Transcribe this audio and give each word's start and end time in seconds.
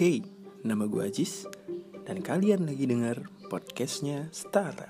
Hey, 0.00 0.24
nama 0.64 0.88
gue 0.88 1.04
Ajis 1.04 1.44
Dan 2.08 2.24
kalian 2.24 2.64
lagi 2.64 2.88
dengar 2.88 3.20
podcastnya 3.52 4.32
Stara 4.32 4.88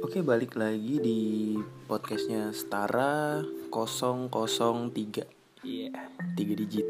Oke 0.00 0.24
balik 0.24 0.56
lagi 0.56 0.96
di 0.96 1.20
podcastnya 1.84 2.56
Stara 2.56 3.44
003 3.68 4.32
Iya, 5.60 5.92
yeah, 5.92 6.08
3 6.40 6.60
digit. 6.64 6.88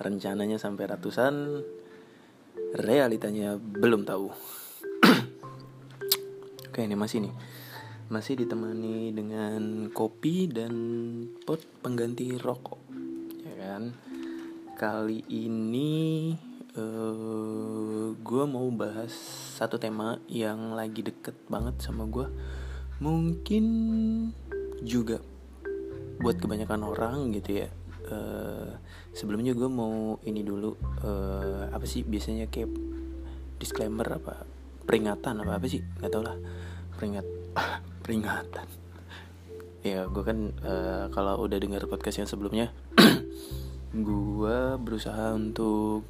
Rencananya 0.00 0.56
sampai 0.56 0.88
ratusan. 0.88 1.60
Realitanya 2.72 3.60
belum 3.60 4.08
tahu 4.08 4.56
Oke 6.78 6.86
ini 6.86 6.94
masih 6.94 7.26
nih. 7.26 7.34
Masih 8.06 8.38
ditemani 8.38 9.10
dengan 9.10 9.90
kopi 9.90 10.46
dan 10.46 10.70
pot 11.42 11.58
pengganti 11.82 12.38
rokok. 12.38 12.78
Ya 13.42 13.54
kan? 13.58 13.98
Kali 14.78 15.26
ini 15.26 16.38
uh, 16.78 18.14
Gue 18.22 18.44
mau 18.46 18.70
bahas 18.70 19.10
satu 19.58 19.82
tema 19.82 20.22
yang 20.30 20.78
lagi 20.78 21.02
deket 21.02 21.34
banget 21.50 21.82
sama 21.82 22.06
gue 22.06 22.30
Mungkin 23.02 23.66
juga 24.78 25.18
buat 26.22 26.38
kebanyakan 26.38 26.86
orang 26.86 27.34
gitu 27.34 27.66
ya. 27.66 27.74
Uh, 28.06 28.78
sebelumnya 29.18 29.50
gue 29.50 29.66
mau 29.66 30.22
ini 30.22 30.46
dulu 30.46 30.78
uh, 31.02 31.74
apa 31.74 31.90
sih 31.90 32.06
biasanya 32.06 32.46
kayak 32.46 32.70
disclaimer 33.58 34.06
apa 34.06 34.46
peringatan 34.86 35.42
apa 35.42 35.58
apa 35.58 35.66
sih? 35.66 35.82
Nggak 35.82 36.12
tau 36.14 36.22
lah 36.22 36.38
peringat 36.98 37.26
peringatan. 38.02 38.66
Ya 39.86 40.10
gue 40.10 40.24
kan 40.26 40.50
uh, 40.66 41.06
kalau 41.14 41.46
udah 41.46 41.62
dengar 41.62 41.86
podcast 41.86 42.18
yang 42.18 42.28
sebelumnya 42.28 42.74
gue 43.94 44.58
berusaha 44.82 45.38
untuk 45.38 46.02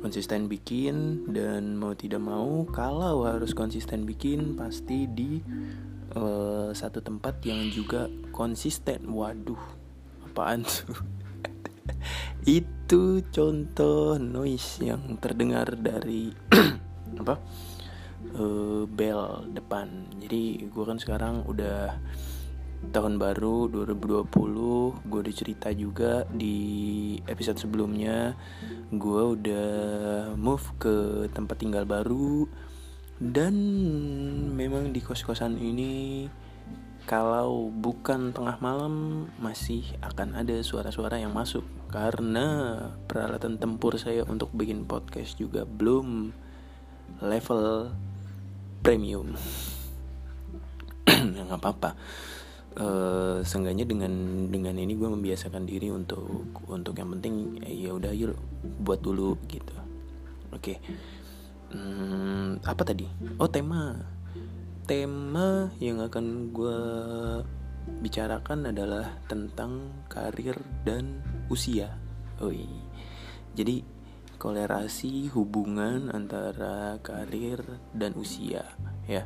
konsisten 0.00 0.50
bikin 0.50 1.28
dan 1.30 1.78
mau 1.78 1.92
tidak 1.94 2.24
mau 2.24 2.66
kalau 2.66 3.28
harus 3.28 3.54
konsisten 3.54 4.08
bikin 4.08 4.58
pasti 4.58 5.06
di 5.06 5.38
uh, 6.16 6.72
satu 6.72 7.04
tempat 7.04 7.44
yang 7.44 7.68
juga 7.68 8.08
konsisten. 8.32 9.12
Waduh 9.12 9.60
apaan 10.32 10.64
tuh? 10.64 10.96
Itu 12.58 13.22
contoh 13.30 14.16
noise 14.16 14.80
yang 14.80 15.20
terdengar 15.20 15.76
dari 15.76 16.32
apa 17.22 17.36
uh, 18.38 18.84
bel 18.86 19.50
depan. 19.52 20.06
Jadi 20.18 20.68
gue 20.68 20.84
kan 20.84 20.98
sekarang 20.98 21.46
udah 21.46 21.96
tahun 22.90 23.14
baru 23.14 23.70
2020 23.70 24.26
gue 25.06 25.18
udah 25.22 25.34
cerita 25.34 25.70
juga 25.70 26.26
di 26.32 26.58
episode 27.30 27.62
sebelumnya. 27.62 28.34
Gue 28.90 29.38
udah 29.38 29.70
move 30.34 30.66
ke 30.82 31.26
tempat 31.30 31.56
tinggal 31.62 31.86
baru. 31.86 32.50
Dan 33.22 33.54
memang 34.58 34.90
di 34.90 34.98
kos-kosan 34.98 35.54
ini 35.62 36.26
kalau 37.06 37.70
bukan 37.70 38.34
tengah 38.34 38.58
malam 38.58 39.26
masih 39.38 39.82
akan 40.02 40.34
ada 40.34 40.58
suara-suara 40.62 41.22
yang 41.22 41.30
masuk. 41.30 41.62
Karena 41.86 42.74
peralatan 43.06 43.62
tempur 43.62 43.94
saya 43.94 44.26
untuk 44.26 44.50
bikin 44.56 44.90
podcast 44.90 45.38
juga 45.38 45.62
belum 45.62 46.34
level 47.22 47.94
premium 48.82 49.32
ya 51.08 51.42
nggak 51.46 51.60
apa-apa 51.62 51.90
uh, 52.76 53.38
seenggaknya 53.46 53.88
dengan 53.88 54.12
dengan 54.50 54.74
ini 54.76 54.98
gue 54.98 55.08
membiasakan 55.08 55.64
diri 55.64 55.88
untuk 55.88 56.50
untuk 56.68 56.98
yang 56.98 57.14
penting 57.18 57.62
ya 57.64 57.94
udah 57.94 58.12
yuk 58.12 58.36
buat 58.82 59.00
dulu 59.00 59.38
gitu 59.48 59.74
oke 60.52 60.60
okay. 60.60 60.76
hmm, 61.72 62.60
apa 62.66 62.82
tadi 62.82 63.06
oh 63.38 63.48
tema 63.48 63.96
tema 64.84 65.70
yang 65.78 66.02
akan 66.02 66.50
gue 66.50 66.80
bicarakan 68.02 68.70
adalah 68.70 69.18
tentang 69.26 69.90
karir 70.06 70.54
dan 70.86 71.18
usia. 71.50 71.90
Oi. 72.42 72.66
Jadi 73.54 73.82
kolerasi 74.42 75.30
hubungan 75.30 76.10
antara 76.10 76.98
karir 76.98 77.62
dan 77.94 78.10
usia 78.18 78.66
ya. 79.06 79.22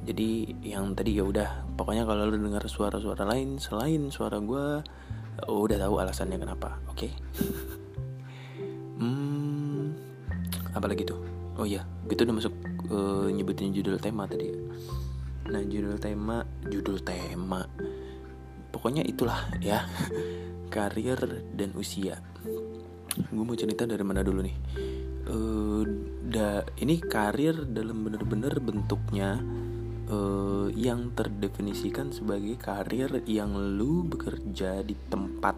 Jadi 0.00 0.56
yang 0.64 0.96
tadi 0.96 1.20
ya 1.20 1.28
udah 1.28 1.68
pokoknya 1.76 2.08
kalau 2.08 2.24
lu 2.24 2.40
dengar 2.40 2.64
suara-suara 2.64 3.28
lain 3.28 3.60
selain 3.60 4.08
suara 4.08 4.40
gue 4.40 4.80
udah 5.44 5.76
tahu 5.76 5.94
alasannya 6.00 6.40
kenapa, 6.40 6.80
oke? 6.88 7.04
Okay? 7.04 7.12
hmm, 8.96 9.92
apalagi 10.72 11.04
tuh? 11.04 11.20
Oh 11.60 11.68
iya, 11.68 11.84
gitu 12.08 12.24
udah 12.24 12.36
masuk 12.40 12.54
uh, 12.88 13.28
nyebutin 13.28 13.76
judul 13.76 14.00
tema 14.00 14.24
tadi 14.24 14.48
ya. 14.48 14.56
Nah 15.52 15.60
judul 15.68 16.00
tema, 16.00 16.48
judul 16.64 17.04
tema, 17.04 17.68
pokoknya 18.72 19.04
itulah 19.04 19.52
ya 19.60 19.84
karir 20.72 21.20
dan 21.52 21.76
usia 21.76 22.24
gue 23.30 23.44
mau 23.46 23.54
cerita 23.54 23.86
dari 23.86 24.02
mana 24.02 24.26
dulu 24.26 24.42
nih? 24.42 24.56
Uh, 25.30 25.82
da 26.26 26.66
ini 26.82 26.98
karir 26.98 27.66
dalam 27.70 28.02
bener-bener 28.02 28.58
bentuknya 28.58 29.38
uh, 30.10 30.66
yang 30.74 31.14
terdefinisikan 31.14 32.10
sebagai 32.10 32.58
karir 32.58 33.22
yang 33.30 33.54
lu 33.54 34.02
bekerja 34.06 34.82
di 34.82 34.98
tempat 35.08 35.54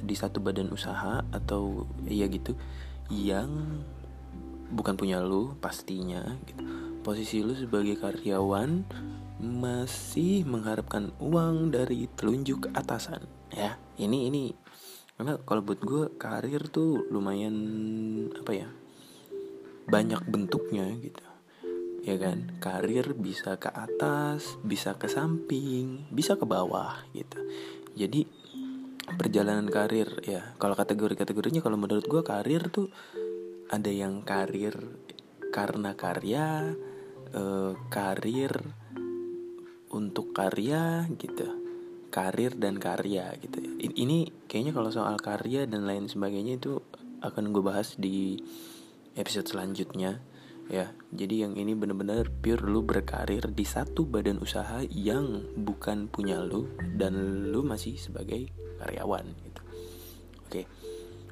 di 0.00 0.12
satu 0.16 0.40
badan 0.40 0.72
usaha 0.72 1.24
atau 1.32 1.88
ya 2.04 2.28
gitu 2.28 2.52
yang 3.08 3.80
bukan 4.72 4.96
punya 4.96 5.20
lu 5.20 5.52
pastinya 5.60 6.24
gitu. 6.48 6.64
Posisi 7.04 7.44
lu 7.44 7.52
sebagai 7.52 7.98
karyawan 8.00 8.86
masih 9.42 10.46
mengharapkan 10.46 11.10
uang 11.18 11.74
dari 11.74 12.08
telunjuk 12.14 12.72
atasan 12.72 13.26
ya. 13.52 13.76
Ini 14.00 14.32
ini 14.32 14.61
karena 15.16 15.38
kalau 15.44 15.62
buat 15.62 15.80
gue 15.80 16.02
karir 16.16 16.66
tuh 16.72 17.06
lumayan 17.12 17.56
apa 18.32 18.52
ya 18.52 18.68
banyak 19.86 20.22
bentuknya 20.26 20.88
gitu. 20.98 21.24
Ya 22.02 22.18
kan? 22.18 22.58
Karir 22.58 23.14
bisa 23.14 23.54
ke 23.62 23.70
atas 23.70 24.58
bisa 24.66 24.98
ke 24.98 25.06
samping 25.06 26.10
bisa 26.10 26.34
ke 26.34 26.42
bawah 26.42 27.06
gitu. 27.14 27.38
Jadi 27.94 28.26
perjalanan 29.18 29.66
karir 29.68 30.08
ya 30.24 30.54
kalau 30.56 30.78
kategori 30.78 31.18
kategorinya 31.18 31.60
kalau 31.60 31.76
menurut 31.76 32.06
gue 32.06 32.22
karir 32.22 32.70
tuh 32.70 32.88
ada 33.68 33.90
yang 33.90 34.22
karir 34.22 34.74
karena 35.52 35.92
karya 35.98 36.72
eh, 37.34 37.72
karir 37.92 38.52
untuk 39.92 40.32
karya 40.32 41.04
gitu 41.20 41.61
karir 42.12 42.52
dan 42.60 42.76
karya 42.76 43.32
gitu. 43.40 43.58
Ini 43.80 44.46
kayaknya 44.46 44.76
kalau 44.76 44.92
soal 44.92 45.16
karya 45.16 45.64
dan 45.64 45.88
lain 45.88 46.06
sebagainya 46.12 46.60
itu 46.60 46.84
akan 47.24 47.56
gue 47.56 47.62
bahas 47.64 47.96
di 47.96 48.36
episode 49.16 49.48
selanjutnya 49.48 50.20
ya. 50.68 50.92
Jadi 51.10 51.48
yang 51.48 51.56
ini 51.56 51.72
bener-bener 51.72 52.28
pure 52.28 52.60
lu 52.60 52.84
berkarir 52.84 53.48
di 53.48 53.64
satu 53.64 54.04
badan 54.04 54.44
usaha 54.44 54.84
yang 54.92 55.40
bukan 55.56 56.12
punya 56.12 56.38
lu 56.44 56.68
dan 57.00 57.16
lu 57.48 57.64
masih 57.64 57.96
sebagai 57.96 58.52
karyawan 58.78 59.24
gitu. 59.48 59.62
Oke 60.44 60.62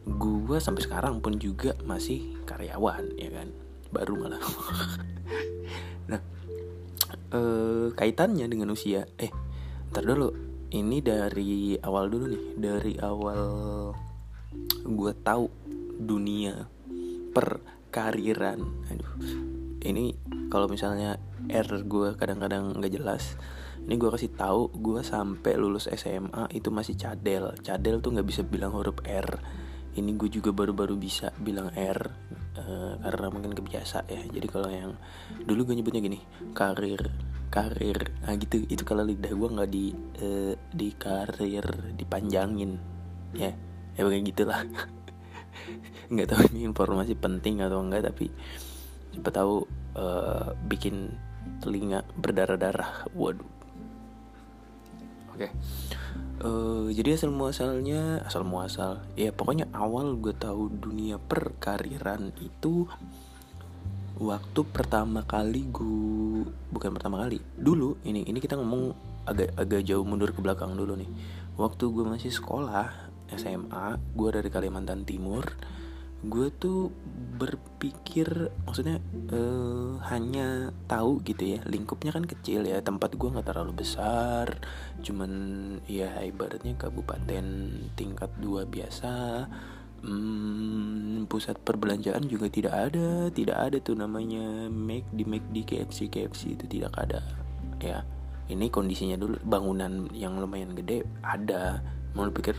gue 0.00 0.58
sampai 0.58 0.80
sekarang 0.80 1.20
pun 1.20 1.36
juga 1.36 1.76
masih 1.84 2.40
karyawan 2.48 3.20
ya 3.20 3.30
kan? 3.30 3.48
Baru 3.92 4.16
malah. 4.16 4.40
Nah 6.10 6.18
eh, 7.30 7.86
kaitannya 7.94 8.50
dengan 8.50 8.74
usia 8.74 9.06
eh 9.14 9.30
ntar 9.94 10.02
dulu 10.02 10.49
ini 10.70 10.98
dari 11.02 11.76
awal 11.78 12.10
dulu 12.10 12.24
nih. 12.30 12.42
Dari 12.58 12.94
awal 13.02 13.42
gue 14.86 15.12
tahu 15.22 15.46
dunia 16.00 16.66
perkariran. 17.34 18.60
Aduh. 18.90 19.12
Ini 19.80 20.14
kalau 20.50 20.66
misalnya 20.66 21.16
R 21.48 21.70
gue 21.86 22.18
kadang-kadang 22.18 22.76
nggak 22.76 22.94
jelas 23.00 23.38
ini 23.86 23.96
gue 23.96 24.10
kasih 24.12 24.32
tahu 24.36 24.68
gue 24.76 25.00
sampai 25.00 25.56
lulus 25.56 25.88
SMA 25.88 26.52
itu 26.52 26.68
masih 26.68 27.00
cadel. 27.00 27.56
Cadel 27.64 28.04
tuh 28.04 28.12
nggak 28.12 28.28
bisa 28.28 28.42
bilang 28.44 28.76
huruf 28.76 29.00
R. 29.02 29.40
Ini 29.96 30.14
gue 30.14 30.28
juga 30.30 30.52
baru-baru 30.52 30.94
bisa 30.94 31.32
bilang 31.40 31.72
R 31.74 32.00
uh, 32.60 32.94
karena 33.00 33.26
mungkin 33.32 33.56
kebiasa 33.56 34.04
ya. 34.06 34.22
Jadi 34.28 34.46
kalau 34.46 34.68
yang 34.68 34.94
dulu 35.42 35.72
gue 35.72 35.80
nyebutnya 35.80 36.04
gini 36.04 36.18
karir 36.52 37.08
karir. 37.50 38.14
Nah 38.24 38.32
gitu 38.38 38.62
itu 38.70 38.82
kalau 38.86 39.02
lidah 39.02 39.34
gue 39.34 39.48
nggak 39.50 39.70
di 39.70 39.86
uh, 40.22 40.54
di 40.70 40.88
karir 40.94 41.66
dipanjangin. 41.98 42.78
Ya 43.34 43.52
ya 43.98 44.00
kayak 44.06 44.24
gitulah. 44.32 44.62
Nggak 46.14 46.28
tahu 46.30 46.42
ini 46.54 46.66
informasi 46.66 47.14
penting 47.18 47.62
atau 47.62 47.82
enggak 47.82 48.10
tapi 48.10 48.30
siapa 49.10 49.30
tahu 49.34 49.66
uh, 49.98 50.54
bikin 50.66 51.14
telinga 51.60 52.06
berdarah-darah. 52.18 53.10
Waduh. 53.14 53.46
Oke. 55.30 55.46
Okay. 55.46 55.50
uh, 56.42 56.86
jadi 56.90 57.14
asal 57.18 57.30
muasalnya 57.34 58.22
asal 58.26 58.42
muasal. 58.46 59.06
Ya 59.14 59.34
pokoknya 59.34 59.70
awal 59.74 60.18
gue 60.18 60.34
tahu 60.34 60.70
dunia 60.70 61.18
perkariran 61.18 62.34
itu 62.42 62.86
waktu 64.20 64.60
pertama 64.68 65.24
kali 65.24 65.64
gue 65.72 66.44
bukan 66.68 66.90
pertama 66.92 67.24
kali 67.24 67.40
dulu 67.56 67.96
ini 68.04 68.28
ini 68.28 68.36
kita 68.36 68.54
ngomong 68.60 68.92
agak 69.24 69.56
agak 69.56 69.80
jauh 69.88 70.04
mundur 70.04 70.36
ke 70.36 70.40
belakang 70.44 70.76
dulu 70.76 70.96
nih. 70.96 71.10
Waktu 71.56 71.88
gue 71.92 72.04
masih 72.04 72.32
sekolah 72.32 73.10
SMA 73.36 73.96
gue 74.16 74.28
dari 74.32 74.48
Kalimantan 74.52 75.06
Timur 75.06 75.44
gue 76.20 76.52
tuh 76.52 76.92
berpikir 77.40 78.52
maksudnya 78.68 79.00
uh, 79.32 79.96
hanya 80.12 80.68
tahu 80.84 81.24
gitu 81.24 81.56
ya 81.56 81.64
lingkupnya 81.64 82.12
kan 82.12 82.28
kecil 82.28 82.68
ya 82.68 82.84
tempat 82.84 83.16
gue 83.16 83.32
nggak 83.32 83.48
terlalu 83.48 83.80
besar 83.80 84.60
cuman 85.00 85.32
ya 85.88 86.20
ibaratnya 86.20 86.76
kabupaten 86.76 87.72
tingkat 87.96 88.28
dua 88.36 88.68
biasa 88.68 89.48
hmm, 90.04 91.26
pusat 91.30 91.56
perbelanjaan 91.60 92.24
juga 92.26 92.48
tidak 92.48 92.74
ada. 92.90 93.28
Tidak 93.32 93.56
ada 93.56 93.76
tuh 93.80 93.96
namanya 93.96 94.68
make 94.68 95.08
di 95.12 95.24
make 95.24 95.46
di 95.52 95.62
KFC 95.64 96.08
KFC 96.08 96.56
itu 96.58 96.64
tidak 96.66 96.92
ada. 96.96 97.20
Ya 97.80 98.04
ini 98.50 98.68
kondisinya 98.68 99.16
dulu. 99.16 99.38
Bangunan 99.44 100.10
yang 100.12 100.36
lumayan 100.40 100.74
gede 100.74 101.06
ada. 101.22 101.80
Mau 102.12 102.26
pikir 102.28 102.58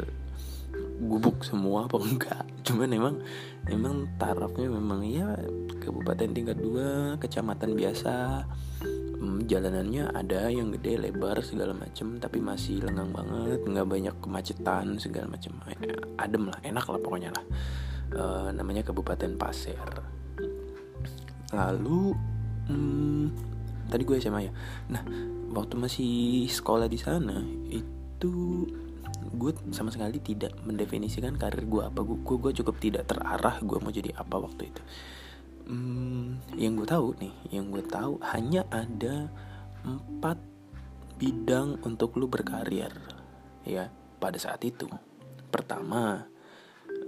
gubuk 1.02 1.44
semua 1.44 1.90
apa 1.90 1.98
enggak? 2.00 2.44
Cuman 2.68 2.90
emang 2.94 3.16
emang 3.68 4.08
tarafnya 4.16 4.70
memang 4.70 5.02
ya 5.04 5.36
kabupaten 5.82 6.32
tingkat 6.32 6.58
dua 6.62 7.18
kecamatan 7.18 7.74
biasa 7.74 8.46
hmm, 9.22 9.46
jalanannya 9.46 10.10
ada 10.10 10.50
yang 10.50 10.74
gede 10.74 10.98
lebar 10.98 11.38
segala 11.46 11.78
macem 11.78 12.18
tapi 12.18 12.42
masih 12.42 12.82
lengang 12.82 13.14
banget 13.14 13.62
nggak 13.62 13.88
banyak 13.88 14.16
kemacetan 14.18 14.98
segala 14.98 15.30
macem. 15.30 15.54
Adem 16.18 16.50
lah 16.50 16.58
enak 16.66 16.86
lah 16.90 17.00
pokoknya 17.00 17.30
lah. 17.30 17.46
E, 18.12 18.24
namanya 18.58 18.82
kabupaten 18.82 19.38
Pasir. 19.38 19.78
Lalu 21.54 22.18
hmm, 22.68 23.26
tadi 23.94 24.04
gue 24.04 24.18
SMA 24.18 24.42
ya? 24.50 24.52
Nah 24.90 25.04
waktu 25.54 25.78
masih 25.78 26.14
sekolah 26.50 26.90
di 26.90 26.98
sana 26.98 27.46
itu 27.70 28.66
gue 29.32 29.52
sama 29.70 29.94
sekali 29.94 30.18
tidak 30.18 30.58
mendefinisikan 30.66 31.38
karir 31.38 31.70
gue 31.70 31.84
apa. 31.86 32.02
Gue 32.02 32.38
gue 32.42 32.52
cukup 32.58 32.82
tidak 32.82 33.06
terarah 33.06 33.62
gue 33.62 33.78
mau 33.78 33.94
jadi 33.94 34.18
apa 34.18 34.42
waktu 34.42 34.74
itu 34.74 34.82
hmm, 35.72 36.60
yang 36.60 36.76
gue 36.76 36.84
tahu 36.84 37.16
nih 37.16 37.34
yang 37.56 37.72
gue 37.72 37.84
tahu 37.88 38.20
hanya 38.36 38.68
ada 38.68 39.32
empat 39.88 40.36
bidang 41.16 41.80
untuk 41.88 42.20
lu 42.20 42.28
berkarir 42.28 42.92
ya 43.64 43.88
pada 44.20 44.36
saat 44.36 44.62
itu. 44.68 44.90
Pertama 45.48 46.28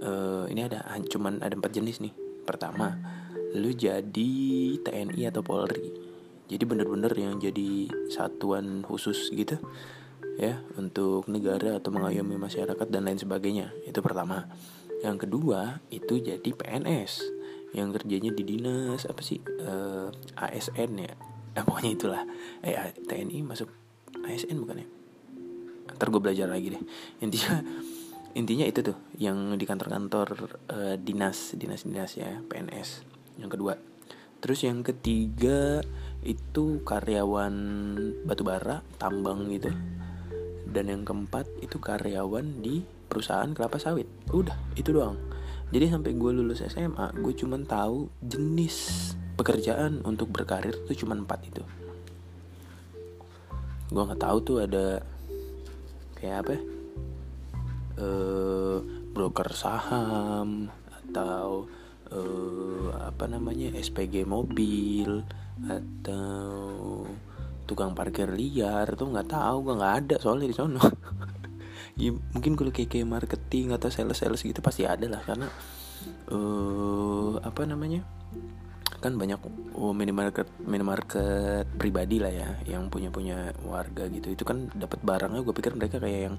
uh, 0.00 0.44
ini 0.48 0.64
ada 0.64 0.86
cuman 1.10 1.44
ada 1.44 1.54
empat 1.54 1.76
jenis 1.76 2.00
nih. 2.00 2.14
Pertama 2.48 2.96
lu 3.54 3.70
jadi 3.70 4.32
TNI 4.80 5.30
atau 5.30 5.44
Polri. 5.44 5.92
Jadi 6.44 6.64
bener-bener 6.68 7.12
yang 7.16 7.40
jadi 7.40 7.88
satuan 8.12 8.84
khusus 8.84 9.32
gitu 9.32 9.56
ya 10.34 10.60
untuk 10.74 11.30
negara 11.30 11.78
atau 11.78 11.94
mengayomi 11.94 12.36
masyarakat 12.36 12.86
dan 12.90 13.06
lain 13.06 13.20
sebagainya. 13.20 13.70
Itu 13.86 14.00
pertama. 14.00 14.48
Yang 15.04 15.28
kedua 15.28 15.84
itu 15.92 16.16
jadi 16.16 16.48
PNS 16.48 17.43
yang 17.74 17.90
kerjanya 17.90 18.30
di 18.30 18.46
dinas 18.46 19.02
apa 19.10 19.18
sih 19.20 19.42
uh, 19.42 20.08
eh, 20.38 20.54
ASN 20.54 20.90
ya? 20.94 21.12
Nah, 21.54 21.62
pokoknya 21.66 21.90
itulah. 21.90 22.22
Eh 22.62 22.94
TNI 22.94 23.42
masuk 23.42 23.66
ASN 24.22 24.62
bukan 24.62 24.86
ya? 24.86 24.88
Ntar 25.98 26.08
gue 26.10 26.22
belajar 26.22 26.46
lagi 26.46 26.70
deh. 26.70 26.82
Intinya 27.18 27.58
intinya 28.38 28.66
itu 28.66 28.80
tuh 28.82 28.98
yang 29.18 29.58
di 29.58 29.66
kantor-kantor 29.66 30.26
uh, 30.70 30.94
dinas 30.98 31.54
dinas 31.54 31.82
dinas 31.82 32.14
ya 32.14 32.38
PNS 32.46 33.02
yang 33.42 33.50
kedua. 33.50 33.74
Terus 34.38 34.62
yang 34.62 34.86
ketiga 34.86 35.82
itu 36.22 36.80
karyawan 36.86 37.54
batubara 38.22 38.86
tambang 39.02 39.50
gitu. 39.50 39.74
Dan 40.70 40.90
yang 40.90 41.02
keempat 41.02 41.46
itu 41.62 41.78
karyawan 41.78 42.62
di 42.62 42.82
perusahaan 43.10 43.50
kelapa 43.50 43.78
sawit. 43.78 44.06
Udah 44.30 44.54
itu 44.74 44.90
doang 44.90 45.33
jadi 45.74 45.90
sampai 45.90 46.14
gue 46.14 46.30
lulus 46.30 46.62
SMA 46.70 47.18
gue 47.18 47.34
cuma 47.34 47.58
tahu 47.58 48.06
jenis 48.22 49.10
pekerjaan 49.34 50.06
untuk 50.06 50.30
berkarir 50.30 50.78
itu 50.86 51.02
cuma 51.02 51.18
empat 51.18 51.50
itu. 51.50 51.66
Gue 53.90 54.02
nggak 54.06 54.22
tahu 54.22 54.38
tuh 54.46 54.56
ada 54.62 55.02
kayak 56.14 56.46
apa 56.46 56.54
uh, 57.98 58.78
broker 59.10 59.50
saham 59.50 60.70
atau 61.02 61.66
uh, 62.14 62.94
apa 63.10 63.26
namanya 63.26 63.74
SPG 63.74 64.22
mobil 64.22 65.26
atau 65.66 67.02
tukang 67.66 67.98
parkir 67.98 68.30
liar 68.30 68.94
tuh 68.94 69.10
nggak 69.10 69.26
tahu 69.26 69.56
gue 69.66 69.74
nggak 69.74 69.96
ada 70.06 70.16
soalnya 70.22 70.46
di 70.46 70.54
sana 70.54 70.78
ya, 71.94 72.10
mungkin 72.34 72.58
kalau 72.58 72.70
kayak, 72.74 72.90
kayak 72.90 73.08
marketing 73.08 73.74
atau 73.74 73.88
sales 73.90 74.18
sales 74.18 74.42
gitu 74.42 74.58
pasti 74.60 74.86
ada 74.86 75.06
lah 75.06 75.22
karena 75.22 75.46
uh, 76.30 77.38
apa 77.40 77.62
namanya 77.64 78.02
kan 79.04 79.20
banyak 79.20 79.36
oh, 79.76 79.92
minimarket 79.92 80.48
minimarket 80.64 81.68
pribadi 81.76 82.16
lah 82.24 82.32
ya 82.32 82.48
yang 82.64 82.88
punya 82.88 83.12
punya 83.12 83.52
warga 83.68 84.08
gitu. 84.08 84.32
Itu 84.32 84.48
kan 84.48 84.72
dapat 84.72 85.04
barangnya 85.04 85.44
gue 85.44 85.52
pikir 85.52 85.76
mereka 85.76 86.00
kayak 86.00 86.32
yang 86.32 86.36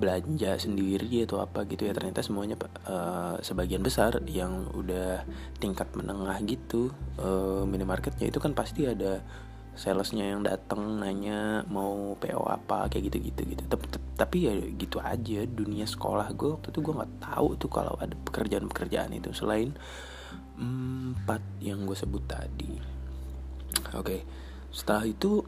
belanja 0.00 0.56
sendiri 0.56 1.28
atau 1.28 1.44
apa 1.44 1.68
gitu 1.68 1.84
ya. 1.84 1.92
Ternyata 1.92 2.24
semuanya 2.24 2.56
uh, 2.88 3.36
sebagian 3.44 3.84
besar 3.84 4.24
yang 4.24 4.64
udah 4.72 5.28
tingkat 5.60 5.92
menengah 5.92 6.40
gitu 6.48 6.88
uh, 7.20 7.68
minimarketnya 7.68 8.32
itu 8.32 8.40
kan 8.40 8.56
pasti 8.56 8.88
ada 8.88 9.20
salesnya 9.76 10.32
yang 10.32 10.40
datang 10.42 10.98
nanya 10.98 11.62
mau 11.68 12.16
PO 12.16 12.42
apa 12.48 12.88
kayak 12.88 13.12
gitu. 13.12 13.30
Gitu 13.30 13.40
gitu 13.54 13.62
tapi, 14.16 14.48
ya 14.48 14.52
gitu 14.56 14.96
aja 14.98 15.44
dunia 15.44 15.84
sekolah 15.84 16.32
gue 16.32 16.56
waktu 16.56 16.72
itu 16.72 16.80
gue 16.80 16.94
nggak 16.96 17.12
tahu 17.20 17.48
tuh 17.60 17.68
kalau 17.68 17.94
ada 18.00 18.16
pekerjaan 18.16 18.64
pekerjaan 18.72 19.12
itu 19.12 19.28
selain 19.36 19.76
empat 20.56 21.44
yang 21.60 21.84
gue 21.84 21.92
sebut 21.92 22.24
tadi. 22.24 22.80
Oke 23.92 24.00
okay. 24.00 24.20
setelah 24.72 25.04
itu 25.04 25.44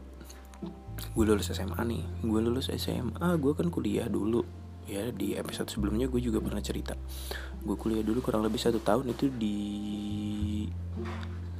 gue 1.17 1.25
lulus 1.25 1.49
SMA 1.49 1.81
nih. 1.81 2.03
Gue 2.21 2.39
lulus 2.45 2.69
SMA 2.69 3.27
gue 3.41 3.53
kan 3.57 3.67
kuliah 3.73 4.05
dulu. 4.05 4.45
Ya 4.89 5.09
di 5.13 5.37
episode 5.37 5.69
sebelumnya 5.69 6.05
gue 6.05 6.21
juga 6.21 6.37
pernah 6.37 6.61
cerita. 6.61 6.93
Gue 7.65 7.73
kuliah 7.73 8.05
dulu 8.05 8.21
kurang 8.21 8.45
lebih 8.45 8.61
satu 8.61 8.77
tahun 8.81 9.13
itu 9.17 9.33
di 9.33 9.57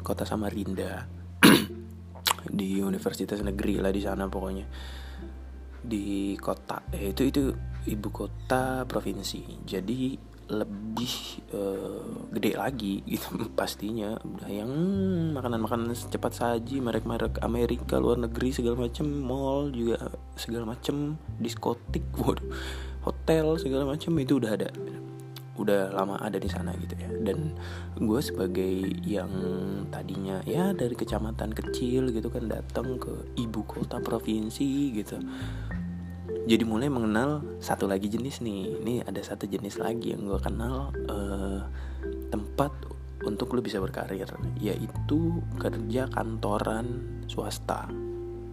kota 0.05 0.25
Samarinda 0.25 1.18
di 2.47 2.79
universitas 2.79 3.43
negeri 3.43 3.81
lah 3.81 3.91
di 3.91 4.01
sana 4.03 4.31
pokoknya. 4.31 4.65
Di 5.79 6.35
kota 6.39 6.87
eh, 6.91 7.11
itu 7.11 7.23
itu 7.27 7.43
ibu 7.89 8.09
kota 8.11 8.83
provinsi. 8.87 9.63
Jadi 9.67 10.29
lebih 10.49 11.45
uh, 11.53 12.25
gede 12.33 12.57
lagi 12.57 13.05
gitu 13.05 13.45
pastinya. 13.59 14.17
Yang 14.49 14.71
makanan-makanan 15.37 15.93
cepat 15.93 16.33
saji 16.33 16.81
merek-merek 16.81 17.41
Amerika 17.45 18.01
luar 18.01 18.17
negeri 18.17 18.49
segala 18.49 18.89
macem 18.89 19.05
mall 19.05 19.69
juga 19.69 20.09
segala 20.33 20.73
macem 20.73 21.21
diskotik 21.37 22.03
waduh 22.21 22.49
hotel 23.03 23.55
segala 23.55 23.87
macem 23.87 24.11
itu 24.19 24.37
udah 24.37 24.51
ada 24.59 24.69
udah 25.59 25.91
lama 25.91 26.15
ada 26.23 26.39
di 26.39 26.47
sana 26.47 26.71
gitu 26.79 26.95
ya. 26.95 27.11
Dan 27.19 27.53
gue 27.99 28.21
sebagai 28.23 28.71
yang 29.03 29.29
tadinya 29.91 30.39
ya 30.47 30.71
dari 30.71 30.95
kecamatan 30.95 31.51
kecil 31.51 32.15
gitu 32.15 32.31
kan 32.31 32.47
datang 32.47 32.95
ke 32.95 33.11
ibu 33.35 33.61
kota 33.67 33.99
provinsi 33.99 34.95
gitu. 34.95 35.19
Jadi 36.49 36.63
mulai 36.65 36.89
mengenal 36.89 37.43
satu 37.59 37.85
lagi 37.85 38.07
jenis 38.07 38.41
nih. 38.41 38.81
Ini 38.81 38.93
ada 39.05 39.21
satu 39.21 39.45
jenis 39.45 39.77
lagi 39.77 40.15
yang 40.15 40.25
gue 40.25 40.39
kenal 40.39 40.95
uh, 41.11 41.61
tempat 42.31 42.71
untuk 43.27 43.51
lo 43.51 43.59
bisa 43.59 43.83
berkarir 43.83 44.23
yaitu 44.63 45.43
kerja 45.59 46.07
kantoran 46.07 47.03
swasta. 47.27 47.91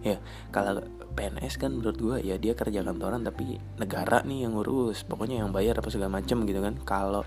Ya 0.03 0.19
kalau 0.51 0.83
PNS 1.17 1.57
kan 1.57 1.73
menurut 1.73 1.97
gue 1.97 2.17
ya 2.21 2.37
dia 2.37 2.53
kerja 2.53 2.85
kantoran 2.85 3.25
tapi 3.25 3.57
negara 3.81 4.21
nih 4.21 4.45
yang 4.45 4.53
ngurus 4.53 5.01
pokoknya 5.09 5.41
yang 5.41 5.49
bayar 5.49 5.81
apa 5.81 5.89
segala 5.89 6.21
macem 6.21 6.45
gitu 6.45 6.61
kan. 6.61 6.77
Kalau 6.85 7.25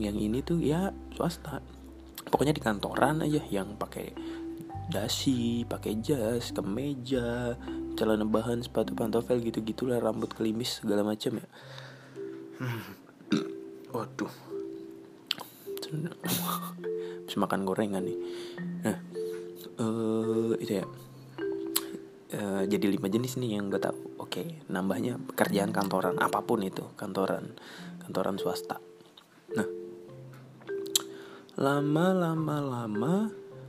yang 0.00 0.16
ini 0.16 0.40
tuh 0.40 0.56
ya 0.64 0.88
swasta. 1.12 1.60
Pokoknya 2.28 2.56
di 2.56 2.64
kantoran 2.64 3.20
aja 3.20 3.44
yang 3.52 3.76
pakai 3.76 4.16
dasi 4.88 5.68
pakai 5.68 6.00
jas 6.00 6.56
kemeja 6.56 7.52
celana 7.92 8.24
bahan 8.24 8.64
sepatu 8.64 8.96
pantofel 8.96 9.44
gitu 9.44 9.60
gitulah 9.60 10.00
rambut 10.00 10.32
kelimis 10.32 10.80
segala 10.80 11.04
macam 11.04 11.44
ya. 11.44 11.46
Hmm. 12.64 12.82
waduh. 13.94 14.32
Bisa 17.28 17.36
makan 17.36 17.68
gorengan 17.68 18.08
nih. 18.08 18.18
Nah 18.88 18.96
uh, 19.78 20.52
itu 20.60 20.82
ya 20.82 20.84
uh, 22.34 22.62
jadi 22.68 22.86
lima 22.92 23.08
jenis 23.08 23.40
nih 23.40 23.56
yang 23.60 23.72
gue 23.72 23.80
tahu. 23.80 24.20
Oke 24.20 24.44
okay, 24.44 24.46
nambahnya 24.68 25.16
pekerjaan 25.32 25.72
kantoran 25.72 26.16
apa 26.20 26.44
pun 26.44 26.60
itu 26.64 26.84
kantoran 26.98 27.56
kantoran 28.04 28.36
swasta. 28.36 28.80
Nah 29.56 29.68
lama 31.58 32.06
lama 32.14 32.56
lama 32.62 33.14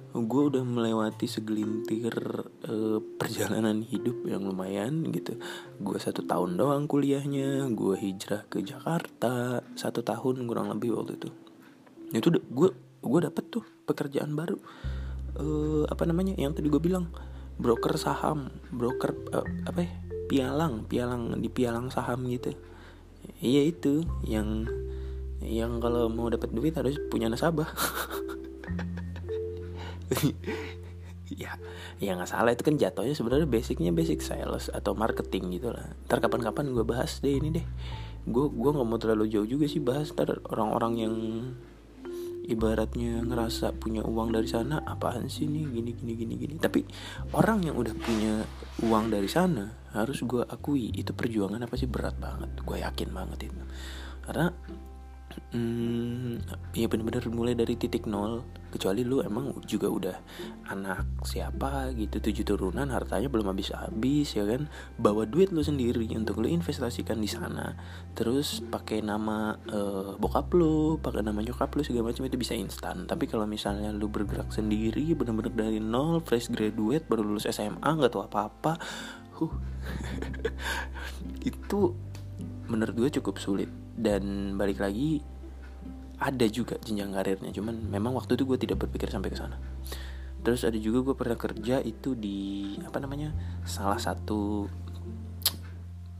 gue 0.09 0.43
udah 0.49 0.65
melewati 0.65 1.29
segelintir 1.29 2.13
uh, 2.65 2.99
perjalanan 3.21 3.85
hidup 3.85 4.25
yang 4.25 4.41
lumayan 4.41 5.05
gitu. 5.13 5.37
Gue 5.77 6.01
satu 6.01 6.25
tahun 6.25 6.57
doang 6.57 6.89
kuliahnya 6.89 7.69
gue 7.71 7.95
hijrah 7.95 8.49
ke 8.49 8.65
Jakarta 8.65 9.61
satu 9.77 10.01
tahun 10.01 10.49
kurang 10.49 10.73
lebih 10.73 10.97
waktu 10.97 11.21
itu. 11.21 11.29
Itu 12.09 12.33
gue 12.33 12.69
gue 12.99 13.19
dapet 13.21 13.53
tuh 13.53 13.63
pekerjaan 13.85 14.33
baru. 14.33 14.57
Uh, 15.39 15.85
apa 15.87 16.03
namanya 16.09 16.33
yang 16.35 16.57
tadi 16.57 16.67
gue 16.67 16.81
bilang 16.81 17.13
broker 17.59 17.99
saham 17.99 18.55
broker 18.71 19.11
uh, 19.35 19.43
apa 19.67 19.79
ya? 19.83 19.91
Pialang 20.31 20.87
pialang 20.87 21.35
di 21.37 21.51
pialang 21.51 21.91
saham 21.91 22.23
gitu. 22.31 22.55
Iya 23.43 23.67
itu 23.67 24.07
yang 24.23 24.65
yang 25.43 25.83
kalau 25.83 26.07
mau 26.07 26.31
dapat 26.31 26.55
duit 26.55 26.73
harus 26.79 26.95
punya 27.11 27.27
nasabah. 27.27 27.69
Ya 31.29 31.61
ya 32.01 32.17
nggak 32.17 32.25
salah 32.25 32.57
itu 32.57 32.65
kan 32.65 32.73
jatuhnya 32.73 33.13
sebenarnya 33.13 33.45
basicnya 33.45 33.93
basic 33.93 34.25
sales 34.25 34.73
atau 34.73 34.97
marketing 34.97 35.61
gitu 35.61 35.69
lah 35.69 35.93
ntar 36.09 36.25
kapan-kapan 36.25 36.73
gue 36.73 36.81
bahas 36.81 37.21
deh 37.21 37.37
ini 37.37 37.53
deh. 37.53 37.65
Gue 38.25 38.49
gue 38.49 38.71
nggak 38.73 38.87
mau 38.89 38.97
terlalu 38.97 39.29
jauh 39.29 39.45
juga 39.45 39.69
sih 39.69 39.77
bahas 39.77 40.09
ntar 40.09 40.41
orang-orang 40.49 40.93
yang 40.97 41.15
ibaratnya 42.49 43.21
ngerasa 43.21 43.77
punya 43.77 44.01
uang 44.01 44.33
dari 44.33 44.49
sana 44.49 44.81
apaan 44.81 45.29
sih 45.29 45.45
nih 45.45 45.69
gini 45.69 45.91
gini 45.93 46.13
gini 46.17 46.33
gini. 46.35 46.55
Tapi 46.57 46.81
orang 47.37 47.69
yang 47.69 47.77
udah 47.77 47.93
punya 47.93 48.43
uang 48.81 49.13
dari 49.13 49.29
sana 49.29 49.69
harus 49.93 50.25
gue 50.25 50.41
akui 50.41 50.89
itu 50.89 51.13
perjuangan 51.13 51.61
apa 51.61 51.77
sih? 51.77 51.85
Berat 51.85 52.17
banget. 52.17 52.49
Gue 52.65 52.81
yakin 52.81 53.09
banget 53.13 53.53
itu. 53.53 53.61
Karena 54.25 54.49
hmm, 55.55 56.73
ya 56.75 56.85
bener-bener 56.85 57.23
mulai 57.31 57.55
dari 57.55 57.75
titik 57.75 58.05
nol. 58.05 58.43
Kecuali 58.69 59.01
lu 59.01 59.25
emang 59.25 59.65
juga 59.65 59.89
udah 59.89 60.17
anak 60.69 61.25
siapa 61.25 61.89
gitu 61.97 62.21
tujuh 62.21 62.45
turunan 62.45 62.85
hartanya 62.93 63.25
belum 63.25 63.49
habis 63.49 63.73
habis 63.73 64.37
ya 64.37 64.45
kan? 64.45 64.69
Bawa 65.01 65.25
duit 65.25 65.49
lu 65.49 65.65
sendiri 65.65 66.05
untuk 66.13 66.39
lu 66.43 66.47
investasikan 66.51 67.17
di 67.17 67.29
sana. 67.29 67.73
Terus 68.13 68.61
pakai 68.61 69.01
nama 69.01 69.57
uh, 69.57 70.13
bokap 70.21 70.53
lu 70.53 71.01
pakai 71.01 71.25
nama 71.25 71.41
nyokap 71.41 71.73
lu 71.73 71.81
segala 71.81 72.13
macam 72.13 72.29
itu 72.29 72.37
bisa 72.37 72.53
instan. 72.53 73.09
Tapi 73.09 73.25
kalau 73.25 73.49
misalnya 73.49 73.89
lu 73.89 74.11
bergerak 74.11 74.53
sendiri 74.53 75.17
bener-bener 75.17 75.51
dari 75.51 75.79
nol 75.81 76.21
fresh 76.21 76.53
graduate 76.53 77.09
baru 77.09 77.25
lulus 77.25 77.49
SMA 77.49 77.89
nggak 77.89 78.13
tahu 78.13 78.23
apa-apa 78.29 78.77
huh. 79.39 79.53
Itu 81.49 82.08
menurut 82.69 82.95
gue 82.95 83.09
cukup 83.19 83.41
sulit. 83.41 83.67
Dan 83.97 84.55
balik 84.55 84.79
lagi 84.79 85.19
ada 86.21 86.45
juga 86.47 86.77
jenjang 86.79 87.11
karirnya. 87.11 87.51
Cuman 87.51 87.89
memang 87.89 88.15
waktu 88.15 88.37
itu 88.37 88.45
gue 88.45 88.57
tidak 88.61 88.85
berpikir 88.85 89.09
sampai 89.09 89.33
ke 89.33 89.37
sana. 89.39 89.57
Terus 90.39 90.63
ada 90.63 90.77
juga 90.79 91.11
gue 91.11 91.15
pernah 91.19 91.35
kerja 91.35 91.83
itu 91.83 92.15
di 92.15 92.77
apa 92.87 93.03
namanya 93.03 93.35
salah 93.67 93.99
satu 93.99 94.71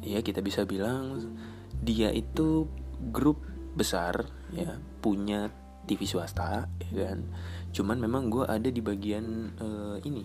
ya 0.03 0.19
kita 0.19 0.43
bisa 0.43 0.67
bilang 0.67 1.35
dia 1.79 2.11
itu 2.11 2.67
grup 3.11 3.39
besar 3.75 4.27
ya 4.51 4.75
punya 4.99 5.47
TV 5.87 6.03
swasta 6.03 6.67
ya 6.91 6.91
kan. 7.07 7.23
Cuman 7.71 7.97
memang 8.03 8.27
gue 8.27 8.43
ada 8.43 8.67
di 8.67 8.83
bagian 8.83 9.55
uh, 9.55 9.97
ini 10.03 10.23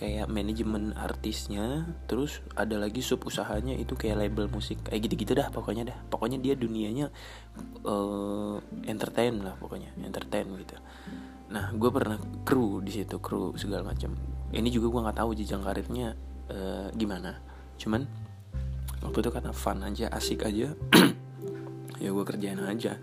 kayak 0.00 0.32
manajemen 0.32 0.96
artisnya 0.96 1.84
terus 2.08 2.40
ada 2.56 2.80
lagi 2.80 3.04
sub 3.04 3.20
usahanya 3.28 3.76
itu 3.76 3.92
kayak 3.92 4.24
label 4.24 4.48
musik 4.48 4.80
kayak 4.88 5.04
gitu-gitu 5.04 5.36
dah 5.36 5.52
pokoknya 5.52 5.92
dah. 5.92 5.98
Pokoknya 6.08 6.40
dia 6.40 6.56
dunianya 6.56 7.12
uh, 7.84 8.56
entertain 8.88 9.36
lah 9.44 9.60
pokoknya 9.60 9.92
entertain 10.00 10.48
gitu. 10.56 10.80
Nah 11.52 11.76
gue 11.76 11.90
pernah 11.92 12.16
kru 12.48 12.80
di 12.80 12.96
situ 12.96 13.20
kru 13.20 13.52
segala 13.60 13.92
macam 13.92 14.16
ini 14.56 14.72
juga 14.72 14.88
gue 14.88 15.00
nggak 15.04 15.18
tahu 15.20 15.30
jenjang 15.36 15.60
karirnya 15.60 16.16
uh, 16.48 16.88
gimana. 16.96 17.36
Cuman 17.76 18.08
waktu 19.04 19.20
itu 19.20 19.28
karena 19.28 19.52
fun 19.52 19.84
aja 19.84 20.08
asik 20.16 20.48
aja. 20.48 20.72
Ya 22.00 22.16
gue 22.16 22.24
kerjain 22.24 22.56
aja. 22.64 22.96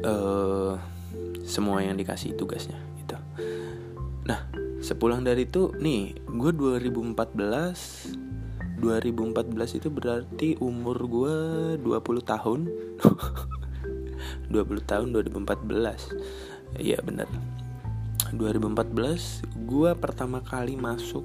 Uh, 0.00 0.80
semua 1.44 1.84
yang 1.84 1.92
dikasih 1.92 2.32
tugasnya 2.40 2.80
gitu. 2.96 3.20
Nah 4.24 4.63
sepulang 4.84 5.24
dari 5.24 5.48
itu 5.48 5.72
nih 5.80 6.12
gue 6.28 6.52
2014 6.52 7.16
2014 8.84 9.80
itu 9.80 9.88
berarti 9.88 10.60
umur 10.60 11.08
gue 11.08 11.36
20 11.80 12.20
tahun. 12.20 12.68
20 14.52 14.84
tahun 14.84 15.08
2014 15.16 16.84
iya 16.84 17.00
bener. 17.00 17.24
2014 18.36 19.64
gue 19.64 19.90
pertama 19.96 20.44
kali 20.44 20.76
masuk 20.76 21.24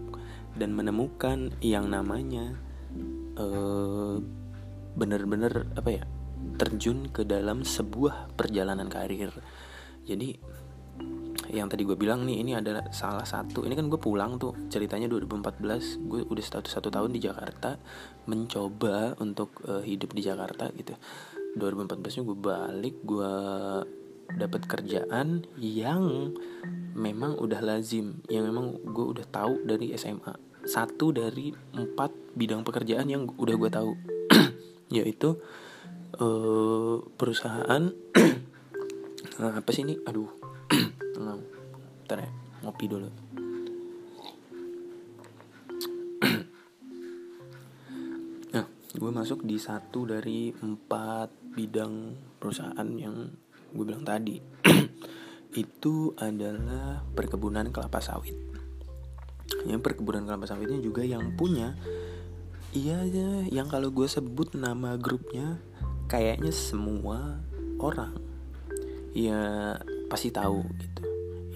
dan 0.55 0.71
menemukan 0.71 1.51
yang 1.59 1.91
namanya 1.91 2.55
uh, 3.35 4.23
bener-bener 4.95 5.67
apa 5.75 5.99
ya 5.99 6.03
terjun 6.55 7.11
ke 7.11 7.27
dalam 7.27 7.67
sebuah 7.67 8.31
perjalanan 8.39 8.87
karir. 8.87 9.35
Jadi 10.07 10.39
yang 11.49 11.65
tadi 11.65 11.81
gue 11.81 11.97
bilang 11.97 12.23
nih 12.29 12.45
ini 12.45 12.53
adalah 12.53 12.93
salah 12.93 13.25
satu. 13.25 13.65
Ini 13.65 13.73
kan 13.73 13.89
gue 13.89 13.97
pulang 13.97 14.37
tuh 14.37 14.53
ceritanya 14.69 15.09
2014 15.09 16.05
gue 16.05 16.21
udah 16.29 16.45
satu 16.45 16.69
satu 16.69 16.93
tahun 16.93 17.09
di 17.09 17.19
Jakarta 17.25 17.81
mencoba 18.29 19.17
untuk 19.17 19.57
uh, 19.65 19.81
hidup 19.81 20.13
di 20.13 20.21
Jakarta 20.21 20.69
gitu. 20.77 20.93
2014 21.57 22.21
nya 22.21 22.23
gue 22.29 22.37
balik 22.37 22.95
gue 23.01 23.33
dapat 24.29 24.61
kerjaan 24.69 25.49
yang 25.57 26.37
memang 26.93 27.33
udah 27.41 27.65
lazim 27.65 28.21
yang 28.29 28.45
memang 28.45 28.77
gue 28.85 29.05
udah 29.17 29.25
tahu 29.25 29.65
dari 29.65 29.89
SMA 29.97 30.37
satu 30.69 31.09
dari 31.09 31.49
empat 31.73 32.37
bidang 32.37 32.61
pekerjaan 32.61 33.09
yang 33.09 33.25
udah 33.25 33.55
gue 33.57 33.69
tahu. 33.73 33.91
Yaitu 34.95 35.41
uh, 36.21 37.01
perusahaan. 37.17 37.89
Apa 39.39 39.69
sih 39.71 39.87
ini? 39.87 39.97
Aduh 40.03 40.38
ntar 42.09 42.25
ya 42.25 42.31
ngopi 42.65 42.85
dulu. 42.89 43.05
Nah 48.49 48.65
gue 48.97 49.11
masuk 49.13 49.45
di 49.45 49.61
satu 49.61 50.09
dari 50.09 50.49
empat 50.49 51.53
bidang 51.53 52.17
perusahaan 52.41 52.89
yang 52.97 53.29
gue 53.69 53.85
bilang 53.85 54.01
tadi. 54.01 54.41
Itu 55.61 56.17
adalah 56.17 57.05
perkebunan 57.13 57.69
kelapa 57.69 58.01
sawit. 58.01 58.33
Yang 59.69 59.85
perkebunan 59.85 60.25
kelapa 60.25 60.49
sawitnya 60.49 60.81
juga 60.81 61.05
yang 61.05 61.37
punya 61.37 61.77
iya 62.69 63.01
aja 63.01 63.49
yang 63.49 63.65
kalau 63.65 63.89
gue 63.89 64.05
sebut 64.05 64.53
nama 64.53 64.93
grupnya 64.93 65.57
kayaknya 66.05 66.53
semua 66.53 67.41
orang 67.81 68.13
ya 69.09 69.73
pasti 70.05 70.29
tahu 70.29 70.61
gitu 70.77 71.08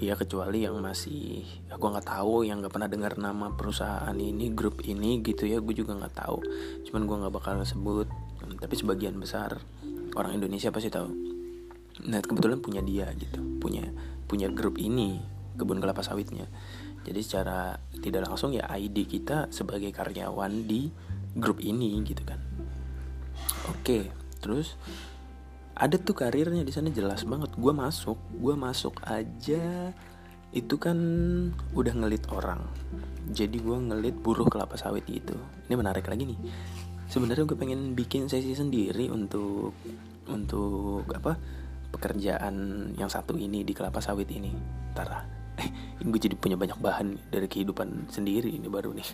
ya 0.10 0.20
kecuali 0.20 0.68
yang 0.68 0.80
masih 0.84 1.44
ya 1.70 1.80
gue 1.80 1.90
nggak 1.90 2.08
tahu 2.08 2.44
yang 2.44 2.60
nggak 2.60 2.74
pernah 2.74 2.90
dengar 2.92 3.16
nama 3.16 3.56
perusahaan 3.56 4.16
ini 4.16 4.52
grup 4.52 4.84
ini 4.84 5.24
gitu 5.24 5.48
ya 5.48 5.64
gue 5.64 5.76
juga 5.76 5.96
nggak 5.96 6.16
tahu. 6.20 6.38
Cuman 6.90 7.02
gue 7.08 7.18
nggak 7.24 7.34
bakal 7.34 7.64
sebut. 7.64 8.08
Tapi 8.44 8.76
sebagian 8.76 9.16
besar 9.16 9.60
orang 10.20 10.38
Indonesia 10.38 10.70
pasti 10.70 10.92
tahu. 10.92 11.10
Nah 12.10 12.20
kebetulan 12.20 12.60
punya 12.60 12.82
dia 12.84 13.08
gitu 13.16 13.40
punya 13.62 13.86
punya 14.28 14.50
grup 14.50 14.82
ini 14.82 15.22
kebun 15.56 15.80
kelapa 15.80 16.04
sawitnya. 16.04 16.50
Jadi 17.04 17.20
secara 17.20 17.76
tidak 18.00 18.28
langsung 18.28 18.56
ya 18.56 18.68
ID 18.68 19.08
kita 19.08 19.52
sebagai 19.52 19.92
karyawan 19.92 20.68
di 20.68 20.92
grup 21.36 21.64
ini 21.64 22.00
gitu 22.04 22.24
kan. 22.28 22.40
Oke 23.72 24.12
terus 24.44 24.76
ada 25.74 25.96
tuh 25.98 26.14
karirnya 26.14 26.62
di 26.62 26.74
sana 26.74 26.94
jelas 26.94 27.26
banget. 27.26 27.54
Gue 27.58 27.74
masuk 27.74 28.18
gue 28.38 28.54
masuk 28.54 29.02
aja 29.10 29.92
itu 30.54 30.76
kan 30.78 30.98
udah 31.74 31.94
ngelit 31.98 32.30
orang. 32.30 32.62
Jadi 33.34 33.58
gue 33.58 33.78
ngelit 33.78 34.16
buruh 34.22 34.46
kelapa 34.46 34.78
sawit 34.78 35.06
gitu. 35.10 35.34
Ini 35.66 35.74
menarik 35.74 36.06
lagi 36.06 36.30
nih. 36.30 36.40
Sebenarnya 37.10 37.46
gue 37.50 37.58
pengen 37.58 37.98
bikin 37.98 38.30
sesi 38.30 38.54
sendiri 38.54 39.10
untuk 39.10 39.74
untuk 40.30 41.10
apa 41.14 41.38
pekerjaan 41.94 42.90
yang 42.98 43.10
satu 43.10 43.38
ini 43.38 43.66
di 43.66 43.74
kelapa 43.74 43.98
sawit 43.98 44.30
ini. 44.30 44.54
Tara 44.94 45.44
eh, 45.58 45.70
gue 46.02 46.20
jadi 46.22 46.38
punya 46.38 46.58
banyak 46.58 46.78
bahan 46.82 47.30
dari 47.30 47.46
kehidupan 47.50 48.14
sendiri 48.14 48.54
ini 48.54 48.70
baru 48.70 48.94
nih. 48.94 49.10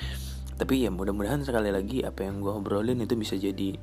Tapi 0.60 0.86
ya 0.86 0.90
mudah-mudahan 0.92 1.42
sekali 1.42 1.72
lagi 1.72 2.04
apa 2.04 2.28
yang 2.28 2.44
gue 2.44 2.52
obrolin 2.52 3.00
itu 3.00 3.16
bisa 3.16 3.34
jadi 3.34 3.74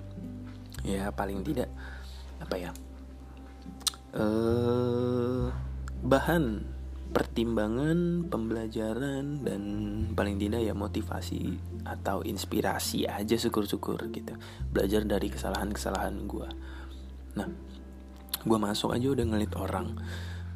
ya 0.82 1.14
paling 1.14 1.46
tidak 1.46 1.70
apa 2.42 2.56
ya? 2.58 2.72
Uh, 4.12 5.48
bahan 6.04 6.68
pertimbangan 7.12 8.28
pembelajaran 8.28 9.44
dan 9.44 9.62
paling 10.16 10.40
tidak 10.40 10.64
ya 10.64 10.76
motivasi 10.76 11.60
atau 11.88 12.24
inspirasi 12.24 13.08
aja 13.08 13.36
syukur-syukur 13.40 14.12
gitu. 14.12 14.36
Belajar 14.72 15.08
dari 15.08 15.32
kesalahan-kesalahan 15.32 16.28
gue 16.28 16.50
nah 17.36 17.48
gue 18.42 18.58
masuk 18.58 18.92
aja 18.92 19.08
udah 19.14 19.26
ngelit 19.28 19.54
orang 19.56 19.96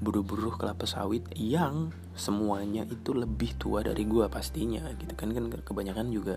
buru-buru 0.04 0.52
kelapa 0.56 0.84
sawit 0.84 1.24
yang 1.36 1.92
semuanya 2.16 2.84
itu 2.88 3.16
lebih 3.16 3.56
tua 3.56 3.84
dari 3.84 4.04
gue 4.04 4.28
pastinya 4.28 4.84
gitu 4.96 5.14
kan. 5.16 5.32
Kan 5.32 5.52
kebanyakan 5.52 6.12
juga 6.12 6.36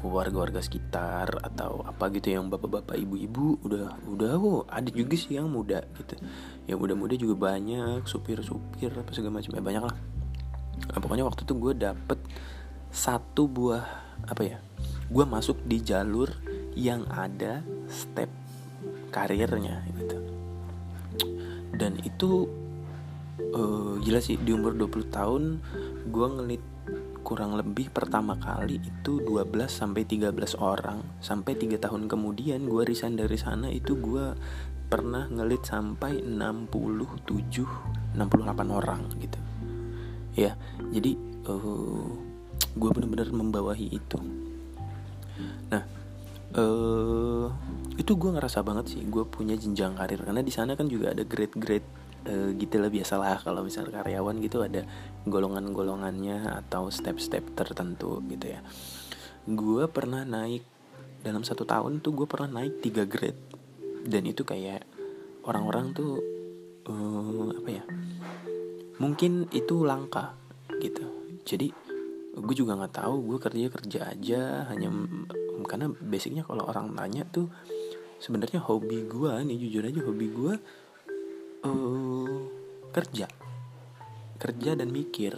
warga-warga 0.00 0.64
sekitar 0.64 1.40
atau 1.44 1.84
apa 1.84 2.08
gitu 2.12 2.32
yang 2.32 2.48
bapak-bapak 2.48 2.96
ibu-ibu 2.96 3.60
udah 3.64 4.00
udah 4.08 4.32
oh 4.40 4.64
ada 4.68 4.88
juga 4.88 5.16
sih 5.16 5.36
yang 5.36 5.48
muda 5.52 5.84
gitu. 5.96 6.20
Yang 6.68 6.78
muda-muda 6.80 7.14
juga 7.16 7.34
banyak 7.52 8.04
supir-supir 8.08 8.92
apa 8.92 9.10
segala 9.12 9.40
macam 9.40 9.52
ya 9.56 9.62
banyak 9.64 9.84
lah 9.84 9.96
nah, 10.88 10.98
pokoknya 10.98 11.24
waktu 11.28 11.44
itu 11.44 11.54
gue 11.60 11.72
dapet 11.76 12.18
satu 12.90 13.46
buah 13.46 13.84
apa 14.26 14.42
ya 14.42 14.58
gue 15.10 15.24
masuk 15.26 15.58
di 15.66 15.82
jalur 15.82 16.30
yang 16.78 17.02
ada 17.10 17.60
step 17.90 18.30
karirnya 19.10 19.82
gitu. 19.98 20.18
Dan 21.74 21.98
itu 22.06 22.46
uh, 23.54 23.96
gila 24.00 24.20
sih 24.22 24.36
di 24.40 24.52
umur 24.54 24.76
20 24.76 25.10
tahun 25.10 25.42
gue 26.08 26.26
ngelit 26.38 26.64
kurang 27.20 27.54
lebih 27.54 27.92
pertama 27.92 28.34
kali 28.40 28.80
itu 28.80 29.20
12 29.22 29.46
sampai 29.68 30.02
13 30.08 30.34
orang. 30.58 31.04
Sampai 31.20 31.54
3 31.54 31.76
tahun 31.78 32.08
kemudian 32.08 32.64
gue 32.66 32.82
resign 32.82 33.14
dari 33.20 33.36
sana 33.36 33.68
itu 33.68 33.94
gue 34.00 34.34
pernah 34.90 35.30
ngelit 35.30 35.62
sampai 35.62 36.24
67 36.24 37.22
68 38.18 38.18
orang 38.72 39.02
gitu. 39.20 39.38
Ya 40.34 40.56
jadi 40.90 41.14
uh, 41.46 41.54
eh, 41.54 42.10
gue 42.74 42.90
bener-bener 42.90 43.28
membawahi 43.30 43.86
itu. 43.94 44.18
Nah 45.70 45.84
uh, 46.56 47.46
itu 47.94 48.12
gue 48.16 48.30
ngerasa 48.32 48.64
banget 48.64 48.96
sih 48.96 49.02
gue 49.06 49.22
punya 49.28 49.54
jenjang 49.54 49.94
karir. 49.94 50.24
Karena 50.24 50.42
di 50.42 50.50
sana 50.50 50.74
kan 50.74 50.88
juga 50.88 51.12
ada 51.12 51.22
grade-grade 51.22 51.99
uh, 52.26 52.50
gitu 52.56 52.76
lah 52.80 52.90
biasalah 52.92 53.40
kalau 53.40 53.64
misalnya 53.64 54.02
karyawan 54.02 54.36
gitu 54.42 54.64
ada 54.64 54.84
golongan-golongannya 55.24 56.50
atau 56.64 56.88
step-step 56.92 57.56
tertentu 57.56 58.20
gitu 58.28 58.52
ya. 58.52 58.60
Gue 59.48 59.88
pernah 59.88 60.24
naik 60.24 60.64
dalam 61.20 61.44
satu 61.44 61.64
tahun 61.68 62.00
tuh 62.00 62.24
gue 62.24 62.26
pernah 62.28 62.60
naik 62.60 62.84
tiga 62.84 63.04
grade. 63.08 63.38
Dan 64.00 64.24
itu 64.24 64.48
kayak 64.48 64.84
orang-orang 65.44 65.92
tuh 65.92 66.20
uh, 66.88 67.52
apa 67.52 67.70
ya 67.70 67.84
mungkin 69.00 69.48
itu 69.52 69.84
langka 69.84 70.36
gitu. 70.80 71.04
Jadi 71.44 71.72
gue 72.36 72.54
juga 72.56 72.78
nggak 72.78 72.94
tahu 73.00 73.14
gue 73.26 73.38
kerja 73.42 73.66
kerja 73.68 74.00
aja 74.08 74.40
hanya 74.72 74.88
karena 75.66 75.92
basicnya 75.92 76.46
kalau 76.46 76.64
orang 76.64 76.94
tanya 76.96 77.26
tuh 77.28 77.50
sebenarnya 78.20 78.60
hobi 78.62 79.04
gue 79.08 79.32
nih 79.44 79.56
jujur 79.56 79.82
aja 79.84 80.00
hobi 80.04 80.26
gue 80.30 80.54
uh, 81.64 82.40
kerja. 82.92 83.26
Kerja 84.40 84.70
dan 84.76 84.88
mikir. 84.92 85.36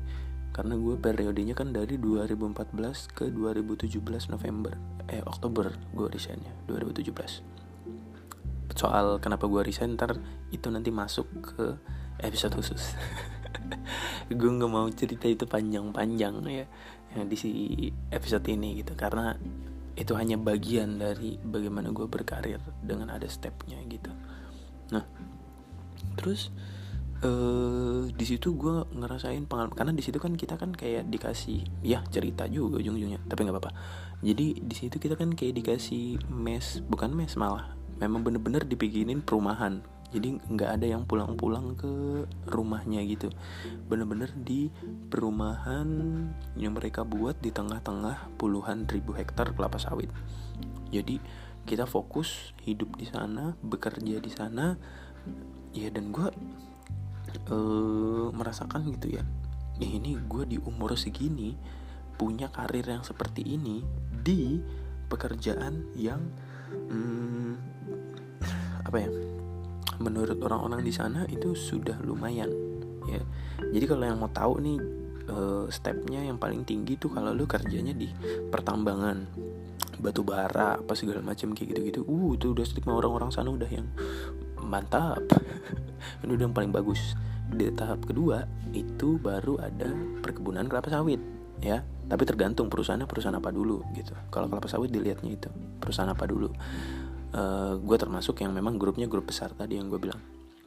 Karena 0.50 0.74
gue 0.74 0.98
periodenya 0.98 1.54
kan 1.54 1.70
dari 1.70 1.94
2014 1.98 3.06
ke 3.10 3.30
2017 3.30 4.30
November. 4.30 4.74
Eh 5.10 5.22
Oktober 5.26 5.70
gue 5.94 6.06
resignnya 6.10 6.52
2017 6.66 7.60
soal 8.74 9.18
kenapa 9.18 9.50
gue 9.50 9.62
resign 9.66 9.98
ntar 9.98 10.14
itu 10.54 10.70
nanti 10.70 10.94
masuk 10.94 11.26
ke 11.42 11.74
episode 12.22 12.54
khusus. 12.56 12.94
Gue 14.30 14.50
nggak 14.50 14.70
mau 14.70 14.86
cerita 14.92 15.26
itu 15.26 15.44
panjang-panjang 15.44 16.34
ya 16.46 16.66
di 17.14 17.36
si 17.36 17.50
episode 18.10 18.46
ini 18.50 18.82
gitu. 18.82 18.94
Karena 18.94 19.34
itu 20.00 20.12
hanya 20.16 20.40
bagian 20.40 20.96
dari 20.96 21.36
bagaimana 21.36 21.92
gue 21.92 22.08
berkarir 22.08 22.62
dengan 22.80 23.12
ada 23.12 23.28
stepnya 23.28 23.76
gitu. 23.84 24.08
Nah 24.94 25.04
terus 26.16 26.48
uh, 27.20 28.08
di 28.08 28.24
situ 28.24 28.56
gue 28.56 28.88
ngerasain 28.96 29.44
pengalaman 29.44 29.76
karena 29.76 29.92
di 29.92 30.00
situ 30.00 30.16
kan 30.16 30.32
kita 30.34 30.56
kan 30.56 30.72
kayak 30.72 31.08
dikasih 31.12 31.64
ya 31.84 32.00
cerita 32.08 32.48
juga 32.48 32.80
ujung-ujungnya 32.80 33.20
tapi 33.28 33.44
nggak 33.44 33.56
apa-apa. 33.56 33.72
Jadi 34.24 34.60
di 34.60 34.74
situ 34.76 34.96
kita 34.96 35.16
kan 35.20 35.32
kayak 35.36 35.60
dikasih 35.60 36.20
mes 36.32 36.80
bukan 36.88 37.12
mes 37.12 37.36
malah 37.36 37.76
memang 38.00 38.24
bener-bener 38.24 38.64
dibikinin 38.64 39.20
perumahan 39.20 39.84
jadi 40.10 40.42
nggak 40.42 40.70
ada 40.80 40.86
yang 40.86 41.02
pulang-pulang 41.06 41.78
ke 41.78 42.26
rumahnya 42.50 43.02
gitu. 43.06 43.30
Bener-bener 43.86 44.30
di 44.34 44.70
perumahan 45.10 45.86
yang 46.58 46.74
mereka 46.74 47.06
buat 47.06 47.38
di 47.38 47.54
tengah-tengah 47.54 48.34
puluhan 48.34 48.90
ribu 48.90 49.14
hektar 49.14 49.54
kelapa 49.54 49.78
sawit. 49.78 50.10
Jadi 50.90 51.22
kita 51.64 51.86
fokus 51.86 52.50
hidup 52.66 52.98
di 52.98 53.06
sana 53.06 53.54
bekerja 53.62 54.18
di 54.18 54.30
sana. 54.30 54.74
Ya 55.70 55.86
dan 55.94 56.10
gue 56.10 56.26
uh, 57.50 58.28
merasakan 58.34 58.90
gitu 58.90 59.14
ya 59.14 59.24
ya 59.80 59.88
ini 59.88 60.20
gue 60.28 60.44
di 60.44 60.58
umur 60.60 60.92
segini 60.92 61.56
punya 62.20 62.52
karir 62.52 62.84
yang 62.84 63.00
seperti 63.00 63.40
ini 63.40 63.80
di 64.12 64.60
pekerjaan 65.08 65.88
yang 65.96 66.20
hmm, 66.68 67.56
apa 68.84 68.96
ya 69.00 69.10
menurut 70.00 70.40
orang-orang 70.40 70.80
di 70.80 70.92
sana 70.92 71.28
itu 71.28 71.52
sudah 71.52 72.00
lumayan 72.00 72.48
ya. 73.06 73.20
Jadi 73.70 73.84
kalau 73.84 74.04
yang 74.08 74.18
mau 74.18 74.32
tahu 74.32 74.58
nih 74.64 74.78
uh, 75.28 75.64
stepnya 75.68 76.24
yang 76.24 76.40
paling 76.40 76.64
tinggi 76.64 76.96
tuh 76.96 77.12
kalau 77.12 77.36
lu 77.36 77.44
kerjanya 77.44 77.92
di 77.92 78.08
pertambangan 78.48 79.28
batu 80.00 80.24
bara 80.24 80.80
apa 80.80 80.96
segala 80.96 81.20
macam 81.20 81.52
kayak 81.52 81.76
gitu-gitu 81.76 82.00
uh 82.08 82.32
itu 82.32 82.56
udah 82.56 82.64
stigma 82.64 82.96
orang-orang 82.96 83.28
sana 83.28 83.52
udah 83.52 83.68
yang 83.68 83.86
mantap. 84.64 85.20
Ini 86.24 86.32
udah 86.32 86.44
yang 86.48 86.56
paling 86.56 86.72
bagus. 86.72 87.14
Di 87.50 87.68
tahap 87.74 88.06
kedua 88.08 88.46
itu 88.72 89.20
baru 89.20 89.60
ada 89.60 89.92
perkebunan 90.24 90.64
kelapa 90.70 90.88
sawit 90.88 91.20
ya. 91.60 91.84
Tapi 92.10 92.26
tergantung 92.26 92.72
perusahaannya 92.72 93.06
perusahaan 93.06 93.36
apa 93.36 93.52
dulu 93.52 93.84
gitu. 93.92 94.16
Kalau 94.32 94.48
kelapa 94.48 94.66
sawit 94.66 94.88
dilihatnya 94.88 95.36
itu 95.36 95.50
perusahaan 95.78 96.08
apa 96.08 96.24
dulu 96.24 96.50
uh, 97.34 97.38
eh, 97.38 97.72
gue 97.78 97.96
termasuk 97.96 98.40
yang 98.42 98.54
memang 98.54 98.78
grupnya 98.78 99.06
grup 99.06 99.28
besar 99.30 99.52
tadi 99.54 99.78
yang 99.78 99.90
gue 99.90 100.00
bilang. 100.00 100.20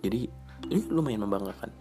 Jadi 0.03 0.27
ini 0.71 0.81
lumayan 0.91 1.23
membanggakan. 1.23 1.71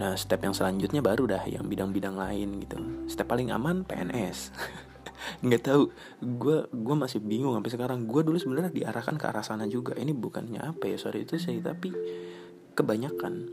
Nah 0.00 0.16
step 0.16 0.40
yang 0.42 0.56
selanjutnya 0.56 1.04
baru 1.04 1.28
dah 1.28 1.44
yang 1.44 1.68
bidang-bidang 1.68 2.16
lain 2.16 2.60
gitu. 2.64 2.76
Step 3.08 3.28
paling 3.28 3.52
aman 3.52 3.84
PNS 3.84 4.52
nggak 5.44 5.62
tahu. 5.64 5.92
Gue 6.20 6.68
gue 6.72 6.96
masih 6.96 7.20
bingung 7.20 7.52
sampai 7.56 7.72
sekarang. 7.72 8.08
Gue 8.08 8.24
dulu 8.24 8.36
sebenarnya 8.40 8.72
diarahkan 8.72 9.16
ke 9.20 9.24
arah 9.28 9.44
sana 9.44 9.68
juga. 9.68 9.96
Ini 9.96 10.12
bukannya 10.12 10.60
apa 10.60 10.88
ya 10.88 10.96
sorry 10.96 11.24
itu 11.28 11.36
sih 11.36 11.60
tapi 11.60 11.92
kebanyakan 12.74 13.48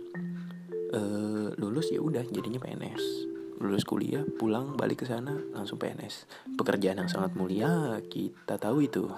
uh, 0.97 1.47
lulus 1.61 1.93
ya 1.93 2.01
udah 2.01 2.25
jadinya 2.27 2.57
PNS 2.57 3.30
lulus 3.61 3.85
kuliah 3.85 4.25
pulang 4.25 4.73
balik 4.73 5.01
ke 5.01 5.05
sana 5.05 5.37
langsung 5.53 5.77
PNS 5.77 6.25
pekerjaan 6.57 7.05
yang 7.05 7.09
sangat 7.09 7.37
mulia 7.37 8.01
kita 8.09 8.57
tahu 8.57 8.85
itu. 8.85 9.05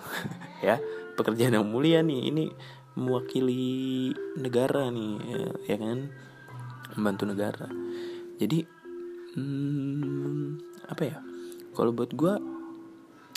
Ya 0.63 0.79
pekerjaan 1.19 1.55
yang 1.55 1.67
mulia 1.67 1.99
nih 1.99 2.31
ini 2.31 2.45
mewakili 2.95 4.13
negara 4.39 4.87
nih 4.87 5.13
ya, 5.67 5.75
kan? 5.75 6.11
Membantu 6.95 7.23
negara. 7.27 7.67
Jadi 8.39 8.63
hmm, 9.35 10.45
apa 10.87 11.03
ya? 11.03 11.17
Kalau 11.73 11.91
buat 11.91 12.13
gue 12.13 12.33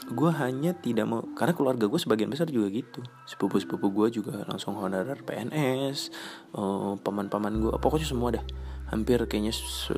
gue 0.06 0.30
hanya 0.38 0.70
tidak 0.70 1.02
mau 1.10 1.26
karena 1.34 1.50
keluarga 1.50 1.90
gue 1.90 1.98
sebagian 1.98 2.30
besar 2.30 2.46
juga 2.46 2.70
gitu. 2.70 3.02
Sepupu 3.26 3.58
sepupu 3.58 3.90
gue 3.90 4.22
juga 4.22 4.46
langsung 4.46 4.78
honorer 4.78 5.18
PNS 5.26 6.14
uh, 6.54 6.60
eh, 6.60 6.92
paman-paman 7.02 7.58
gue 7.58 7.74
pokoknya 7.82 8.06
semua 8.06 8.30
dah 8.38 8.46
hampir 8.90 9.18
kayaknya 9.26 9.54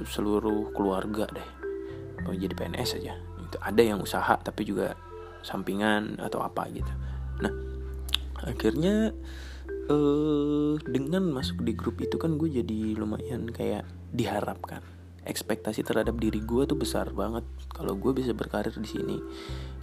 seluruh 0.08 0.72
keluarga 0.72 1.28
deh. 1.28 1.48
Mau 2.24 2.34
jadi 2.34 2.52
PNS 2.52 3.00
aja. 3.00 3.14
Itu 3.18 3.56
ada 3.60 3.82
yang 3.84 4.00
usaha 4.00 4.36
tapi 4.40 4.64
juga 4.64 4.96
sampingan 5.44 6.18
atau 6.20 6.40
apa 6.42 6.66
gitu. 6.72 6.92
Nah 7.44 7.52
akhirnya 8.44 9.12
uh, 9.90 10.74
dengan 10.84 11.28
masuk 11.32 11.64
di 11.64 11.72
grup 11.74 12.00
itu 12.00 12.16
kan 12.16 12.36
gue 12.40 12.48
jadi 12.48 12.96
lumayan 12.96 13.48
kayak 13.52 13.84
diharapkan. 14.12 14.80
Ekspektasi 15.28 15.84
terhadap 15.84 16.16
diri 16.16 16.40
gue 16.40 16.64
tuh 16.64 16.78
besar 16.78 17.12
banget. 17.12 17.44
Kalau 17.68 17.92
gue 18.00 18.16
bisa 18.16 18.32
berkarir 18.32 18.72
di 18.72 18.88
sini 18.88 19.16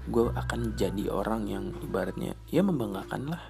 gue 0.05 0.29
akan 0.29 0.77
jadi 0.77 1.09
orang 1.09 1.49
yang 1.49 1.73
ibaratnya 1.81 2.37
ya 2.49 2.61
membanggakan 2.61 3.29
lah. 3.29 3.43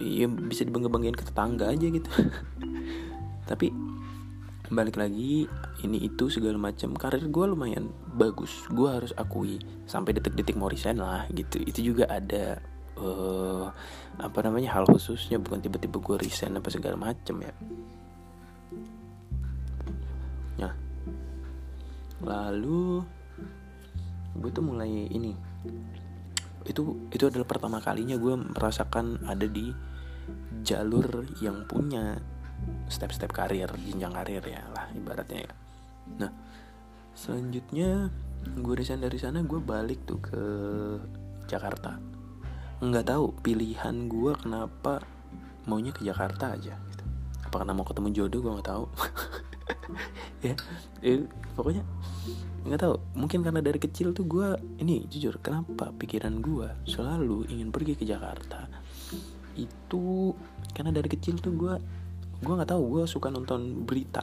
Ya 0.00 0.28
bisa 0.28 0.64
dibangga 0.64 0.92
banggain 0.92 1.16
ke 1.16 1.24
tetangga 1.24 1.72
aja 1.72 1.86
gitu. 1.88 2.08
Tapi 3.48 3.72
balik 4.68 5.00
lagi 5.00 5.48
ini 5.84 5.98
itu 6.04 6.28
segala 6.32 6.56
macam. 6.60 6.92
Karir 6.94 7.28
gue 7.28 7.44
lumayan 7.48 7.90
bagus. 8.16 8.68
Gue 8.68 8.92
harus 8.92 9.12
akui 9.16 9.58
sampai 9.88 10.16
detik-detik 10.16 10.56
mau 10.56 10.68
resign 10.68 11.00
lah 11.00 11.24
gitu. 11.32 11.60
Itu 11.62 11.80
juga 11.80 12.08
ada 12.08 12.60
uh, 13.00 13.72
apa 14.20 14.38
namanya 14.44 14.76
hal 14.78 14.84
khususnya. 14.88 15.40
Bukan 15.40 15.64
tiba-tiba 15.64 15.98
gue 15.98 16.16
resign 16.28 16.56
apa 16.56 16.68
segala 16.68 16.96
macam 16.96 17.40
ya. 17.42 17.52
Lalu 22.22 23.02
gue 24.38 24.50
tuh 24.50 24.64
mulai 24.64 25.06
ini. 25.10 25.34
Itu 26.66 27.08
itu 27.14 27.24
adalah 27.30 27.46
pertama 27.46 27.78
kalinya 27.78 28.18
gue 28.18 28.34
merasakan 28.34 29.22
ada 29.26 29.46
di 29.46 29.70
jalur 30.66 31.24
yang 31.40 31.64
punya 31.64 32.18
step-step 32.88 33.30
karir 33.30 33.68
jenjang 33.84 34.12
karir 34.12 34.42
ya 34.42 34.62
lah 34.72 34.88
ibaratnya 34.96 35.44
ya. 35.44 35.52
Nah 36.18 36.32
selanjutnya 37.12 38.08
gue 38.46 38.74
resign 38.74 39.02
dari 39.02 39.18
sana 39.18 39.42
gue 39.44 39.60
balik 39.60 40.08
tuh 40.08 40.20
ke 40.22 40.42
Jakarta. 41.50 41.98
Nggak 42.78 43.06
tahu 43.10 43.34
pilihan 43.42 44.06
gue 44.06 44.32
kenapa 44.38 45.02
maunya 45.68 45.92
ke 45.92 46.00
Jakarta 46.06 46.56
aja 46.56 46.80
gitu. 46.80 47.04
apa 47.44 47.64
karena 47.64 47.72
mau 47.76 47.84
ketemu 47.84 48.08
jodoh 48.12 48.40
gue 48.40 48.52
nggak 48.58 48.68
tahu. 48.68 48.86
Ya 50.40 50.54
eh, 51.04 51.26
pokoknya 51.56 51.84
nggak 52.64 52.80
tahu. 52.80 52.94
Mungkin 53.16 53.40
karena 53.44 53.60
dari 53.60 53.76
kecil 53.76 54.16
tuh 54.16 54.24
gue 54.24 54.48
ini 54.80 55.04
jujur 55.08 55.40
kenapa 55.42 55.92
pikiran 55.92 56.40
gue 56.40 56.68
selalu 56.88 57.48
ingin 57.52 57.68
pergi 57.74 57.98
ke 57.98 58.04
Jakarta? 58.06 58.68
Itu 59.58 60.32
karena 60.72 60.94
dari 60.94 61.08
kecil 61.10 61.42
tuh 61.42 61.52
gue 61.58 61.74
gue 62.38 62.54
nggak 62.54 62.70
tahu 62.70 62.82
gue 62.98 63.04
suka 63.10 63.28
nonton 63.30 63.82
berita. 63.82 64.22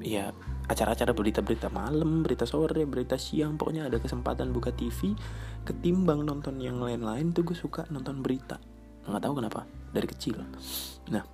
Ya 0.00 0.32
acara-acara 0.66 1.14
berita-berita 1.14 1.70
malam 1.70 2.26
berita 2.26 2.42
sore 2.42 2.82
berita 2.90 3.14
siang 3.14 3.54
pokoknya 3.54 3.86
ada 3.86 4.02
kesempatan 4.02 4.50
buka 4.50 4.74
TV 4.74 5.14
ketimbang 5.62 6.26
nonton 6.26 6.58
yang 6.58 6.82
lain-lain 6.82 7.30
tuh 7.30 7.46
gue 7.46 7.56
suka 7.56 7.86
nonton 7.92 8.20
berita. 8.24 8.58
Nggak 9.06 9.22
tahu 9.22 9.34
kenapa 9.38 9.60
dari 9.94 10.06
kecil. 10.10 10.42
Nah 11.12 11.24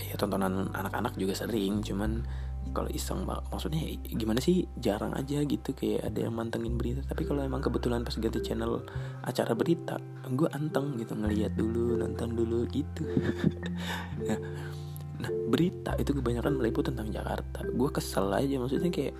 ya 0.00 0.14
tontonan 0.16 0.72
anak-anak 0.72 1.14
juga 1.14 1.36
sering 1.36 1.84
cuman 1.84 2.24
kalau 2.70 2.86
iseng 2.92 3.26
maksudnya 3.26 3.82
gimana 4.04 4.38
sih 4.38 4.68
jarang 4.78 5.16
aja 5.16 5.42
gitu 5.42 5.74
kayak 5.74 6.06
ada 6.12 6.28
yang 6.28 6.34
mantengin 6.34 6.78
berita. 6.78 7.02
Tapi 7.04 7.26
kalau 7.26 7.42
emang 7.42 7.60
kebetulan 7.60 8.06
pas 8.06 8.14
ganti 8.14 8.40
channel 8.40 8.84
acara 9.26 9.52
berita 9.58 9.98
gue 10.30 10.46
anteng 10.54 10.94
gitu 10.94 11.18
ngeliat 11.18 11.58
dulu 11.58 11.98
nonton 11.98 12.34
dulu 12.34 12.64
gitu. 12.70 13.02
Nah, 14.20 14.36
nah 15.20 15.30
berita 15.52 15.92
itu 16.00 16.16
kebanyakan 16.16 16.56
meliput 16.56 16.88
tentang 16.88 17.12
Jakarta. 17.12 17.62
Gue 17.68 17.88
kesel 17.92 18.32
aja 18.32 18.56
maksudnya 18.56 18.88
kayak 18.88 19.14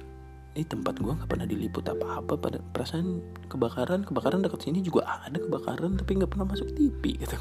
ini 0.50 0.66
tempat 0.66 0.98
gue 0.98 1.12
nggak 1.14 1.30
pernah 1.30 1.46
diliput 1.46 1.86
apa-apa 1.86 2.34
pada 2.34 2.58
perasaan 2.58 3.22
kebakaran 3.46 4.02
kebakaran 4.02 4.42
dekat 4.42 4.66
sini 4.66 4.82
juga 4.82 5.06
ada 5.06 5.38
kebakaran 5.38 5.94
tapi 5.94 6.18
nggak 6.18 6.26
pernah 6.26 6.50
masuk 6.50 6.74
TV 6.74 7.22
gitu 7.22 7.38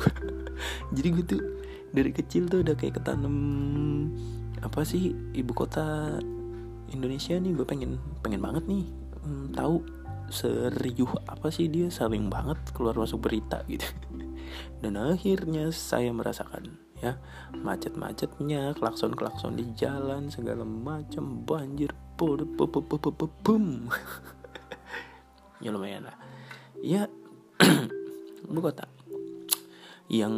jadi 0.95 1.07
gue 1.17 1.25
tuh 1.25 1.41
dari 1.89 2.13
kecil 2.13 2.45
tuh 2.45 2.61
udah 2.61 2.77
kayak 2.77 3.01
ketanam 3.01 3.35
apa 4.61 4.85
sih 4.85 5.09
ibu 5.33 5.51
kota 5.57 6.21
Indonesia 6.93 7.33
nih 7.33 7.57
gue 7.57 7.65
pengen 7.65 7.97
pengen 8.21 8.45
banget 8.45 8.69
nih 8.69 8.85
hmm, 9.25 9.57
tahu 9.57 9.81
seriuh 10.29 11.09
apa 11.25 11.49
sih 11.49 11.65
dia 11.65 11.89
sering 11.89 12.29
banget 12.29 12.57
keluar 12.77 12.93
masuk 12.93 13.25
berita 13.25 13.65
gitu. 13.65 13.85
Dan 14.81 14.97
akhirnya 14.97 15.73
saya 15.73 16.13
merasakan 16.13 16.77
ya. 16.99 17.17
Macet-macetnya 17.55 18.75
klakson-klakson 18.77 19.55
di 19.57 19.65
jalan 19.75 20.29
segala 20.31 20.63
macam 20.63 21.43
banjir 21.43 21.91
boom 22.19 23.87
ya 25.63 25.71
lumayan 25.71 26.07
lah. 26.07 26.17
Ya 26.83 27.07
ibu 28.51 28.59
kota. 28.59 28.87
Yang 30.09 30.33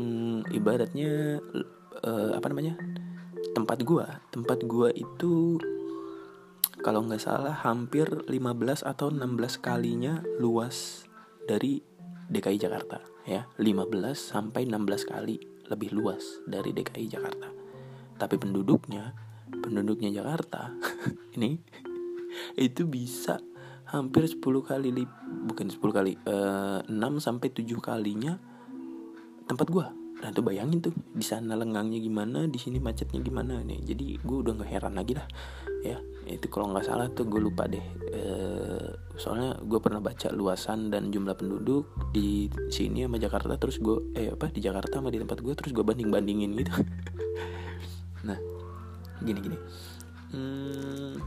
ibaratnya 0.51 1.39
uh, 2.05 2.31
apa 2.37 2.45
namanya 2.53 2.77
tempat 3.57 3.81
gua. 3.81 4.21
Tempat 4.29 4.65
gua 4.69 4.93
itu 4.93 5.57
kalau 6.81 7.05
nggak 7.05 7.21
salah 7.21 7.53
hampir 7.61 8.09
15 8.25 8.81
atau 8.81 9.13
16 9.13 9.61
kalinya 9.61 10.21
luas 10.41 11.05
dari 11.45 11.81
DKI 12.29 12.57
Jakarta 12.57 13.01
ya. 13.25 13.49
15 13.57 13.89
sampai 14.17 14.65
16 14.65 15.11
kali 15.11 15.50
lebih 15.71 15.95
luas 15.95 16.43
dari 16.43 16.75
DKI 16.75 17.07
Jakarta. 17.07 17.47
Tapi 18.19 18.35
penduduknya 18.35 19.15
penduduknya 19.51 20.11
Jakarta 20.11 20.71
ini 21.35 21.59
itu 22.55 22.87
bisa 22.87 23.39
hampir 23.91 24.23
10 24.23 24.39
kali 24.63 24.89
bukan 25.51 25.67
10 25.67 25.79
kali 25.91 26.11
eh, 26.15 26.79
6 26.87 26.91
sampai 27.19 27.47
7 27.51 27.67
kalinya 27.83 28.39
tempat 29.51 29.67
gue 29.67 30.00
nah 30.21 30.29
tuh 30.29 30.45
bayangin 30.45 30.85
tuh 30.85 30.93
di 30.93 31.25
sana 31.25 31.57
lengangnya 31.57 31.97
gimana 31.97 32.45
di 32.45 32.61
sini 32.61 32.77
macetnya 32.77 33.17
gimana. 33.25 33.65
Nih 33.65 33.81
jadi 33.81 34.21
gue 34.21 34.37
udah 34.45 34.53
nggak 34.53 34.69
heran 34.69 34.93
lagi 34.93 35.17
lah 35.17 35.25
ya. 35.81 35.97
Itu 36.29 36.47
kalau 36.53 36.69
nggak 36.71 36.85
salah 36.85 37.09
tuh 37.09 37.25
gue 37.25 37.41
lupa 37.41 37.65
deh 37.65 37.81
e, 38.13 38.23
soalnya 39.17 39.57
gue 39.65 39.79
pernah 39.81 39.97
baca 39.97 40.29
luasan 40.29 40.93
dan 40.93 41.09
jumlah 41.09 41.33
penduduk 41.33 41.89
di 42.13 42.47
sini 42.69 43.03
sama 43.03 43.17
Jakarta 43.17 43.57
terus 43.57 43.81
gue 43.81 44.13
eh 44.13 44.29
apa 44.29 44.53
di 44.53 44.61
Jakarta 44.61 45.01
sama 45.01 45.09
di 45.09 45.17
tempat 45.17 45.41
gue 45.41 45.53
terus 45.57 45.73
gue 45.73 45.83
banding 45.83 46.13
bandingin 46.13 46.53
gitu. 46.55 46.71
Nah 48.21 48.37
gini 49.25 49.39
gini. 49.41 49.57
Hmm, 50.31 51.17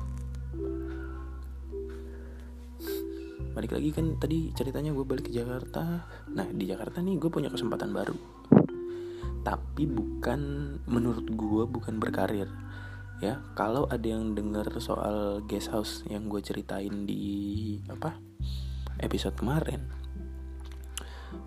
balik 3.51 3.75
lagi 3.75 3.91
kan 3.91 4.15
tadi 4.23 4.55
ceritanya 4.55 4.95
gue 4.95 5.03
balik 5.03 5.27
ke 5.27 5.33
Jakarta. 5.35 6.07
Nah 6.31 6.47
di 6.55 6.65
Jakarta 6.71 7.03
nih 7.03 7.19
gue 7.19 7.31
punya 7.35 7.51
kesempatan 7.51 7.91
baru 7.91 8.35
tapi 9.45 9.85
bukan 9.85 10.41
menurut 10.89 11.29
gue 11.29 11.63
bukan 11.69 12.01
berkarir. 12.01 12.49
Ya 13.23 13.39
kalau 13.55 13.87
ada 13.87 14.05
yang 14.05 14.35
dengar 14.35 14.67
soal 14.83 15.45
guest 15.47 15.71
house 15.71 16.03
yang 16.11 16.27
gue 16.27 16.43
ceritain 16.43 17.07
di 17.07 17.79
apa 17.87 18.19
episode 18.99 19.39
kemarin 19.39 20.05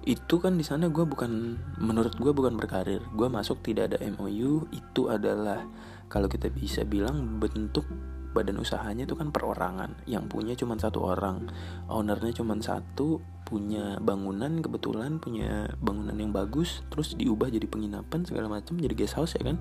itu 0.08 0.40
kan 0.40 0.56
di 0.56 0.64
sana 0.64 0.88
gue 0.88 1.04
bukan 1.04 1.60
menurut 1.84 2.16
gue 2.16 2.32
bukan 2.32 2.56
berkarir. 2.56 3.04
Gue 3.12 3.28
masuk 3.28 3.60
tidak 3.60 3.92
ada 3.92 3.98
MOU 4.16 4.68
itu 4.72 5.12
adalah 5.12 5.68
kalau 6.08 6.32
kita 6.32 6.48
bisa 6.48 6.88
bilang 6.88 7.40
bentuk 7.40 7.84
badan 8.32 8.60
usahanya 8.64 9.04
itu 9.04 9.20
kan 9.20 9.36
perorangan. 9.36 10.00
Yang 10.08 10.24
punya 10.32 10.54
cuma 10.56 10.80
satu 10.80 11.04
orang 11.04 11.52
ownernya 11.92 12.32
cuma 12.40 12.56
satu 12.60 13.20
punya 13.48 13.96
bangunan 14.04 14.60
kebetulan 14.60 15.24
punya 15.24 15.72
bangunan 15.80 16.20
yang 16.20 16.36
bagus 16.36 16.84
terus 16.92 17.16
diubah 17.16 17.48
jadi 17.48 17.64
penginapan 17.64 18.28
segala 18.28 18.52
macam 18.52 18.76
jadi 18.76 18.92
guest 18.92 19.16
house 19.16 19.40
ya 19.40 19.48
kan? 19.48 19.56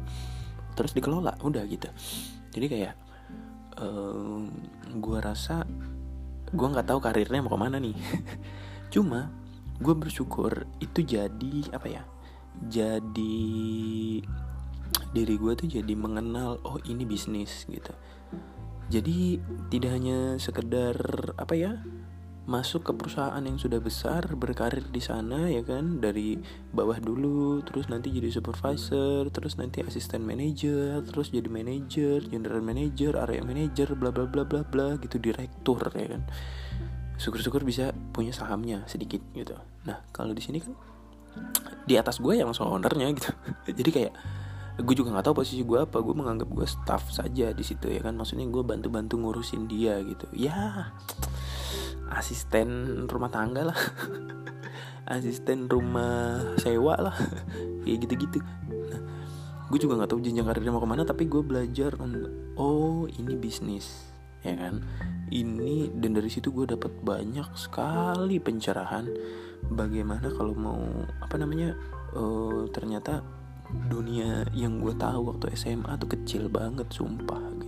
Terus 0.75 0.90
dikelola 0.99 1.38
udah 1.38 1.62
gitu. 1.70 1.87
Jadi 2.51 2.66
kayak 2.66 2.94
um, 3.79 4.51
gue 4.99 5.18
rasa 5.22 5.62
gue 6.51 6.66
nggak 6.66 6.90
tahu 6.90 6.99
karirnya 6.99 7.46
mau 7.46 7.55
ke 7.55 7.59
mana 7.62 7.79
nih. 7.79 7.94
Cuma 8.94 9.31
gue 9.79 9.94
bersyukur 9.94 10.66
itu 10.83 11.07
jadi 11.07 11.68
apa 11.70 11.87
ya 11.87 12.03
jadi 12.64 13.37
diri 15.12 15.35
gue 15.37 15.53
tuh 15.53 15.68
jadi 15.68 15.92
mengenal 15.92 16.61
oh 16.64 16.81
ini 16.88 17.05
bisnis 17.05 17.68
gitu. 17.68 17.92
Jadi 18.87 19.42
tidak 19.68 19.90
hanya 19.99 20.38
sekedar 20.38 20.96
apa 21.37 21.55
ya 21.59 21.72
masuk 22.46 22.87
ke 22.87 22.92
perusahaan 22.94 23.42
yang 23.42 23.59
sudah 23.59 23.82
besar 23.82 24.22
berkarir 24.38 24.87
di 24.87 25.02
sana 25.02 25.50
ya 25.50 25.66
kan? 25.66 25.98
Dari 25.98 26.38
bawah 26.70 27.02
dulu 27.02 27.61
terus 27.66 27.90
nanti 27.90 28.14
jadi 28.14 28.30
supervisor 28.30 29.26
terus 29.35 29.59
nanti 29.59 29.82
asisten 29.82 30.22
manager 30.22 31.02
terus 31.02 31.35
jadi 31.35 31.50
manager 31.50 32.22
general 32.22 32.62
manager 32.62 33.18
area 33.18 33.42
manager 33.42 33.98
bla 33.98 34.14
bla 34.14 34.30
bla 34.30 34.46
bla 34.46 34.62
bla 34.62 34.94
gitu 35.02 35.18
direktur 35.18 35.82
ya 35.98 36.06
kan? 36.16 36.22
Syukur-syukur 37.18 37.66
bisa 37.66 37.90
punya 38.14 38.30
sahamnya 38.30 38.87
sedikit 38.87 39.20
gitu. 39.35 39.59
Nah 39.82 40.06
kalau 40.14 40.30
di 40.30 40.40
sini 40.40 40.62
kan 40.62 40.78
di 41.85 41.98
atas 41.98 42.22
gue 42.22 42.38
yang 42.38 42.46
langsung 42.46 42.70
ownernya 42.70 43.11
gitu. 43.11 43.30
Jadi 43.82 43.90
kayak 43.90 44.14
gue 44.76 44.94
juga 44.94 45.18
nggak 45.18 45.26
tahu 45.26 45.42
posisi 45.42 45.66
gue 45.66 45.82
apa 45.82 45.98
gue 45.98 46.14
menganggap 46.14 46.46
gue 46.52 46.68
staff 46.68 47.11
saja 47.11 47.50
di 47.50 47.64
situ 47.66 47.90
ya 47.90 48.06
kan? 48.06 48.14
Maksudnya 48.14 48.46
gue 48.46 48.62
bantu-bantu 48.62 49.18
ngurusin 49.18 49.66
dia 49.66 49.98
gitu. 50.06 50.30
Ya 50.30 50.94
asisten 52.11 53.05
rumah 53.07 53.31
tangga 53.31 53.73
lah. 53.73 53.79
Asisten 55.07 55.71
rumah 55.71 56.42
sewa 56.59 56.99
lah. 56.99 57.14
Kayak 57.87 57.99
gitu-gitu. 58.07 58.38
Nah, 58.90 59.01
gue 59.71 59.79
juga 59.79 60.03
nggak 60.03 60.11
tahu 60.11 60.21
jenjang 60.23 60.47
karirnya 60.51 60.75
mau 60.75 60.83
ke 60.83 60.90
mana 60.90 61.07
tapi 61.07 61.31
gue 61.31 61.42
belajar 61.47 61.95
oh 62.59 63.07
ini 63.07 63.38
bisnis 63.38 64.11
ya 64.42 64.59
kan? 64.59 64.83
Ini 65.31 65.95
dan 65.95 66.19
dari 66.19 66.31
situ 66.31 66.51
gue 66.51 66.66
dapat 66.71 66.90
banyak 67.03 67.55
sekali 67.55 68.38
pencerahan 68.42 69.07
bagaimana 69.71 70.31
kalau 70.31 70.55
mau 70.55 70.83
apa 71.19 71.35
namanya 71.38 71.75
uh, 72.14 72.66
ternyata 72.71 73.23
dunia 73.90 74.47
yang 74.55 74.79
gue 74.79 74.95
tahu 74.95 75.35
waktu 75.35 75.59
SMA 75.59 75.99
tuh 75.99 76.11
kecil 76.14 76.47
banget 76.47 76.87
sumpah 76.95 77.42
gitu 77.59 77.65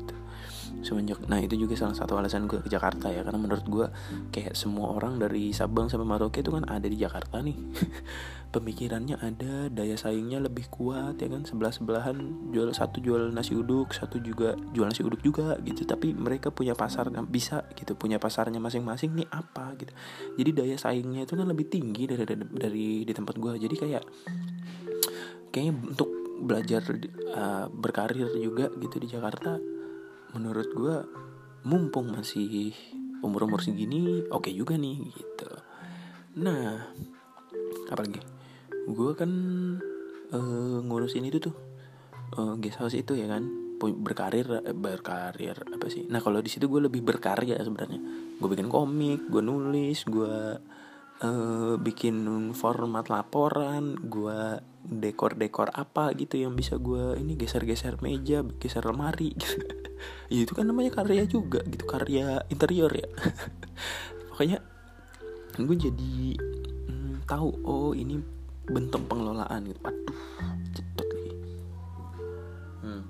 semenjak 0.82 1.20
nah 1.26 1.42
itu 1.42 1.58
juga 1.58 1.74
salah 1.74 1.96
satu 1.96 2.18
alasan 2.18 2.46
gue 2.46 2.62
ke 2.62 2.70
Jakarta 2.70 3.10
ya 3.10 3.26
karena 3.26 3.40
menurut 3.40 3.66
gue 3.66 3.86
kayak 4.30 4.54
semua 4.54 4.94
orang 4.94 5.18
dari 5.18 5.50
Sabang 5.54 5.90
sampai 5.90 6.06
Merauke 6.06 6.40
itu 6.40 6.50
kan 6.54 6.64
ada 6.66 6.86
di 6.86 6.98
Jakarta 6.98 7.42
nih. 7.42 7.56
Pemikirannya 8.54 9.20
ada 9.20 9.68
daya 9.68 10.00
saingnya 10.00 10.40
lebih 10.40 10.72
kuat 10.72 11.20
ya 11.20 11.28
kan? 11.28 11.44
Sebelah 11.44 11.68
sebelahan 11.68 12.16
jual 12.48 12.72
satu 12.72 12.98
jual 13.04 13.28
nasi 13.28 13.52
uduk 13.52 13.92
satu 13.92 14.16
juga 14.24 14.56
jual 14.72 14.88
nasi 14.88 15.04
uduk 15.04 15.20
juga 15.20 15.60
gitu. 15.60 15.84
Tapi 15.84 16.16
mereka 16.16 16.48
punya 16.48 16.72
pasar 16.72 17.12
bisa 17.28 17.68
gitu. 17.76 17.92
Punya 17.94 18.16
pasarnya 18.16 18.56
masing-masing 18.58 19.12
nih 19.18 19.28
apa 19.28 19.76
gitu. 19.76 19.92
Jadi 20.40 20.50
daya 20.56 20.76
saingnya 20.80 21.28
itu 21.28 21.36
kan 21.36 21.44
lebih 21.44 21.68
tinggi 21.68 22.08
dari 22.08 22.24
dari, 22.24 22.44
dari 22.48 22.88
di 23.04 23.12
tempat 23.12 23.34
gue 23.36 23.52
jadi 23.60 23.74
kayak 23.76 24.04
kayaknya 25.52 25.74
untuk 25.92 26.08
belajar 26.38 26.86
uh, 27.34 27.66
berkarir 27.68 28.30
juga 28.38 28.70
gitu 28.78 28.96
di 29.02 29.08
Jakarta 29.10 29.58
menurut 30.36 30.68
gue 30.72 30.96
mumpung 31.64 32.12
masih 32.12 32.72
umur 33.24 33.50
umur 33.50 33.60
segini 33.64 34.24
oke 34.30 34.48
okay 34.48 34.52
juga 34.54 34.78
nih 34.78 34.96
gitu. 35.10 35.50
Nah 36.38 36.86
apalagi 37.88 38.20
gue 38.88 39.10
kan 39.16 39.30
uh, 40.32 40.78
ngurusin 40.84 41.26
itu 41.28 41.40
tuh 41.40 41.56
uh, 42.36 42.54
guest 42.60 42.80
house 42.80 42.96
itu 42.96 43.16
ya 43.16 43.28
kan 43.28 43.44
berkarir 43.78 44.66
eh, 44.66 44.74
berkarir 44.74 45.54
apa 45.54 45.86
sih? 45.86 46.06
Nah 46.10 46.18
kalau 46.18 46.42
di 46.42 46.50
situ 46.50 46.66
gue 46.66 46.90
lebih 46.90 47.02
berkarya 47.02 47.58
sebenarnya. 47.62 48.00
Gue 48.38 48.48
bikin 48.50 48.70
komik 48.70 49.26
gue 49.30 49.42
nulis 49.42 50.02
gue 50.06 50.58
uh, 51.22 51.74
bikin 51.78 52.50
format 52.54 53.06
laporan 53.10 53.98
gue 53.98 54.62
dekor-dekor 54.88 55.74
apa 55.74 56.14
gitu 56.16 56.40
yang 56.40 56.56
bisa 56.56 56.80
gue 56.80 57.18
ini 57.18 57.34
geser-geser 57.34 57.98
meja 58.02 58.42
geser 58.58 58.82
lemari 58.86 59.34
gitu. 59.34 59.77
ya 60.32 60.44
itu 60.44 60.52
kan 60.54 60.66
namanya 60.66 60.94
karya 61.02 61.24
juga 61.28 61.62
gitu 61.66 61.84
karya 61.84 62.42
interior 62.48 62.90
ya. 62.92 63.08
Pokoknya 64.32 64.58
gue 65.58 65.76
jadi 65.76 66.14
hmm, 66.86 67.26
tahu 67.26 67.48
oh 67.66 67.90
ini 67.94 68.22
bentuk 68.68 69.04
pengelolaan 69.10 69.66
gitu. 69.66 69.80
Aduh 69.82 70.18
cetot 70.78 71.08
lagi 71.10 71.32
hmm. 72.86 73.02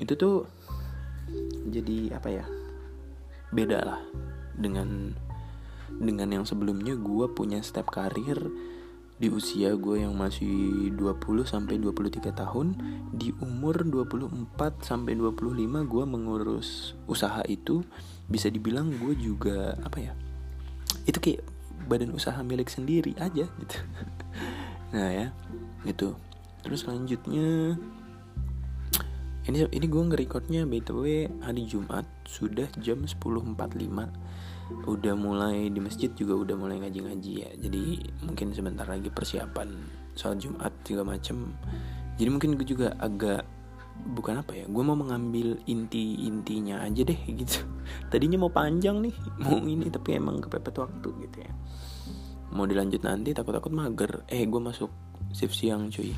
itu 0.00 0.12
tuh 0.18 0.36
jadi 1.70 2.20
apa 2.20 2.28
ya 2.28 2.44
beda 3.54 3.78
lah 3.80 4.00
dengan 4.54 5.14
dengan 5.94 6.28
yang 6.28 6.44
sebelumnya 6.44 6.98
gue 6.98 7.26
punya 7.30 7.62
step 7.62 7.88
karir 7.88 8.38
di 9.14 9.30
usia 9.30 9.72
gue 9.78 10.02
yang 10.02 10.18
masih 10.18 10.90
20 10.98 11.46
sampai 11.46 11.78
23 11.78 12.34
tahun 12.34 12.74
di 13.14 13.30
umur 13.38 13.86
24 13.86 14.82
sampai 14.82 15.14
25 15.14 15.86
gue 15.86 16.04
mengurus 16.04 16.98
usaha 17.06 17.40
itu. 17.46 17.86
Bisa 18.26 18.48
dibilang 18.48 18.90
gue 18.90 19.14
juga 19.14 19.76
apa 19.84 20.00
ya 20.00 20.14
itu 21.04 21.18
kayak 21.20 21.42
badan 21.84 22.16
usaha 22.16 22.36
milik 22.40 22.68
sendiri 22.72 23.12
aja 23.20 23.48
gitu. 23.48 23.76
Nah 24.94 25.10
ya 25.10 25.26
gitu. 25.82 26.14
Terus 26.62 26.86
selanjutnya 26.86 27.74
ini 29.44 29.58
ini 29.68 29.86
gue 29.90 30.02
ngerekodnya 30.08 30.64
btw 30.64 31.28
hari 31.44 31.68
Jumat 31.68 32.08
sudah 32.24 32.70
jam 32.80 33.04
10.45 33.04 33.58
udah 34.72 35.14
mulai 35.16 35.68
di 35.68 35.80
masjid 35.80 36.08
juga 36.12 36.40
udah 36.40 36.56
mulai 36.56 36.80
ngaji-ngaji 36.80 37.32
ya. 37.36 37.50
Jadi 37.60 37.84
mungkin 38.24 38.56
sebentar 38.56 38.88
lagi 38.88 39.12
persiapan 39.12 39.68
soal 40.16 40.40
Jumat 40.40 40.72
juga 40.86 41.04
macem. 41.04 41.52
Jadi 42.16 42.28
mungkin 42.30 42.56
gue 42.56 42.66
juga 42.66 42.96
agak 42.96 43.44
bukan 43.94 44.42
apa 44.42 44.58
ya 44.58 44.66
gue 44.66 44.82
mau 44.82 44.98
mengambil 44.98 45.54
inti-intinya 45.70 46.82
aja 46.82 47.02
deh 47.04 47.20
gitu. 47.40 47.64
Tadinya 48.08 48.40
mau 48.40 48.52
panjang 48.52 49.04
nih 49.04 49.14
mau 49.40 49.60
ini 49.60 49.86
tapi 49.92 50.16
emang 50.16 50.40
kepepet 50.40 50.74
waktu 50.80 51.08
gitu 51.28 51.38
ya. 51.44 51.52
Mau 52.54 52.64
dilanjut 52.64 53.02
nanti 53.04 53.36
takut-takut 53.36 53.72
mager. 53.74 54.24
Eh 54.30 54.46
gue 54.46 54.60
masuk 54.62 54.88
shift 55.34 55.54
siang 55.58 55.90
cuy. 55.92 56.14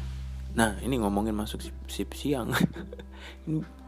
Nah 0.57 0.79
ini 0.81 1.01
ngomongin 1.01 1.35
masuk 1.35 1.65
shift 1.91 2.15
siang. 2.15 2.53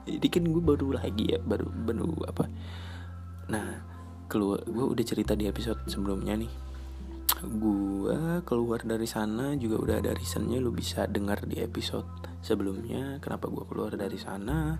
Ini 0.09 0.25
kan 0.33 0.41
gue 0.41 0.63
baru 0.65 0.97
lagi 0.97 1.37
ya 1.37 1.37
baru 1.37 1.69
baru 1.69 2.09
apa? 2.33 2.49
Nah 3.53 3.98
keluar 4.29 4.61
gue 4.69 4.85
udah 4.85 5.05
cerita 5.05 5.33
di 5.33 5.49
episode 5.49 5.81
sebelumnya 5.89 6.37
nih. 6.37 6.53
Gue 7.39 8.45
keluar 8.45 8.85
dari 8.85 9.09
sana 9.09 9.57
juga 9.57 9.81
udah 9.81 9.97
ada 10.05 10.13
reasonnya 10.13 10.61
lu 10.61 10.71
bisa 10.71 11.09
dengar 11.09 11.43
di 11.49 11.65
episode 11.65 12.07
sebelumnya 12.45 13.19
kenapa 13.25 13.49
gue 13.49 13.65
keluar 13.65 13.97
dari 13.97 14.21
sana. 14.21 14.77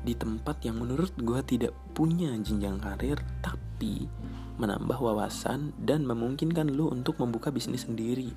Di 0.00 0.16
tempat 0.16 0.64
yang 0.64 0.80
menurut 0.80 1.12
gue 1.20 1.40
tidak 1.44 1.76
punya 1.92 2.32
jenjang 2.40 2.80
karir 2.80 3.20
tapi 3.44 4.08
menambah 4.56 4.96
wawasan 4.96 5.76
dan 5.76 6.08
memungkinkan 6.08 6.72
lu 6.72 6.88
untuk 6.88 7.20
membuka 7.20 7.52
bisnis 7.52 7.84
sendiri. 7.84 8.32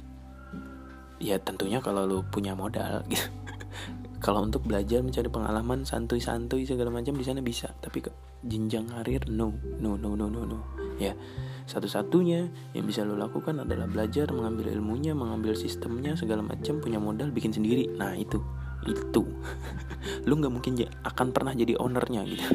Ya 1.23 1.39
tentunya 1.39 1.79
kalau 1.79 2.03
lu 2.03 2.19
punya 2.27 2.51
modal 2.51 3.07
gitu 3.11 3.31
kalau 4.23 4.39
untuk 4.39 4.63
belajar 4.63 5.03
mencari 5.03 5.27
pengalaman 5.27 5.83
santuy-santuy 5.83 6.63
segala 6.63 6.87
macam 6.87 7.11
di 7.19 7.27
sana 7.27 7.43
bisa. 7.43 7.75
Tapi 7.83 8.07
ke 8.07 8.07
jenjang 8.47 8.87
karir 8.87 9.27
no. 9.27 9.51
No 9.83 9.99
no 9.99 10.15
no 10.15 10.31
no 10.31 10.47
no. 10.47 10.63
Ya. 10.95 11.11
Satu-satunya 11.67 12.47
yang 12.71 12.87
bisa 12.87 13.03
lo 13.03 13.19
lakukan 13.19 13.67
adalah 13.67 13.83
belajar 13.83 14.31
mengambil 14.31 14.71
ilmunya 14.71 15.11
mengambil 15.11 15.59
sistemnya 15.59 16.15
segala 16.15 16.39
macam 16.39 16.79
punya 16.79 17.03
modal 17.03 17.35
bikin 17.35 17.51
sendiri. 17.51 17.91
Nah 17.99 18.15
itu. 18.15 18.39
Itu. 18.87 19.27
Lu 20.27 20.39
nggak 20.39 20.53
mungkin 20.55 20.79
akan 21.03 21.27
pernah 21.35 21.51
jadi 21.51 21.75
ownernya 21.75 22.23
gitu. 22.23 22.47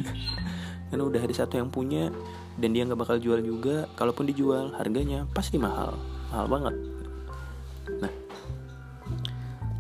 Karena 0.88 1.04
udah 1.04 1.20
ada 1.20 1.34
satu 1.36 1.60
yang 1.60 1.68
punya 1.68 2.08
dan 2.56 2.72
dia 2.72 2.88
nggak 2.88 2.96
bakal 2.96 3.20
jual 3.20 3.44
juga. 3.44 3.92
Kalaupun 3.92 4.24
dijual 4.24 4.72
harganya 4.72 5.28
pasti 5.36 5.60
mahal. 5.60 6.00
Mahal 6.32 6.48
banget. 6.48 6.74
Nah. 8.00 8.12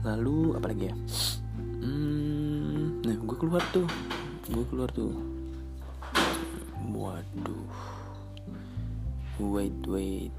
Lalu 0.04 0.52
apa 0.52 0.66
lagi 0.68 0.84
ya 0.92 0.96
hmm, 1.82 3.02
nah 3.04 3.16
gue 3.16 3.36
keluar 3.38 3.62
tuh. 3.70 3.88
Gue 4.48 4.64
keluar 4.70 4.88
tuh. 4.90 5.12
Waduh. 6.88 7.68
Wait 9.38 9.78
wait. 9.86 10.34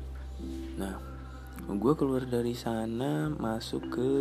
Nah 0.76 1.00
gue 1.70 1.94
keluar 1.94 2.26
dari 2.26 2.56
sana 2.56 3.30
masuk 3.32 3.84
ke 3.94 4.12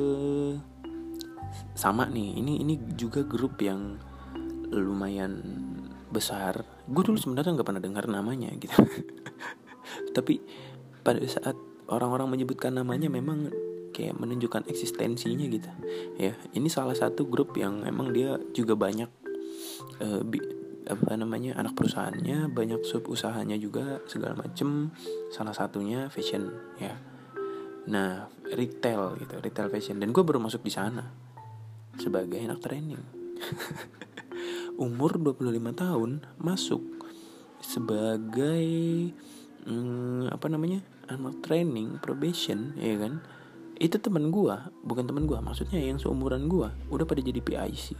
sama 1.74 2.07
nih. 2.11 2.38
Ini 2.38 2.52
ini 2.62 2.74
juga 2.94 3.24
grup 3.24 3.59
yang 3.62 3.98
lumayan 4.70 5.40
besar. 6.09 6.64
Gue 6.88 7.04
dulu 7.04 7.16
sebenarnya 7.20 7.57
nggak 7.59 7.68
pernah 7.68 7.83
dengar 7.83 8.04
namanya 8.09 8.52
gitu. 8.57 8.74
Tapi 10.16 10.40
pada 11.02 11.24
saat 11.24 11.57
orang-orang 11.88 12.28
menyebutkan 12.37 12.76
namanya 12.76 13.09
memang 13.09 13.48
kayak 13.98 14.14
menunjukkan 14.14 14.70
eksistensinya 14.70 15.46
gitu. 15.50 15.66
Ya 16.22 16.38
ini 16.54 16.70
salah 16.70 16.94
satu 16.94 17.26
grup 17.26 17.58
yang 17.58 17.82
emang 17.82 18.14
dia 18.14 18.38
juga 18.54 18.78
banyak 18.78 19.11
uh, 19.98 20.22
bi 20.22 20.38
apa 20.88 21.18
namanya 21.18 21.58
anak 21.58 21.76
perusahaannya 21.76 22.48
banyak 22.48 22.80
sub 22.87 23.11
usahanya 23.11 23.58
juga 23.58 23.98
segala 24.06 24.38
macem. 24.38 24.94
Salah 25.34 25.52
satunya 25.52 26.06
fashion 26.14 26.54
ya. 26.78 26.94
Nah 27.90 28.30
retail 28.54 29.18
gitu 29.18 29.42
retail 29.42 29.66
fashion. 29.66 29.98
Dan 29.98 30.14
gue 30.14 30.22
baru 30.22 30.38
masuk 30.38 30.62
di 30.62 30.70
sana 30.70 31.02
sebagai 31.98 32.38
anak 32.38 32.62
training. 32.62 33.02
Umur 34.78 35.18
25 35.18 35.42
tahun 35.74 36.22
masuk 36.38 36.82
sebagai 37.58 38.62
hmm, 39.66 40.30
apa 40.30 40.46
namanya 40.46 40.80
anak 41.11 41.42
training 41.42 41.98
probation 41.98 42.76
ya 42.78 42.94
kan 43.00 43.18
itu 43.78 43.96
teman 44.02 44.34
gua 44.34 44.74
bukan 44.82 45.06
teman 45.06 45.24
gua 45.24 45.38
maksudnya 45.38 45.78
yang 45.78 45.96
seumuran 46.02 46.50
gua. 46.50 46.74
Udah 46.90 47.06
pada 47.06 47.22
jadi 47.22 47.38
PIC 47.38 47.96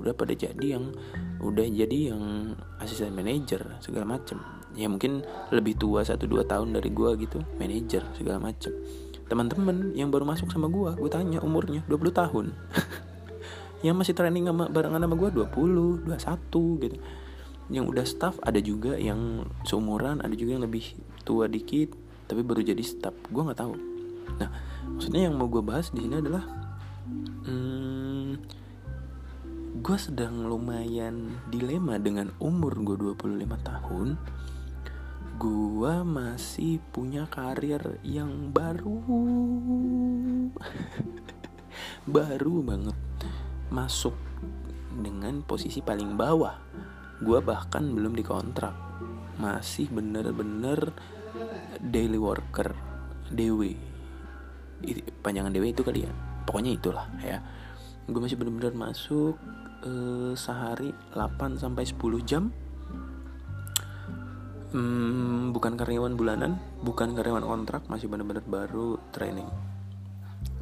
udah 0.00 0.16
pada 0.16 0.32
jadi 0.32 0.80
yang 0.80 0.96
udah 1.44 1.66
jadi 1.68 2.12
yang 2.12 2.56
asisten 2.80 3.12
manajer 3.12 3.60
segala 3.84 4.16
macem. 4.16 4.40
Ya 4.72 4.88
mungkin 4.88 5.20
lebih 5.52 5.76
tua 5.76 6.00
satu 6.00 6.24
dua 6.24 6.48
tahun 6.48 6.72
dari 6.72 6.88
gua 6.88 7.12
gitu 7.20 7.44
manajer 7.60 8.00
segala 8.16 8.40
macem. 8.40 8.72
Teman-teman 9.28 9.92
yang 9.92 10.08
baru 10.08 10.24
masuk 10.24 10.48
sama 10.50 10.66
gua 10.66 10.96
gue 10.96 11.06
tanya 11.12 11.38
umurnya 11.44 11.84
20 11.86 12.10
tahun. 12.10 12.46
Yang 13.86 13.96
masih 13.96 14.14
training 14.18 14.44
sama 14.44 14.66
barengan 14.66 15.00
sama 15.00 15.14
gua 15.14 15.30
20 15.30 16.04
21 16.08 16.82
gitu. 16.82 16.96
Yang 17.70 17.84
udah 17.86 18.04
staff 18.04 18.34
ada 18.42 18.58
juga 18.58 18.98
yang 18.98 19.46
seumuran 19.62 20.18
ada 20.18 20.34
juga 20.34 20.58
yang 20.58 20.64
lebih 20.66 20.98
tua 21.22 21.46
dikit 21.46 21.94
tapi 22.26 22.42
baru 22.42 22.66
jadi 22.66 22.82
staff. 22.82 23.14
Gue 23.30 23.46
nggak 23.46 23.60
tahu. 23.62 23.74
Nah 24.42 24.50
maksudnya 24.86 25.28
yang 25.28 25.36
mau 25.36 25.48
gue 25.48 25.64
bahas 25.64 25.90
di 25.90 26.04
sini 26.04 26.16
adalah 26.20 26.44
hmm, 27.44 28.60
gue 29.80 29.96
sedang 29.96 30.44
lumayan 30.44 31.40
dilema 31.48 31.96
dengan 31.96 32.28
umur 32.36 32.76
gue 32.84 33.16
25 33.16 33.48
tahun. 33.64 34.08
Gue 35.40 35.94
masih 36.04 36.84
punya 36.92 37.24
karir 37.24 37.96
yang 38.04 38.52
baru. 38.52 39.00
Baru 42.20 42.60
banget. 42.60 42.98
Masuk 43.72 44.12
dengan 44.94 45.40
posisi 45.40 45.80
paling 45.80 46.12
bawah. 46.12 46.60
Gue 47.24 47.40
bahkan 47.40 47.88
belum 47.88 48.12
dikontrak. 48.12 48.76
Masih 49.40 49.88
bener-bener 49.88 50.92
daily 51.80 52.20
worker 52.20 52.76
DW 53.32 53.89
panjangan 55.20 55.52
DW 55.52 55.72
itu 55.72 55.82
kali 55.84 56.04
ya? 56.04 56.12
Pokoknya 56.48 56.72
itulah 56.74 57.06
ya. 57.20 57.38
Gue 58.10 58.20
masih 58.20 58.40
bener-bener 58.40 58.74
masuk 58.74 59.38
uh, 59.86 60.32
sehari 60.34 60.90
8 61.14 61.60
sampai 61.60 61.84
10 61.86 62.00
jam. 62.26 62.50
Hmm, 64.70 65.50
bukan 65.50 65.74
karyawan 65.74 66.14
bulanan 66.14 66.62
bukan 66.86 67.10
karyawan 67.18 67.42
kontrak 67.42 67.82
masih 67.90 68.06
bener-bener 68.06 68.42
baru 68.46 69.02
training. 69.10 69.50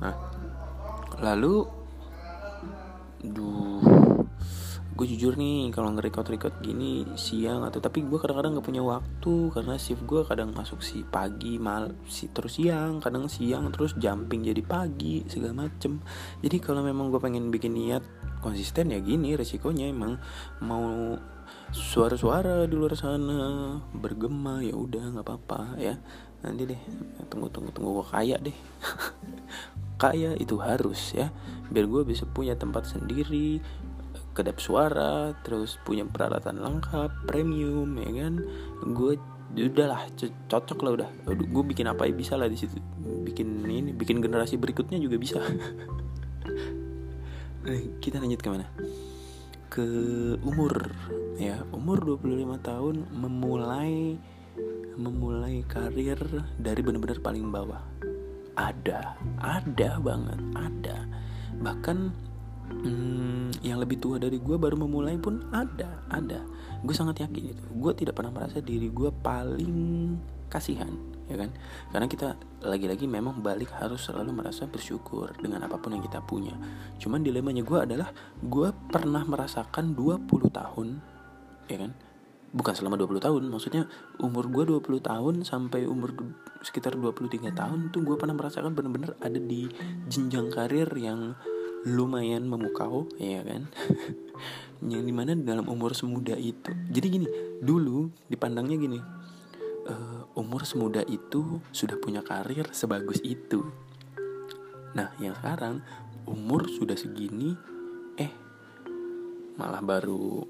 Nah 0.01 0.17
lalu 1.21 1.69
duh 3.21 3.88
gue 4.99 5.07
jujur 5.15 5.39
nih 5.39 5.71
kalau 5.71 5.95
nge-record-record 5.95 6.59
gini 6.59 7.07
siang 7.15 7.63
atau 7.63 7.79
tapi 7.79 8.03
gue 8.03 8.19
kadang-kadang 8.19 8.59
nggak 8.59 8.67
punya 8.67 8.83
waktu 8.83 9.35
karena 9.55 9.79
shift 9.79 10.03
gue 10.03 10.27
kadang 10.27 10.51
masuk 10.51 10.83
si 10.83 11.07
pagi 11.07 11.55
mal 11.55 11.95
si 12.11 12.27
terus 12.35 12.59
siang 12.59 12.99
kadang 12.99 13.31
siang 13.31 13.71
terus 13.71 13.95
jumping 13.95 14.43
jadi 14.43 14.59
pagi 14.67 15.23
segala 15.31 15.71
macem. 15.71 16.03
Jadi 16.43 16.59
kalau 16.59 16.83
memang 16.83 17.15
gue 17.15 17.23
pengen 17.23 17.55
bikin 17.55 17.79
niat 17.79 18.03
konsisten 18.43 18.91
ya 18.91 18.99
gini 18.99 19.39
resikonya 19.39 19.87
emang 19.87 20.19
mau 20.67 21.15
suara-suara 21.71 22.67
di 22.67 22.75
luar 22.75 22.99
sana 22.99 23.79
bergema 23.95 24.67
ya 24.67 24.75
udah 24.75 25.15
nggak 25.15 25.23
apa-apa 25.31 25.79
ya. 25.79 25.95
Nanti 26.43 26.75
deh 26.75 26.81
tunggu 27.31 27.47
tunggu 27.55 27.71
tunggu 27.71 28.03
gue 28.03 28.07
kaya 28.11 28.35
deh. 28.43 28.57
Kaya 29.99 30.39
itu 30.39 30.55
harus 30.63 31.11
ya. 31.11 31.35
Biar 31.75 31.91
gue 31.91 32.07
bisa 32.07 32.23
punya 32.23 32.55
tempat 32.55 32.87
sendiri 32.87 33.59
kedap 34.39 34.63
suara 34.63 35.35
terus 35.43 35.83
punya 35.83 36.07
peralatan 36.07 36.63
lengkap 36.63 37.27
premium 37.27 37.91
ya 37.99 38.11
kan? 38.23 38.35
Gue 38.95 39.19
udahlah 39.59 40.07
cocok 40.47 40.79
lah 40.87 40.91
udah. 41.03 41.11
Gue 41.27 41.65
bikin 41.67 41.91
apa 41.91 42.07
ya? 42.07 42.15
Bisa 42.15 42.39
lah 42.39 42.47
di 42.47 42.55
situ. 42.55 42.79
Bikin 43.03 43.67
ini 43.67 43.91
bikin 43.91 44.23
generasi 44.23 44.55
berikutnya 44.55 45.03
juga 45.03 45.19
bisa. 45.19 45.43
Kita 48.03 48.23
lanjut 48.23 48.41
ke 48.41 48.49
mana 48.49 48.67
ke 49.69 49.87
umur 50.43 50.91
ya. 51.37 51.63
Umur 51.71 52.19
25 52.19 52.59
tahun 52.65 52.97
memulai 53.15 54.17
memulai 54.99 55.63
karir 55.71 56.19
dari 56.59 56.81
benar-benar 56.83 57.23
paling 57.23 57.47
bawah. 57.53 57.79
Ada 58.59 59.15
ada 59.39 59.91
banget 60.03 60.41
ada. 60.59 60.97
Bahkan 61.63 62.28
hmm, 62.71 63.65
yang 63.65 63.81
lebih 63.81 63.99
tua 63.99 64.21
dari 64.21 64.39
gue 64.39 64.57
baru 64.57 64.77
memulai 64.77 65.17
pun 65.17 65.43
ada 65.51 66.05
ada. 66.13 66.45
Gue 66.85 66.95
sangat 66.95 67.25
yakin 67.25 67.57
itu. 67.57 67.65
Gue 67.75 67.93
tidak 67.97 68.17
pernah 68.17 68.31
merasa 68.31 68.63
diri 68.63 68.89
gue 68.93 69.11
paling 69.11 69.77
kasihan 70.49 71.19
ya 71.29 71.37
kan? 71.37 71.53
Karena 71.93 72.07
kita 72.09 72.29
lagi-lagi 72.65 73.05
memang 73.05 73.45
balik 73.45 73.71
harus 73.77 74.09
selalu 74.09 74.33
merasa 74.33 74.65
bersyukur 74.65 75.37
dengan 75.39 75.63
apa 75.69 75.77
pun 75.77 75.95
yang 75.95 76.03
kita 76.03 76.25
punya. 76.25 76.57
Cuman 76.97 77.21
dilemanya 77.21 77.63
gue 77.63 77.79
adalah 77.79 78.09
gue 78.41 78.69
pernah 78.89 79.23
merasakan 79.23 79.93
20 79.93 80.25
tahun 80.49 80.89
ya 81.69 81.79
kan? 81.85 81.93
Bukan 82.49 82.73
selama 82.73 82.97
20 82.97 83.21
tahun 83.21 83.43
maksudnya 83.53 83.85
umur 84.25 84.49
gue 84.49 84.81
20 84.81 85.05
tahun 85.05 85.35
sampai 85.45 85.85
umur 85.85 86.17
sekitar 86.65 86.97
23 86.97 87.53
tahun 87.53 87.93
tuh 87.93 88.01
gue 88.09 88.17
pernah 88.17 88.33
merasakan 88.33 88.73
bener-bener 88.73 89.13
ada 89.21 89.37
di 89.37 89.69
jenjang 90.09 90.49
karir 90.49 90.89
yang 90.97 91.37
lumayan 91.87 92.49
memukau 92.49 93.07
ya 93.21 93.45
kan? 93.47 93.71
Yang 94.91 95.05
di 95.11 95.15
mana 95.15 95.35
dalam 95.35 95.67
umur 95.67 95.95
semuda 95.95 96.39
itu 96.39 96.71
jadi 96.95 97.07
gini 97.11 97.27
dulu 97.59 98.15
dipandangnya 98.31 98.79
gini 98.79 98.99
uh, 99.91 100.23
umur 100.39 100.63
semuda 100.63 101.03
itu 101.11 101.59
sudah 101.75 101.99
punya 101.99 102.23
karir 102.23 102.71
sebagus 102.71 103.19
itu. 103.27 103.67
Nah 104.95 105.11
yang 105.19 105.35
sekarang 105.35 105.83
umur 106.29 106.71
sudah 106.71 106.95
segini 106.95 107.57
eh 108.15 108.31
malah 109.59 109.83
baru 109.83 110.47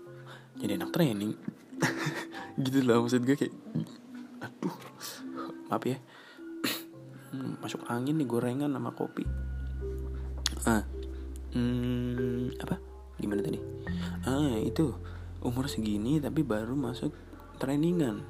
jadi 0.61 0.77
anak 0.77 0.93
training. 0.93 1.33
Gitu 2.63 2.83
loh 2.83 3.07
maksud 3.07 3.23
gue 3.23 3.37
kayak 3.39 3.55
aduh 4.43 4.77
maaf 5.73 5.85
ya. 5.87 5.97
Masuk 7.63 7.87
angin 7.89 8.19
nih 8.19 8.29
gorengan 8.29 8.75
sama 8.75 8.93
kopi. 8.93 9.25
Ah 10.67 10.98
hmm, 11.59 12.63
apa? 12.63 12.79
Gimana 13.19 13.43
tadi? 13.43 13.59
Ah 14.23 14.55
itu 14.63 14.95
umur 15.43 15.67
segini 15.67 16.23
tapi 16.23 16.47
baru 16.47 16.79
masuk 16.79 17.11
trainingan. 17.59 18.23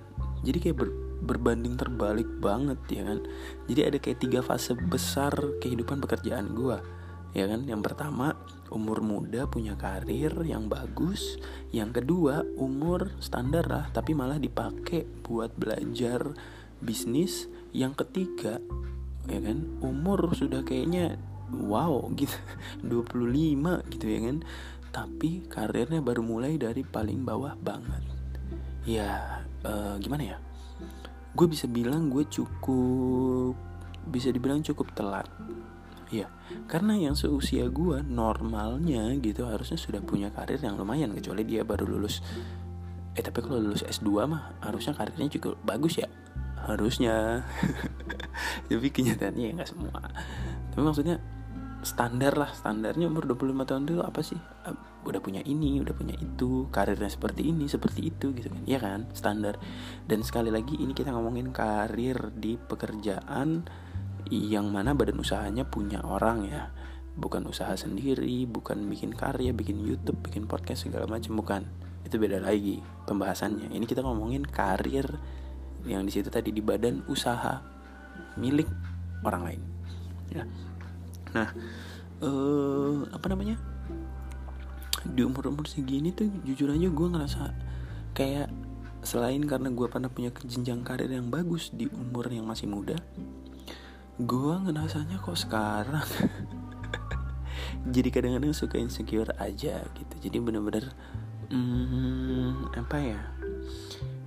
Jadi 0.43 0.59
kayak 0.65 0.77
ber, 0.81 0.89
berbanding 1.23 1.77
terbalik 1.77 2.27
banget 2.41 2.81
ya 2.89 3.03
kan? 3.05 3.19
Jadi 3.69 3.81
ada 3.85 3.99
kayak 4.01 4.19
tiga 4.25 4.41
fase 4.41 4.73
besar 4.75 5.37
kehidupan 5.61 6.01
pekerjaan 6.01 6.57
gue 6.57 6.79
ya 7.37 7.45
kan? 7.45 7.69
Yang 7.69 7.93
pertama 7.93 8.33
umur 8.73 9.05
muda 9.05 9.45
punya 9.49 9.77
karir 9.77 10.33
yang 10.45 10.73
bagus. 10.73 11.37
Yang 11.71 12.03
kedua 12.03 12.45
umur 12.57 13.13
standar 13.21 13.69
lah 13.69 13.87
tapi 13.93 14.17
malah 14.17 14.41
dipakai 14.41 15.05
buat 15.25 15.53
belajar 15.55 16.33
bisnis. 16.81 17.51
Yang 17.77 18.07
ketiga 18.07 18.63
ya 19.29 19.41
kan? 19.45 19.59
Umur 19.85 20.33
sudah 20.33 20.65
kayaknya 20.65 21.21
wow 21.53 22.09
gitu. 22.21 22.35
25 22.85 23.93
gitu 23.95 24.05
ya 24.09 24.21
kan. 24.29 24.39
Tapi 24.89 25.45
karirnya 25.47 26.01
baru 26.01 26.25
mulai 26.25 26.57
dari 26.57 26.83
paling 26.83 27.23
bawah 27.23 27.55
banget. 27.61 28.03
Ya 28.89 29.45
uh, 29.65 30.01
gimana 30.01 30.35
ya? 30.35 30.37
Gue 31.37 31.47
bisa 31.47 31.69
bilang 31.69 32.09
gue 32.09 32.25
cukup 32.25 33.55
bisa 34.09 34.33
dibilang 34.33 34.65
cukup 34.65 34.93
telat. 34.97 35.29
Ya 36.09 36.33
karena 36.65 36.97
yang 36.97 37.13
seusia 37.13 37.69
gue 37.69 38.01
normalnya 38.01 39.13
gitu 39.21 39.45
harusnya 39.45 39.77
sudah 39.77 40.01
punya 40.01 40.33
karir 40.33 40.57
yang 40.61 40.81
lumayan 40.81 41.13
kecuali 41.13 41.45
dia 41.45 41.65
baru 41.65 41.85
lulus. 41.85 42.25
Eh 43.13 43.23
tapi 43.25 43.45
kalau 43.45 43.61
lulus 43.61 43.85
S2 43.85 44.09
mah 44.25 44.57
harusnya 44.65 44.97
karirnya 44.97 45.29
juga 45.29 45.53
bagus 45.61 46.01
ya? 46.01 46.09
Harusnya. 46.65 47.45
Tapi 48.69 48.89
kenyataannya 48.93 49.45
ya 49.49 49.53
nggak 49.59 49.71
semua. 49.71 49.99
Tapi 50.71 50.83
maksudnya 50.85 51.17
standar 51.87 52.35
lah 52.35 52.51
standarnya 52.51 53.07
umur 53.07 53.27
25 53.31 53.69
tahun 53.69 53.83
itu 53.87 54.03
apa 54.03 54.21
sih? 54.23 54.39
Udah 55.07 55.23
punya 55.23 55.41
ini 55.47 55.79
udah 55.79 55.95
punya 55.95 56.15
itu 56.19 56.67
karirnya 56.75 57.07
seperti 57.07 57.55
ini 57.55 57.71
seperti 57.71 58.11
itu 58.11 58.35
gitu 58.35 58.51
kan. 58.51 58.63
Ya 58.67 58.79
kan? 58.83 59.07
Standar. 59.15 59.63
Dan 60.05 60.27
sekali 60.27 60.51
lagi 60.51 60.75
ini 60.75 60.91
kita 60.95 61.15
ngomongin 61.15 61.55
karir 61.55 62.35
di 62.35 62.59
pekerjaan 62.59 63.67
yang 64.29 64.69
mana 64.69 64.93
badan 64.93 65.23
usahanya 65.23 65.65
punya 65.67 66.03
orang 66.03 66.51
ya. 66.51 66.75
Bukan 67.19 67.47
usaha 67.51 67.75
sendiri 67.75 68.47
bukan 68.47 68.87
bikin 68.87 69.11
karya 69.11 69.51
bikin 69.51 69.83
YouTube 69.83 70.23
bikin 70.23 70.47
podcast 70.51 70.87
segala 70.87 71.07
macam 71.07 71.39
bukan. 71.39 71.63
Itu 72.03 72.19
beda 72.19 72.43
lagi 72.43 72.83
pembahasannya. 73.07 73.71
Ini 73.71 73.85
kita 73.87 74.03
ngomongin 74.03 74.47
karir 74.47 75.07
yang 75.87 76.03
di 76.03 76.11
situ 76.11 76.27
tadi 76.27 76.51
di 76.51 76.59
badan 76.59 77.07
usaha 77.07 77.63
milik 78.39 78.67
orang 79.23 79.43
lain. 79.47 79.63
Ya 80.29 80.45
nah 81.37 81.49
uh, 82.25 83.09
apa 83.13 83.27
namanya? 83.33 83.57
Di 85.09 85.23
umur 85.25 85.49
umur 85.49 85.67
segini 85.71 86.13
tuh 86.13 86.29
jujur 86.45 86.75
aja 86.75 86.89
gue 86.91 87.09
ngerasa 87.09 87.43
kayak 88.13 88.51
selain 89.07 89.47
karena 89.47 89.71
gue 89.71 89.87
pernah 89.87 90.11
punya 90.11 90.35
jenjang 90.43 90.83
karir 90.83 91.09
yang 91.09 91.31
bagus 91.31 91.71
di 91.71 91.87
umur 91.87 92.27
yang 92.35 92.51
masih 92.51 92.67
muda 92.67 92.99
gue 94.19 94.55
ngerasanya 94.67 95.23
kok 95.23 95.39
sekarang 95.39 96.03
jadi 97.95 98.09
kadang-kadang 98.11 98.51
suka 98.51 98.77
insecure 98.77 99.31
aja 99.39 99.81
gitu. 99.95 100.15
Jadi 100.19 100.37
bener-bener 100.43 100.91
hmm, 101.49 102.75
apa 102.75 102.97
ya? 102.99 103.21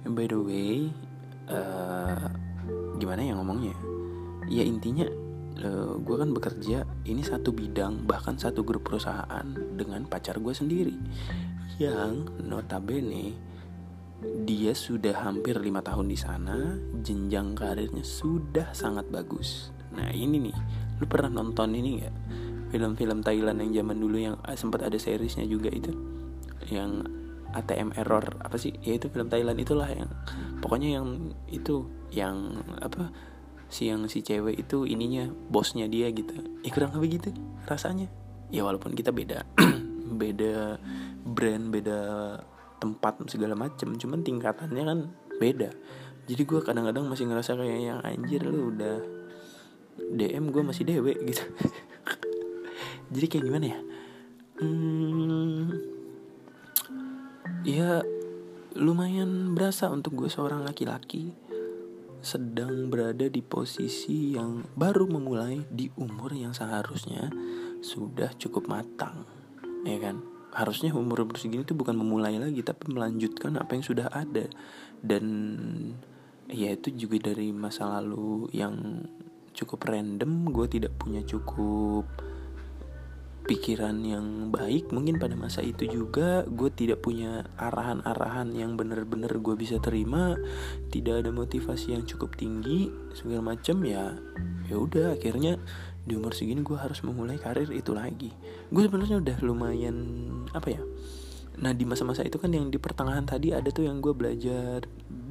By 0.07 0.25
the 0.31 0.39
way 0.39 0.89
uh, 1.51 2.31
gimana 2.97 3.21
ya 3.21 3.33
ngomongnya? 3.37 3.75
Ya 4.47 4.63
intinya 4.63 5.05
uh, 5.59 5.65
eh, 5.65 5.91
gue 5.99 6.15
kan 6.15 6.29
bekerja 6.31 6.77
ini 7.09 7.21
satu 7.25 7.51
bidang 7.51 8.07
bahkan 8.07 8.39
satu 8.39 8.63
grup 8.63 8.87
perusahaan 8.87 9.45
dengan 9.75 10.07
pacar 10.07 10.39
gue 10.39 10.53
sendiri. 10.55 10.95
Yang 11.81 12.29
notabene 12.45 13.51
dia 14.21 14.77
sudah 14.77 15.17
hampir 15.17 15.57
lima 15.57 15.81
tahun 15.81 16.05
di 16.05 16.17
sana 16.17 16.77
jenjang 17.01 17.57
karirnya 17.57 18.05
sudah 18.05 18.69
sangat 18.71 19.09
bagus. 19.09 19.73
Nah 19.97 20.13
ini 20.13 20.49
nih 20.49 20.57
lu 21.01 21.05
pernah 21.09 21.41
nonton 21.41 21.73
ini 21.73 21.89
nggak? 22.01 22.15
Film-film 22.71 23.19
Thailand 23.19 23.59
yang 23.59 23.83
zaman 23.83 23.97
dulu 23.99 24.17
yang 24.21 24.35
ah, 24.45 24.55
sempat 24.55 24.85
ada 24.87 24.95
seriesnya 24.95 25.43
juga 25.43 25.67
itu? 25.73 25.91
Yang 26.69 27.09
ATM 27.51 27.91
error 27.99 28.23
apa 28.39 28.55
sih? 28.55 28.71
Ya 28.85 28.95
itu 28.95 29.11
film 29.11 29.27
Thailand 29.27 29.59
itulah 29.59 29.89
yang 29.89 30.07
pokoknya 30.63 31.01
yang 31.01 31.35
itu 31.51 31.89
yang 32.13 32.61
apa 32.79 33.11
si 33.71 33.87
yang 33.87 34.03
si 34.11 34.19
cewek 34.19 34.67
itu 34.67 34.83
ininya 34.83 35.31
bosnya 35.47 35.87
dia 35.87 36.11
gitu. 36.11 36.35
Ya 36.61 36.69
kurang 36.75 36.91
lebih 36.99 37.23
gitu 37.23 37.31
rasanya. 37.65 38.11
Ya 38.51 38.67
walaupun 38.67 38.91
kita 38.91 39.15
beda 39.15 39.47
beda 40.21 40.75
brand 41.23 41.71
beda 41.71 41.99
tempat 42.83 43.23
segala 43.31 43.55
macem. 43.55 43.95
Cuman 43.95 44.27
tingkatannya 44.27 44.83
kan 44.83 44.99
beda. 45.39 45.71
Jadi 46.27 46.43
gue 46.43 46.59
kadang-kadang 46.59 47.07
masih 47.07 47.31
ngerasa 47.31 47.55
kayak 47.55 47.79
yang 47.79 47.99
anjir 48.03 48.43
lu 48.43 48.75
udah 48.75 48.99
DM 50.11 50.51
gue 50.51 50.63
masih 50.67 50.83
dewe 50.83 51.15
gitu. 51.31 51.43
Jadi 53.11 53.25
kayak 53.31 53.45
gimana 53.47 53.65
ya? 53.71 53.79
Hmm, 54.61 55.73
ya 57.63 58.03
lumayan 58.75 59.55
berasa 59.55 59.87
untuk 59.89 60.15
gue 60.15 60.29
seorang 60.29 60.63
laki-laki 60.63 61.50
sedang 62.21 62.87
berada 62.93 63.25
di 63.27 63.41
posisi 63.41 64.37
yang 64.37 64.63
baru 64.77 65.09
memulai 65.09 65.65
di 65.69 65.89
umur 65.97 66.31
yang 66.33 66.53
seharusnya 66.53 67.29
sudah 67.81 68.29
cukup 68.37 68.69
matang 68.69 69.25
ya 69.85 69.97
kan? 69.97 70.21
Harusnya 70.51 70.91
umur 70.91 71.23
umur 71.23 71.39
segini 71.39 71.63
tuh 71.63 71.79
bukan 71.79 71.95
memulai 71.95 72.35
lagi 72.35 72.59
tapi 72.61 72.91
melanjutkan 72.91 73.55
apa 73.55 73.71
yang 73.73 73.85
sudah 73.85 74.07
ada. 74.11 74.45
Dan 74.99 75.25
ya 76.51 76.75
itu 76.75 76.91
juga 76.93 77.31
dari 77.31 77.55
masa 77.55 77.87
lalu 77.87 78.51
yang 78.51 79.07
cukup 79.51 79.87
random 79.87 80.51
gue 80.51 80.67
tidak 80.67 80.95
punya 80.99 81.23
cukup 81.23 82.07
pikiran 83.45 83.97
yang 84.05 84.49
baik 84.53 84.93
mungkin 84.93 85.17
pada 85.17 85.33
masa 85.33 85.65
itu 85.65 85.89
juga. 85.89 86.45
Gue 86.45 86.69
tidak 86.69 87.01
punya 87.01 87.45
arahan-arahan 87.57 88.53
yang 88.53 88.77
bener-bener 88.77 89.31
gue 89.41 89.55
bisa 89.57 89.81
terima. 89.81 90.37
Tidak 90.89 91.25
ada 91.25 91.31
motivasi 91.33 91.97
yang 91.97 92.03
cukup 92.05 92.37
tinggi 92.37 92.89
segala 93.17 93.55
macam 93.55 93.81
ya 93.83 94.15
ya 94.69 94.75
udah 94.79 95.19
akhirnya 95.19 95.59
di 96.01 96.15
umur 96.17 96.33
segini 96.33 96.63
gue 96.63 96.79
harus 96.79 97.03
memulai 97.03 97.37
karir 97.37 97.69
itu 97.73 97.91
lagi. 97.91 98.31
Gue 98.69 98.87
sebenarnya 98.87 99.21
udah 99.21 99.37
lumayan 99.43 99.97
apa 100.53 100.67
ya 100.77 100.81
nah 101.61 101.71
di 101.77 101.85
masa-masa 101.85 102.25
itu 102.25 102.41
kan 102.41 102.49
yang 102.49 102.73
di 102.73 102.81
pertengahan 102.81 103.21
tadi 103.21 103.53
ada 103.53 103.69
tuh 103.69 103.85
yang 103.85 104.01
gue 104.01 104.17
belajar 104.17 104.81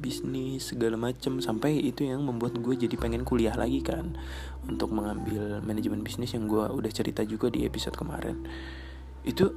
bisnis 0.01 0.73
segala 0.73 0.97
macem 0.97 1.37
sampai 1.43 1.77
itu 1.77 2.09
yang 2.09 2.25
membuat 2.25 2.57
gue 2.57 2.73
jadi 2.73 2.95
pengen 2.97 3.21
kuliah 3.21 3.53
lagi 3.53 3.85
kan 3.85 4.17
untuk 4.65 4.89
mengambil 4.89 5.61
manajemen 5.61 6.01
bisnis 6.01 6.33
yang 6.33 6.49
gue 6.49 6.65
udah 6.65 6.91
cerita 6.91 7.21
juga 7.21 7.53
di 7.53 7.69
episode 7.69 7.93
kemarin. 7.93 8.41
Itu 9.21 9.53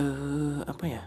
uh, 0.00 0.66
apa 0.66 0.84
ya 0.90 1.02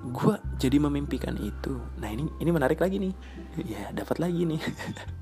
gue 0.00 0.34
jadi 0.56 0.78
memimpikan 0.80 1.36
itu. 1.36 1.76
Nah 2.00 2.08
ini 2.08 2.24
ini 2.40 2.50
menarik 2.54 2.80
lagi 2.80 3.02
nih. 3.02 3.14
Ya 3.66 3.90
dapat 3.90 4.22
lagi 4.22 4.46
nih. 4.46 4.62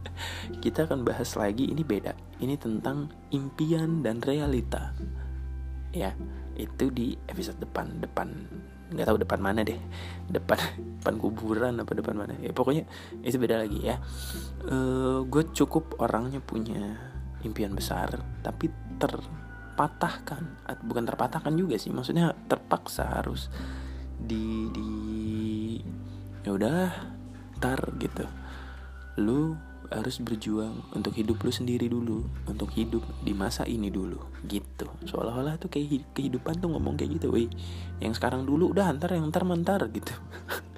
Kita 0.63 0.85
akan 0.85 1.03
bahas 1.03 1.33
lagi 1.35 1.65
ini 1.67 1.81
beda. 1.83 2.13
Ini 2.39 2.55
tentang 2.61 3.09
impian 3.33 4.05
dan 4.05 4.21
realita. 4.21 4.93
Ya 5.91 6.13
itu 6.55 6.93
di 6.93 7.17
episode 7.31 7.57
depan 7.63 8.03
depan 8.03 8.29
nggak 8.89 9.07
tahu 9.07 9.19
depan 9.21 9.41
mana 9.41 9.61
deh. 9.65 9.79
Depan 10.29 10.59
depan 11.01 11.15
kuburan 11.21 11.81
apa 11.81 11.93
depan 11.93 12.15
mana. 12.17 12.35
Ya 12.41 12.53
pokoknya 12.53 12.85
itu 13.23 13.37
beda 13.37 13.61
lagi 13.61 13.79
ya. 13.85 13.97
Uh, 14.65 15.25
gue 15.29 15.43
cukup 15.53 16.01
orangnya 16.01 16.41
punya 16.41 16.97
impian 17.45 17.77
besar 17.77 18.19
tapi 18.41 18.73
terpatahkan. 18.99 20.69
Bukan 20.85 21.05
terpatahkan 21.05 21.55
juga 21.55 21.77
sih 21.77 21.93
maksudnya 21.93 22.33
terpaksa 22.49 23.21
harus 23.21 23.53
di 24.19 24.67
di 24.75 24.91
ya 26.43 26.57
udah 26.57 26.91
tar 27.61 27.81
gitu. 28.01 28.25
Lu 29.21 29.68
harus 29.89 30.21
berjuang 30.21 30.85
untuk 30.93 31.17
hidup 31.17 31.41
lu 31.41 31.49
sendiri 31.49 31.89
dulu 31.89 32.21
untuk 32.45 32.69
hidup 32.77 33.01
di 33.25 33.33
masa 33.33 33.65
ini 33.65 33.89
dulu 33.89 34.21
gitu. 34.45 34.85
Seolah-olah 35.09 35.57
tuh 35.57 35.73
kayak 35.73 36.13
kehidupan 36.13 36.61
tuh 36.61 36.69
ngomong 36.69 37.01
kayak 37.01 37.17
gitu 37.17 37.33
weh 37.33 37.49
yang 38.05 38.13
sekarang 38.13 38.45
dulu 38.45 38.69
udah 38.77 38.93
antar 38.93 39.17
yang 39.17 39.33
ntar 39.33 39.49
mentar 39.49 39.81
gitu. 39.89 40.13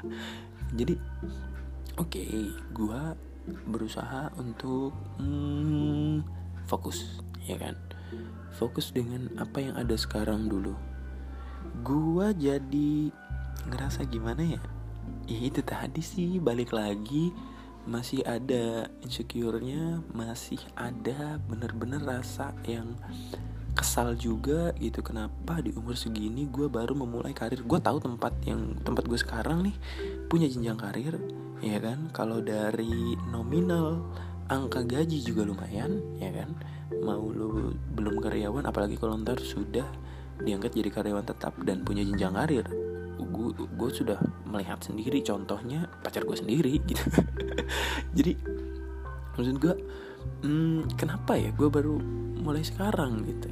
Jadi 0.78 0.94
oke 1.98 2.06
okay, 2.06 2.54
gua 2.70 3.18
berusaha 3.66 4.30
untuk 4.38 4.94
hmm, 5.18 6.22
fokus 6.70 7.18
ya 7.42 7.58
kan? 7.58 7.74
Fokus 8.54 8.94
dengan 8.94 9.26
apa 9.42 9.58
yang 9.58 9.74
ada 9.74 9.98
sekarang 9.98 10.46
dulu. 10.46 10.74
Gua 11.82 12.34
jadi 12.34 13.10
ngerasa 13.70 14.06
gimana 14.06 14.42
ya? 14.42 14.62
Ya 15.26 15.38
itu 15.38 15.62
tadi 15.62 16.02
sih 16.02 16.42
balik 16.42 16.74
lagi 16.74 17.30
masih 17.88 18.20
ada 18.28 18.88
insecure-nya, 19.00 20.04
masih 20.12 20.60
ada 20.76 21.40
bener-bener 21.48 22.00
rasa 22.04 22.52
yang 22.68 22.96
kesal 23.72 24.12
juga 24.18 24.74
gitu. 24.76 25.00
Kenapa 25.00 25.62
di 25.64 25.72
umur 25.72 25.96
segini 25.96 26.44
gue 26.50 26.68
baru 26.68 26.92
memulai 26.92 27.32
karir? 27.32 27.64
Gue 27.64 27.80
tahu 27.80 28.02
tempat 28.02 28.36
yang 28.44 28.76
tempat 28.84 29.08
gue 29.08 29.18
sekarang 29.18 29.64
nih 29.64 29.76
punya 30.28 30.50
jenjang 30.50 30.76
karir 30.76 31.16
ya 31.64 31.78
kan? 31.80 32.12
Kalau 32.12 32.44
dari 32.44 33.16
nominal 33.30 34.04
angka 34.50 34.84
gaji 34.84 35.22
juga 35.22 35.46
lumayan 35.46 36.00
ya 36.20 36.28
kan? 36.34 36.50
Mau 37.00 37.30
lu 37.30 37.72
belum 37.96 38.20
karyawan 38.20 38.66
apalagi 38.66 38.98
kalau 38.98 39.16
ntar 39.22 39.40
sudah 39.40 39.86
diangkat 40.40 40.72
jadi 40.72 40.90
karyawan 40.90 41.24
tetap 41.24 41.56
dan 41.64 41.84
punya 41.84 42.00
jenjang 42.04 42.32
karir 42.32 42.89
gue 43.26 43.90
sudah 43.90 44.18
melihat 44.46 44.80
sendiri 44.80 45.20
contohnya 45.20 45.88
pacar 46.00 46.24
gue 46.24 46.36
sendiri 46.36 46.80
gitu. 46.84 47.04
Jadi 48.16 48.32
maksud 49.36 49.56
gue 49.56 49.74
hmm, 50.44 50.94
kenapa 50.96 51.36
ya 51.36 51.50
gue 51.52 51.68
baru 51.68 51.96
mulai 52.40 52.64
sekarang 52.64 53.24
gitu? 53.26 53.48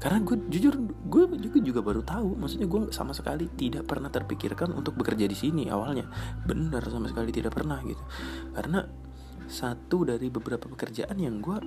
Karena 0.00 0.20
gue 0.20 0.36
jujur 0.52 0.74
gue 1.08 1.24
juga 1.40 1.58
juga 1.64 1.80
baru 1.80 2.04
tahu 2.04 2.36
maksudnya 2.36 2.68
gue 2.68 2.92
sama 2.92 3.16
sekali 3.16 3.48
tidak 3.56 3.88
pernah 3.88 4.12
terpikirkan 4.12 4.68
untuk 4.76 5.00
bekerja 5.00 5.24
di 5.24 5.36
sini 5.36 5.72
awalnya. 5.72 6.04
Benar 6.44 6.84
sama 6.92 7.08
sekali 7.08 7.32
tidak 7.32 7.56
pernah 7.56 7.80
gitu. 7.80 8.04
Karena 8.52 8.84
satu 9.48 10.08
dari 10.08 10.28
beberapa 10.32 10.68
pekerjaan 10.68 11.16
yang 11.20 11.40
gue 11.40 11.58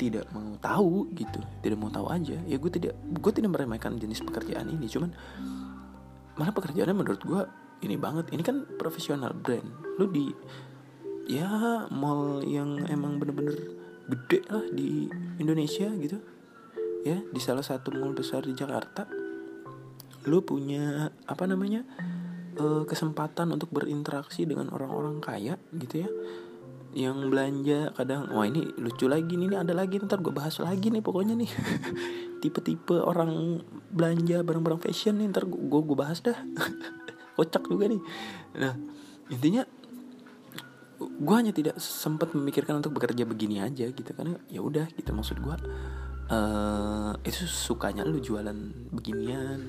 tidak 0.00 0.32
mau 0.32 0.56
tahu 0.56 1.12
gitu 1.12 1.44
tidak 1.60 1.76
mau 1.76 1.92
tahu 1.92 2.08
aja 2.08 2.40
ya 2.48 2.56
gue 2.56 2.70
tidak 2.72 2.96
gue 2.96 3.32
tidak 3.36 3.52
meremehkan 3.52 4.00
jenis 4.00 4.24
pekerjaan 4.24 4.72
ini. 4.72 4.88
Cuman 4.88 5.10
malah 6.40 6.56
pekerjaannya 6.56 6.96
menurut 6.96 7.20
gue 7.20 7.42
ini 7.84 8.00
banget. 8.00 8.32
Ini 8.32 8.40
kan 8.40 8.64
profesional 8.80 9.36
brand. 9.36 9.68
Lu 10.00 10.08
di 10.08 10.32
ya 11.28 11.84
mall 11.92 12.40
yang 12.48 12.80
emang 12.88 13.20
bener-bener 13.20 13.76
gede 14.08 14.40
lah 14.48 14.64
di 14.72 15.12
Indonesia 15.36 15.92
gitu. 16.00 16.16
Ya 17.04 17.20
di 17.20 17.40
salah 17.44 17.64
satu 17.64 17.92
mall 17.92 18.16
besar 18.16 18.48
di 18.48 18.56
Jakarta. 18.56 19.04
Lu 20.24 20.40
punya 20.40 21.12
apa 21.28 21.44
namanya 21.44 21.84
uh, 22.56 22.88
kesempatan 22.88 23.52
untuk 23.52 23.68
berinteraksi 23.76 24.48
dengan 24.48 24.72
orang-orang 24.72 25.20
kaya 25.20 25.60
gitu 25.76 26.08
ya 26.08 26.10
yang 26.90 27.30
belanja 27.30 27.94
kadang 27.94 28.34
wah 28.34 28.42
ini 28.42 28.66
lucu 28.74 29.06
lagi 29.06 29.38
nih 29.38 29.46
ini 29.54 29.56
ada 29.56 29.70
lagi 29.70 30.02
ntar 30.02 30.18
gue 30.18 30.34
bahas 30.34 30.58
lagi 30.58 30.90
nih 30.90 31.02
pokoknya 31.02 31.38
nih. 31.38 31.50
Tipe-tipe 32.42 32.98
orang 32.98 33.62
belanja 33.94 34.42
barang-barang 34.42 34.80
fashion 34.82 35.22
nih 35.22 35.30
ntar 35.30 35.46
gue 35.46 35.80
gue 35.86 35.96
bahas 35.96 36.18
dah. 36.18 36.34
Kocak 37.38 37.70
juga 37.70 37.86
nih. 37.86 38.02
Nah 38.58 38.74
intinya 39.30 39.62
gue 41.00 41.34
hanya 41.36 41.54
tidak 41.54 41.80
sempat 41.80 42.36
memikirkan 42.36 42.82
untuk 42.82 42.92
bekerja 42.98 43.24
begini 43.24 43.62
aja 43.64 43.88
gitu 43.88 44.10
karena 44.12 44.36
ya 44.52 44.60
udah 44.60 44.84
gitu 44.92 45.16
maksud 45.16 45.40
gue 45.40 45.56
uh, 46.28 47.12
itu 47.24 47.48
sukanya 47.48 48.04
lu 48.04 48.20
jualan 48.20 48.56
beginian 48.92 49.64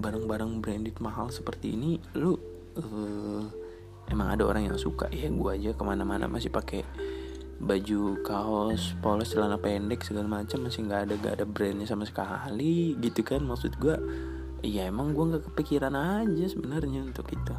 barang-barang 0.00 0.64
branded 0.64 0.96
mahal 1.04 1.28
seperti 1.28 1.76
ini 1.76 2.00
lu 2.16 2.32
uh, 2.80 3.44
emang 4.10 4.34
ada 4.34 4.44
orang 4.44 4.66
yang 4.66 4.76
suka 4.76 5.06
ya 5.14 5.30
gue 5.30 5.50
aja 5.54 5.70
ke 5.72 5.82
mana-mana 5.86 6.26
masih 6.26 6.50
pakai 6.50 6.82
baju 7.60 8.24
kaos 8.24 8.96
polos 8.98 9.30
celana 9.32 9.56
pendek 9.56 10.02
segala 10.02 10.42
macam. 10.42 10.66
Masih 10.66 10.84
nggak 10.84 11.00
ada 11.08 11.14
nggak 11.16 11.34
ada 11.40 11.44
brandnya 11.46 11.86
sama 11.86 12.04
sekali 12.04 12.98
gitu 12.98 13.22
kan 13.22 13.46
maksud 13.46 13.78
gue 13.78 13.96
ya 14.66 14.90
emang 14.90 15.16
gue 15.16 15.24
nggak 15.34 15.44
kepikiran 15.54 15.94
aja 15.94 16.44
sebenarnya 16.50 17.06
untuk 17.06 17.30
itu. 17.30 17.54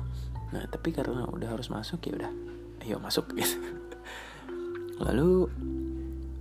Nah 0.51 0.67
tapi 0.67 0.91
karena 0.91 1.25
udah 1.25 1.49
harus 1.55 1.71
masuk 1.71 2.03
ya 2.05 2.13
udah. 2.19 2.31
Ayo 2.83 2.99
masuk. 2.99 3.31
Gitu 3.33 3.57
lalu 5.05 5.49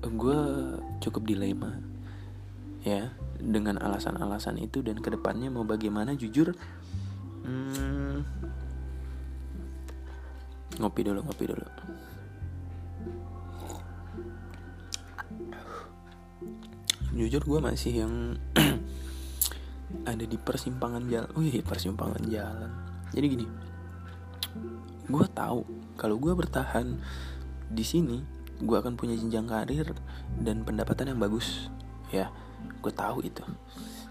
gue 0.04 0.40
cukup 1.00 1.24
dilema 1.24 1.80
ya 2.84 3.12
dengan 3.40 3.76
alasan-alasan 3.80 4.60
itu 4.60 4.80
dan 4.80 5.00
ke 5.00 5.12
depannya 5.12 5.52
mau 5.52 5.64
bagaimana 5.64 6.16
jujur 6.16 6.56
hmm, 7.44 8.16
ngopi 10.80 11.04
dulu 11.04 11.20
ngopi 11.20 11.44
dulu. 11.44 11.66
Jujur 17.12 17.42
gue 17.44 17.60
masih 17.60 17.92
yang 18.06 18.14
ada 20.10 20.24
di 20.24 20.40
persimpangan 20.40 21.04
jalan 21.04 21.28
oh 21.36 21.44
iya 21.44 21.60
persimpangan 21.60 22.24
jalan. 22.24 22.72
Jadi 23.12 23.26
gini 23.28 23.46
gue 25.10 25.26
tahu 25.34 25.66
kalau 25.98 26.16
gue 26.16 26.32
bertahan 26.32 26.96
di 27.70 27.84
sini 27.84 28.24
gue 28.62 28.76
akan 28.76 28.96
punya 28.96 29.18
jenjang 29.18 29.46
karir 29.46 29.92
dan 30.40 30.64
pendapatan 30.64 31.12
yang 31.12 31.20
bagus. 31.20 31.68
Ya 32.08 32.32
gue 32.80 32.92
tahu 32.94 33.20
itu. 33.20 33.44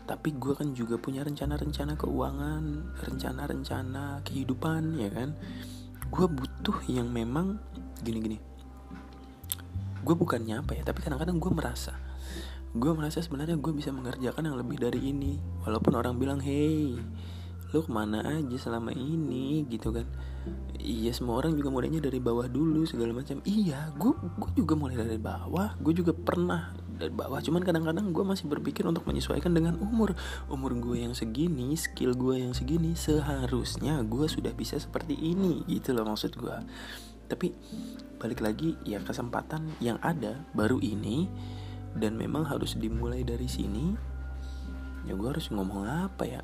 Tapi 0.06 0.38
gue 0.38 0.54
kan 0.54 0.74
juga 0.78 1.02
punya 1.02 1.26
rencana-rencana 1.26 1.98
keuangan 1.98 2.94
rencana-rencana 3.10 4.22
kehidupan 4.26 4.98
ya 5.02 5.10
kan 5.10 5.34
gue 6.10 6.26
butuh 6.26 6.78
yang 6.90 7.08
memang 7.10 7.62
gini-gini 8.02 8.50
gue 10.00 10.16
bukannya 10.16 10.64
apa 10.64 10.74
ya 10.80 10.84
tapi 10.88 11.04
kadang-kadang 11.04 11.38
gue 11.38 11.52
merasa. 11.52 11.94
Gue 12.70 12.94
merasa 12.94 13.20
sebenarnya 13.20 13.58
gue 13.58 13.74
bisa 13.74 13.90
mengerjakan 13.90 14.46
yang 14.46 14.58
lebih 14.58 14.78
dari 14.78 15.10
ini. 15.10 15.42
Walaupun 15.66 15.94
orang 15.98 16.16
bilang 16.22 16.40
hey 16.40 16.96
lu 17.70 17.86
ke 17.86 17.92
mana 17.94 18.26
aja 18.26 18.58
selama 18.58 18.90
ini? 18.96 19.66
Gitu 19.70 19.94
kan. 19.94 20.10
Iya 20.80 21.14
semua 21.14 21.38
orang 21.38 21.54
juga 21.54 21.70
mulainya 21.70 22.02
dari 22.02 22.18
bawah 22.18 22.50
dulu 22.50 22.86
segala 22.88 23.14
macam. 23.14 23.44
Iya 23.46 23.94
gue 23.98 24.14
gue 24.14 24.52
juga 24.58 24.74
mulai 24.74 24.96
dari 24.98 25.20
bawah. 25.20 25.76
Gue 25.82 25.94
juga 25.94 26.16
pernah 26.16 26.74
dari 27.00 27.16
bawah. 27.16 27.40
Cuman 27.40 27.64
kadang-kadang 27.64 28.12
gue 28.12 28.26
masih 28.28 28.52
berpikir 28.52 28.84
untuk 28.84 29.08
menyesuaikan 29.08 29.56
dengan 29.56 29.80
umur. 29.80 30.14
Umur 30.52 30.76
gue 30.76 31.08
yang 31.08 31.16
segini 31.16 31.74
skill 31.80 32.14
gue 32.14 32.44
yang 32.44 32.52
segini 32.52 32.94
seharusnya 32.94 34.04
gue 34.04 34.28
sudah 34.28 34.52
bisa 34.52 34.76
seperti 34.76 35.16
ini 35.16 35.64
gitu 35.72 35.96
loh 35.96 36.04
maksud 36.04 36.36
gue 36.36 36.58
tapi 37.30 37.54
balik 38.18 38.42
lagi 38.42 38.74
ya 38.84 39.00
kesempatan 39.00 39.78
yang 39.80 40.02
ada 40.02 40.42
baru 40.58 40.82
ini 40.82 41.30
dan 41.96 42.18
memang 42.18 42.44
harus 42.50 42.74
dimulai 42.76 43.22
dari 43.22 43.46
sini 43.46 43.94
ya 45.08 45.14
gue 45.16 45.30
harus 45.30 45.48
ngomong 45.54 45.86
apa 45.86 46.26
ya? 46.26 46.42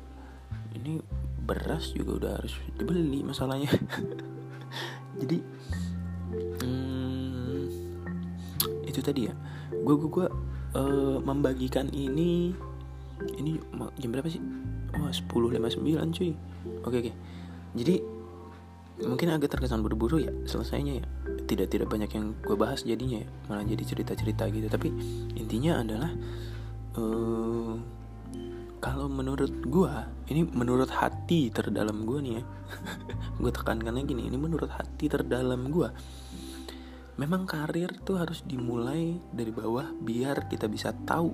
Ini 0.72 1.02
beras 1.42 1.92
juga 1.92 2.10
udah 2.22 2.32
harus 2.40 2.54
dibeli 2.78 3.20
masalahnya. 3.26 3.68
Jadi 5.20 5.38
hmm, 6.62 6.85
itu 8.96 9.04
tadi 9.04 9.28
ya. 9.28 9.34
Gue 9.84 10.00
gue 10.00 10.08
gue 10.08 10.26
uh, 10.72 11.18
membagikan 11.20 11.92
ini 11.92 12.56
ini 13.36 13.60
jam 14.00 14.10
berapa 14.12 14.28
sih? 14.32 14.40
Oh 14.96 15.12
sepuluh 15.12 15.52
lima 15.52 15.68
sembilan 15.68 16.08
cuy. 16.16 16.32
Oke 16.88 16.96
oke. 17.04 17.12
Jadi 17.76 17.94
mungkin 19.04 19.28
agak 19.28 19.52
terkesan 19.52 19.84
buru-buru 19.84 20.24
ya 20.24 20.32
selesainya 20.48 21.04
ya. 21.04 21.06
Tidak 21.44 21.68
tidak 21.68 21.92
banyak 21.92 22.08
yang 22.16 22.32
gue 22.40 22.56
bahas 22.56 22.80
jadinya 22.80 23.20
ya. 23.20 23.28
Malah 23.52 23.68
jadi 23.68 23.84
cerita-cerita 23.84 24.48
gitu. 24.48 24.72
Tapi 24.72 24.88
intinya 25.36 25.84
adalah 25.84 26.10
uh, 26.96 27.76
kalau 28.80 29.08
menurut 29.12 29.52
gue 29.66 29.92
ini 30.32 30.48
menurut 30.48 30.88
hati 30.88 31.52
terdalam 31.52 32.08
gue 32.08 32.18
nih 32.24 32.32
ya. 32.40 32.44
Gue 33.42 33.52
tekankan 33.52 33.92
lagi 33.92 34.16
nih 34.16 34.32
ini 34.32 34.40
menurut 34.40 34.72
hati 34.72 35.12
terdalam 35.12 35.68
gue 35.68 35.92
memang 37.16 37.48
karir 37.48 37.88
tuh 38.04 38.20
harus 38.20 38.44
dimulai 38.44 39.16
dari 39.32 39.48
bawah 39.48 39.88
biar 39.96 40.52
kita 40.52 40.68
bisa 40.68 40.92
tahu 40.92 41.32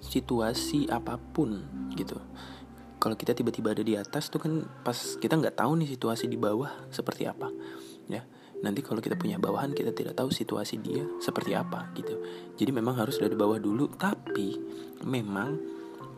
situasi 0.00 0.88
apa 0.88 1.20
pun 1.20 1.60
gitu. 1.92 2.16
Kalau 3.00 3.16
kita 3.16 3.32
tiba-tiba 3.36 3.72
ada 3.72 3.84
di 3.84 3.96
atas 3.96 4.28
tuh 4.28 4.40
kan 4.40 4.64
pas 4.84 4.96
kita 4.96 5.36
nggak 5.36 5.56
tahu 5.60 5.76
nih 5.80 5.88
situasi 5.92 6.28
di 6.28 6.40
bawah 6.40 6.88
seperti 6.88 7.28
apa 7.28 7.52
ya. 8.08 8.24
Nanti 8.60 8.84
kalau 8.84 9.00
kita 9.00 9.16
punya 9.16 9.40
bawahan 9.40 9.72
kita 9.72 9.92
tidak 9.92 10.16
tahu 10.16 10.32
situasi 10.32 10.80
dia 10.80 11.04
seperti 11.20 11.56
apa 11.56 11.92
gitu. 11.96 12.16
Jadi 12.56 12.70
memang 12.72 12.96
harus 12.96 13.20
dari 13.20 13.36
bawah 13.36 13.60
dulu 13.60 13.92
tapi 13.96 14.56
memang 15.04 15.60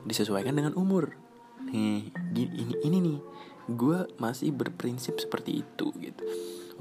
disesuaikan 0.06 0.54
dengan 0.54 0.74
umur. 0.78 1.10
Nih 1.70 2.10
ini 2.34 2.74
ini 2.86 2.98
nih. 3.02 3.20
Gue 3.62 4.10
masih 4.18 4.50
berprinsip 4.50 5.22
seperti 5.22 5.62
itu 5.62 5.94
gitu 6.02 6.22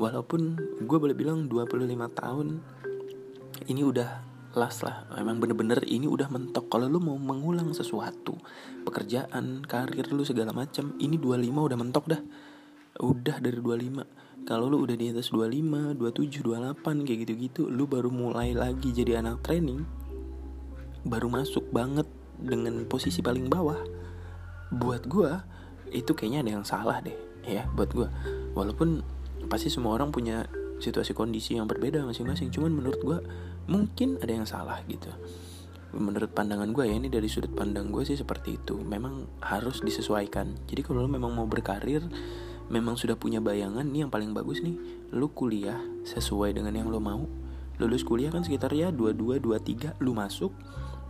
walaupun 0.02 0.58
gue 0.82 0.98
boleh 0.98 1.14
bilang 1.14 1.46
25 1.46 1.78
tahun 2.18 2.48
ini 3.70 3.82
udah 3.86 4.10
last 4.58 4.82
lah 4.82 5.06
emang 5.16 5.38
bener-bener 5.38 5.80
ini 5.86 6.10
udah 6.10 6.28
mentok 6.28 6.68
kalau 6.74 6.90
lu 6.90 6.98
mau 6.98 7.16
mengulang 7.16 7.70
sesuatu 7.78 8.34
pekerjaan 8.84 9.62
karir 9.64 10.10
lu 10.10 10.26
segala 10.26 10.52
macam 10.52 10.98
ini 10.98 11.22
25 11.22 11.46
udah 11.54 11.78
mentok 11.78 12.06
dah 12.10 12.22
udah 13.00 13.38
dari 13.38 13.62
25 13.62 14.22
kalau 14.42 14.74
lu 14.74 14.82
udah 14.82 14.98
di 14.98 15.14
atas 15.14 15.30
25, 15.30 15.94
27, 16.02 16.42
28 16.42 17.06
kayak 17.06 17.20
gitu-gitu, 17.26 17.70
lu 17.70 17.86
baru 17.86 18.10
mulai 18.10 18.58
lagi 18.58 18.90
jadi 18.90 19.22
anak 19.22 19.46
training, 19.46 19.86
baru 21.06 21.30
masuk 21.30 21.70
banget 21.70 22.10
dengan 22.42 22.82
posisi 22.90 23.22
paling 23.22 23.46
bawah. 23.46 23.78
Buat 24.74 25.06
gua 25.06 25.46
itu 25.94 26.18
kayaknya 26.18 26.42
ada 26.42 26.52
yang 26.58 26.66
salah 26.66 26.98
deh, 27.06 27.14
ya 27.46 27.70
buat 27.78 27.94
gua. 27.94 28.10
Walaupun 28.58 29.06
pasti 29.52 29.68
semua 29.68 30.00
orang 30.00 30.16
punya 30.16 30.48
situasi 30.80 31.12
kondisi 31.12 31.60
yang 31.60 31.68
berbeda 31.68 32.02
masing-masing, 32.08 32.50
cuman 32.50 32.72
menurut 32.72 33.00
gua 33.04 33.20
mungkin 33.68 34.16
ada 34.24 34.32
yang 34.32 34.48
salah 34.48 34.80
gitu. 34.88 35.12
Menurut 35.92 36.32
pandangan 36.32 36.72
gue 36.72 36.88
ya 36.88 36.96
ini 36.96 37.12
dari 37.12 37.28
sudut 37.28 37.52
pandang 37.52 37.92
gue 37.92 38.08
sih 38.08 38.16
seperti 38.16 38.56
itu. 38.56 38.80
Memang 38.80 39.28
harus 39.44 39.84
disesuaikan. 39.84 40.56
Jadi 40.64 40.88
kalau 40.88 41.04
lo 41.04 41.12
memang 41.12 41.36
mau 41.36 41.44
berkarir 41.44 42.00
memang 42.72 42.96
sudah 42.96 43.20
punya 43.20 43.44
bayangan 43.44 43.84
nih 43.84 44.08
yang 44.08 44.12
paling 44.12 44.32
bagus 44.32 44.64
nih 44.64 44.80
lu 45.12 45.28
kuliah 45.36 45.78
sesuai 46.08 46.56
dengan 46.56 46.72
yang 46.72 46.88
lu 46.88 47.04
mau 47.04 47.28
lulus 47.78 48.08
kuliah 48.08 48.32
kan 48.32 48.48
sekitar 48.48 48.72
ya 48.72 48.90
22 48.96 49.44
23 49.44 50.00
lu 50.00 50.16
masuk 50.16 50.56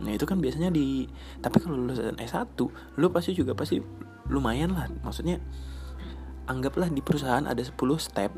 nah 0.02 0.10
itu 0.10 0.26
kan 0.26 0.42
biasanya 0.42 0.74
di 0.74 1.06
tapi 1.38 1.62
kalau 1.62 1.78
lulus 1.78 2.02
S1 2.02 2.58
lu 2.98 3.06
pasti 3.14 3.38
juga 3.38 3.54
pasti 3.54 3.78
lumayan 4.26 4.74
lah 4.74 4.90
maksudnya 5.06 5.38
anggaplah 6.52 6.92
di 6.92 7.00
perusahaan 7.00 7.48
ada 7.48 7.64
10 7.64 7.72
step 7.96 8.30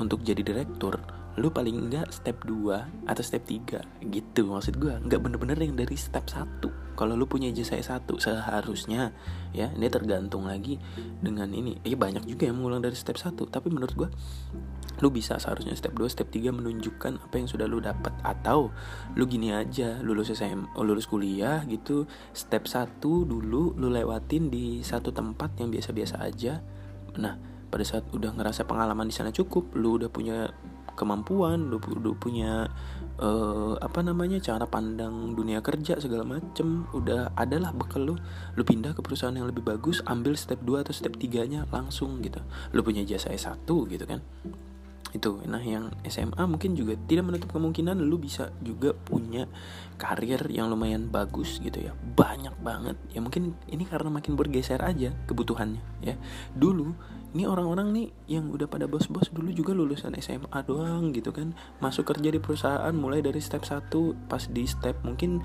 untuk 0.00 0.24
jadi 0.24 0.40
direktur. 0.40 0.96
Lu 1.38 1.52
paling 1.52 1.86
enggak 1.86 2.10
step 2.10 2.42
2 2.48 3.06
atau 3.06 3.22
step 3.22 3.44
3 3.46 4.08
gitu 4.10 4.50
maksud 4.50 4.80
gue 4.80 4.90
nggak 4.90 5.20
bener-bener 5.22 5.58
yang 5.60 5.78
dari 5.78 5.94
step 5.94 6.26
1 6.26 6.88
kalau 6.98 7.14
lu 7.14 7.30
punya 7.30 7.46
ijazah 7.54 7.78
satu 7.78 8.18
seharusnya 8.18 9.14
ya 9.54 9.70
ini 9.70 9.86
tergantung 9.86 10.50
lagi 10.50 10.82
dengan 11.22 11.46
ini. 11.54 11.78
Ya 11.86 11.94
banyak 11.94 12.26
juga 12.26 12.50
yang 12.50 12.58
mengulang 12.58 12.82
dari 12.82 12.98
step 12.98 13.14
1 13.14 13.38
tapi 13.54 13.70
menurut 13.70 13.94
gue 13.94 14.10
lu 14.98 15.14
bisa 15.14 15.38
seharusnya 15.38 15.78
step 15.78 15.94
2 15.94 16.10
step 16.10 16.26
3 16.34 16.50
menunjukkan 16.50 17.22
apa 17.22 17.34
yang 17.38 17.46
sudah 17.46 17.70
lu 17.70 17.78
dapat. 17.78 18.10
Atau 18.26 18.74
lu 19.14 19.30
gini 19.30 19.54
aja 19.54 20.02
lulus 20.02 20.34
SM 20.34 20.74
oh, 20.74 20.82
lulus 20.82 21.06
kuliah 21.06 21.62
gitu 21.70 22.10
step 22.34 22.66
1 22.66 22.98
dulu 22.98 23.78
lu 23.78 23.86
lewatin 23.94 24.50
di 24.50 24.82
satu 24.82 25.14
tempat 25.14 25.54
yang 25.62 25.70
biasa-biasa 25.70 26.18
aja. 26.18 26.66
Nah 27.14 27.38
pada 27.68 27.84
saat 27.84 28.04
udah 28.10 28.32
ngerasa 28.32 28.64
pengalaman 28.64 29.08
di 29.08 29.14
sana 29.14 29.30
cukup 29.32 29.76
lu 29.76 30.00
udah 30.00 30.08
punya 30.08 30.50
kemampuan 30.98 31.70
lu, 31.70 31.78
lu 32.02 32.18
punya 32.18 32.66
uh, 33.22 33.78
apa 33.78 34.02
namanya 34.02 34.42
cara 34.42 34.66
pandang 34.66 35.38
dunia 35.38 35.62
kerja 35.62 35.94
segala 36.02 36.26
macem 36.26 36.90
udah 36.90 37.38
adalah 37.38 37.70
bekal 37.70 38.02
lu 38.02 38.14
lu 38.58 38.62
pindah 38.66 38.98
ke 38.98 39.00
perusahaan 39.06 39.34
yang 39.34 39.46
lebih 39.46 39.62
bagus 39.62 40.02
ambil 40.10 40.34
step 40.34 40.58
2 40.66 40.82
atau 40.82 40.90
step 40.90 41.14
3 41.14 41.46
nya 41.46 41.60
langsung 41.70 42.18
gitu. 42.18 42.42
Lu 42.74 42.82
punya 42.82 43.06
jasa 43.06 43.30
S1 43.30 43.62
gitu 43.66 44.04
kan. 44.10 44.18
Itu. 45.08 45.40
Nah 45.48 45.62
yang 45.62 45.88
SMA 46.04 46.42
mungkin 46.44 46.76
juga 46.76 46.92
tidak 47.08 47.30
menutup 47.30 47.54
kemungkinan 47.54 47.96
lu 47.96 48.20
bisa 48.20 48.52
juga 48.60 48.92
punya 48.92 49.48
karir 49.96 50.44
yang 50.52 50.68
lumayan 50.68 51.08
bagus 51.08 51.62
gitu 51.62 51.78
ya. 51.78 51.94
Banyak 51.94 52.60
banget. 52.60 52.98
Ya 53.14 53.22
mungkin 53.22 53.56
ini 53.70 53.88
karena 53.88 54.12
makin 54.12 54.34
bergeser 54.34 54.82
aja 54.84 55.14
kebutuhannya 55.30 55.80
ya. 56.04 56.18
Dulu 56.52 56.92
ini 57.36 57.44
orang-orang 57.44 57.92
nih 57.92 58.08
yang 58.38 58.48
udah 58.48 58.64
pada 58.64 58.88
bos-bos 58.88 59.28
dulu 59.28 59.52
juga 59.52 59.76
lulusan 59.76 60.16
SMA 60.16 60.58
doang 60.64 61.12
gitu 61.12 61.28
kan. 61.28 61.52
Masuk 61.84 62.08
kerja 62.08 62.32
di 62.32 62.40
perusahaan 62.40 62.94
mulai 62.96 63.20
dari 63.20 63.40
step 63.42 63.68
1 63.68 63.92
pas 64.32 64.42
di 64.48 64.64
step 64.64 65.04
mungkin 65.04 65.44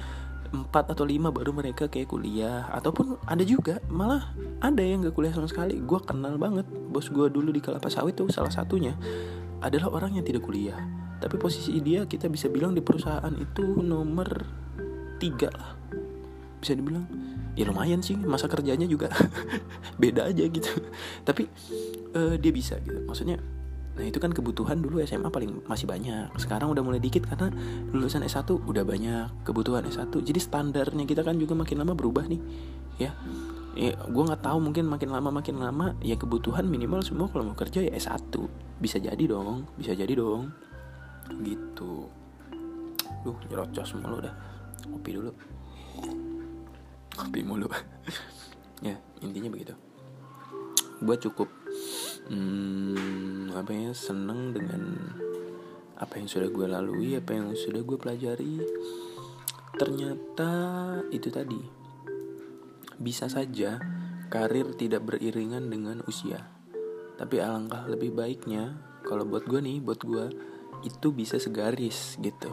4 0.53 0.69
atau 0.71 1.03
5 1.03 1.33
baru 1.33 1.51
mereka 1.51 1.91
kayak 1.91 2.13
kuliah. 2.13 2.71
Ataupun 2.71 3.19
ada 3.27 3.43
juga 3.43 3.83
malah 3.91 4.31
ada 4.63 4.79
yang 4.79 5.03
gak 5.03 5.17
kuliah 5.17 5.35
sama 5.35 5.51
sekali. 5.51 5.81
Gue 5.83 5.99
kenal 5.99 6.39
banget 6.39 6.63
bos 6.69 7.11
gue 7.11 7.27
dulu 7.27 7.51
di 7.51 7.59
kelapa 7.59 7.91
sawit 7.91 8.15
tuh 8.15 8.31
salah 8.31 8.53
satunya 8.53 8.95
adalah 9.59 9.91
orang 9.91 10.15
yang 10.21 10.25
tidak 10.25 10.45
kuliah. 10.45 10.77
Tapi 11.19 11.35
posisi 11.35 11.79
dia 11.83 12.07
kita 12.07 12.31
bisa 12.31 12.47
bilang 12.47 12.71
di 12.71 12.83
perusahaan 12.83 13.33
itu 13.35 13.63
nomor 13.83 14.27
tiga 15.19 15.51
lah. 15.51 15.75
Bisa 16.63 16.79
dibilang 16.79 17.07
ya 17.53 17.63
lumayan 17.69 18.01
sih 18.01 18.17
masa 18.17 18.49
kerjanya 18.49 18.89
juga 18.89 19.09
beda 20.01 20.29
aja 20.29 20.43
gitu. 20.45 20.71
Tapi 21.25 21.49
uh, 22.17 22.35
dia 22.37 22.51
bisa 22.53 22.77
gitu. 22.81 23.01
Maksudnya 23.05 23.37
Nah 23.93 24.09
itu 24.09 24.17
kan 24.17 24.33
kebutuhan 24.33 24.81
dulu 24.81 25.05
SMA 25.05 25.29
paling 25.29 25.69
masih 25.69 25.85
banyak. 25.85 26.33
Sekarang 26.41 26.73
udah 26.73 26.81
mulai 26.81 26.97
dikit 26.97 27.29
karena 27.29 27.53
lulusan 27.93 28.25
S1 28.25 28.49
udah 28.49 28.81
banyak 28.81 29.45
kebutuhan 29.45 29.85
S1 29.85 30.09
Jadi 30.09 30.39
standarnya 30.41 31.05
kita 31.05 31.21
kan 31.21 31.37
juga 31.37 31.53
makin 31.53 31.77
lama 31.85 31.93
berubah 31.93 32.25
nih 32.25 32.41
Ya. 32.97 33.13
Ya, 33.73 33.97
gue 33.97 34.23
nggak 34.25 34.45
tahu 34.45 34.61
mungkin 34.61 34.85
makin 34.85 35.09
lama 35.09 35.33
makin 35.33 35.57
lama 35.57 35.97
ya 36.05 36.13
kebutuhan 36.13 36.61
minimal 36.69 37.01
semua 37.01 37.25
kalau 37.25 37.53
mau 37.53 37.57
kerja 37.57 37.81
ya 37.81 37.93
S1 37.97 38.33
bisa 38.77 39.01
jadi 39.01 39.23
dong 39.25 39.69
bisa 39.77 39.93
jadi 39.93 40.13
dong. 40.13 40.49
Gitu. 41.41 42.09
Duh 43.21 43.37
nyerocos 43.49 43.93
mulu 43.97 44.21
udah 44.21 44.33
kopi 44.89 45.17
dulu 45.17 45.33
kopi 47.17 47.41
mulu. 47.45 47.69
Ya 48.83 48.99
intinya 49.23 49.47
begitu. 49.47 49.71
Gue 50.99 51.15
cukup 51.15 51.47
hmm, 52.27 53.55
apa 53.55 53.71
ya 53.71 53.95
seneng 53.95 54.51
dengan 54.51 54.99
apa 55.95 56.19
yang 56.19 56.27
sudah 56.27 56.51
gue 56.51 56.67
lalui 56.67 57.15
apa 57.15 57.31
yang 57.31 57.55
sudah 57.55 57.79
gue 57.79 57.95
pelajari. 57.95 58.59
Ternyata 59.79 60.51
itu 61.15 61.31
tadi. 61.31 61.63
Bisa 62.99 63.31
saja 63.31 63.79
karir 64.27 64.75
tidak 64.75 65.07
beriringan 65.07 65.71
dengan 65.71 66.03
usia. 66.03 66.43
Tapi 67.15 67.39
alangkah 67.39 67.87
lebih 67.87 68.11
baiknya 68.11 68.75
kalau 69.07 69.23
buat 69.23 69.47
gue 69.47 69.63
nih 69.63 69.79
buat 69.79 70.03
gue 70.03 70.27
itu 70.83 71.07
bisa 71.15 71.39
segaris 71.39 72.19
gitu. 72.19 72.51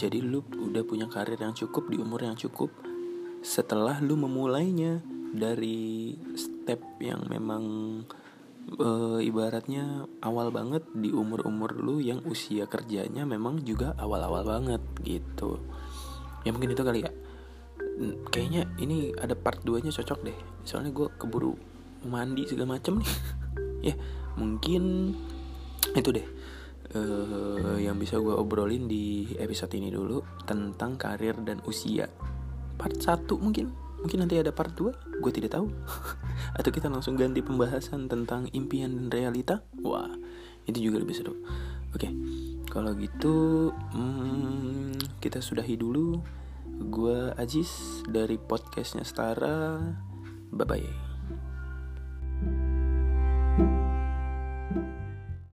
Jadi 0.00 0.24
lu 0.24 0.40
udah 0.40 0.80
punya 0.88 1.12
karir 1.12 1.36
yang 1.36 1.52
cukup 1.52 1.92
di 1.92 2.00
umur 2.00 2.24
yang 2.24 2.40
cukup 2.40 2.87
setelah 3.44 4.00
lu 4.02 4.18
memulainya 4.18 5.02
dari 5.32 6.16
step 6.34 6.80
yang 6.98 7.28
memang 7.28 7.64
e, 8.72 8.88
ibaratnya 9.24 10.08
awal 10.24 10.48
banget 10.50 10.84
di 10.96 11.12
umur-umur 11.12 11.76
lu 11.76 12.00
yang 12.00 12.24
usia 12.24 12.64
kerjanya 12.64 13.28
memang 13.28 13.62
juga 13.62 13.94
awal-awal 14.00 14.44
banget 14.44 14.82
gitu. 15.04 15.60
Ya 16.42 16.50
mungkin 16.54 16.72
itu 16.72 16.82
kali 16.82 17.04
ya. 17.04 17.12
Kayaknya 18.30 18.70
ini 18.78 19.10
ada 19.18 19.34
part 19.34 19.62
2 19.66 19.82
nya 19.82 19.90
cocok 19.90 20.20
deh. 20.22 20.38
Soalnya 20.62 20.94
gue 20.94 21.08
keburu 21.18 21.54
mandi 22.06 22.46
segala 22.46 22.78
macem 22.78 23.00
nih. 23.02 23.10
Ya 23.78 23.94
mungkin 24.34 25.14
itu 25.94 26.10
deh 26.10 26.26
uh, 26.94 27.76
yang 27.78 27.94
bisa 27.94 28.16
gue 28.18 28.34
obrolin 28.34 28.90
di 28.90 29.30
episode 29.36 29.70
ini 29.76 29.92
dulu 29.92 30.22
tentang 30.46 30.96
karir 30.96 31.38
dan 31.46 31.60
usia 31.62 32.10
part 32.78 32.94
1 32.94 33.26
mungkin. 33.42 33.74
Mungkin 33.98 34.18
nanti 34.22 34.38
ada 34.38 34.54
part 34.54 34.72
2 34.78 35.20
gue 35.20 35.32
tidak 35.34 35.58
tahu. 35.58 35.66
Atau 36.58 36.70
kita 36.70 36.86
langsung 36.86 37.18
ganti 37.18 37.42
pembahasan 37.42 38.06
tentang 38.06 38.46
impian 38.54 38.94
dan 38.94 39.06
realita. 39.10 39.66
Wah 39.82 40.08
itu 40.64 40.78
juga 40.78 41.02
lebih 41.02 41.16
seru. 41.16 41.34
Oke 41.92 42.08
kalau 42.68 42.92
gitu 42.94 43.68
hmm, 43.74 45.18
kita 45.18 45.42
sudahi 45.42 45.74
dulu. 45.74 46.22
Gue 46.78 47.34
Ajis 47.34 48.06
dari 48.06 48.38
podcastnya 48.38 49.02
Stara 49.02 49.82
bye 50.54 50.64
bye 50.64 51.07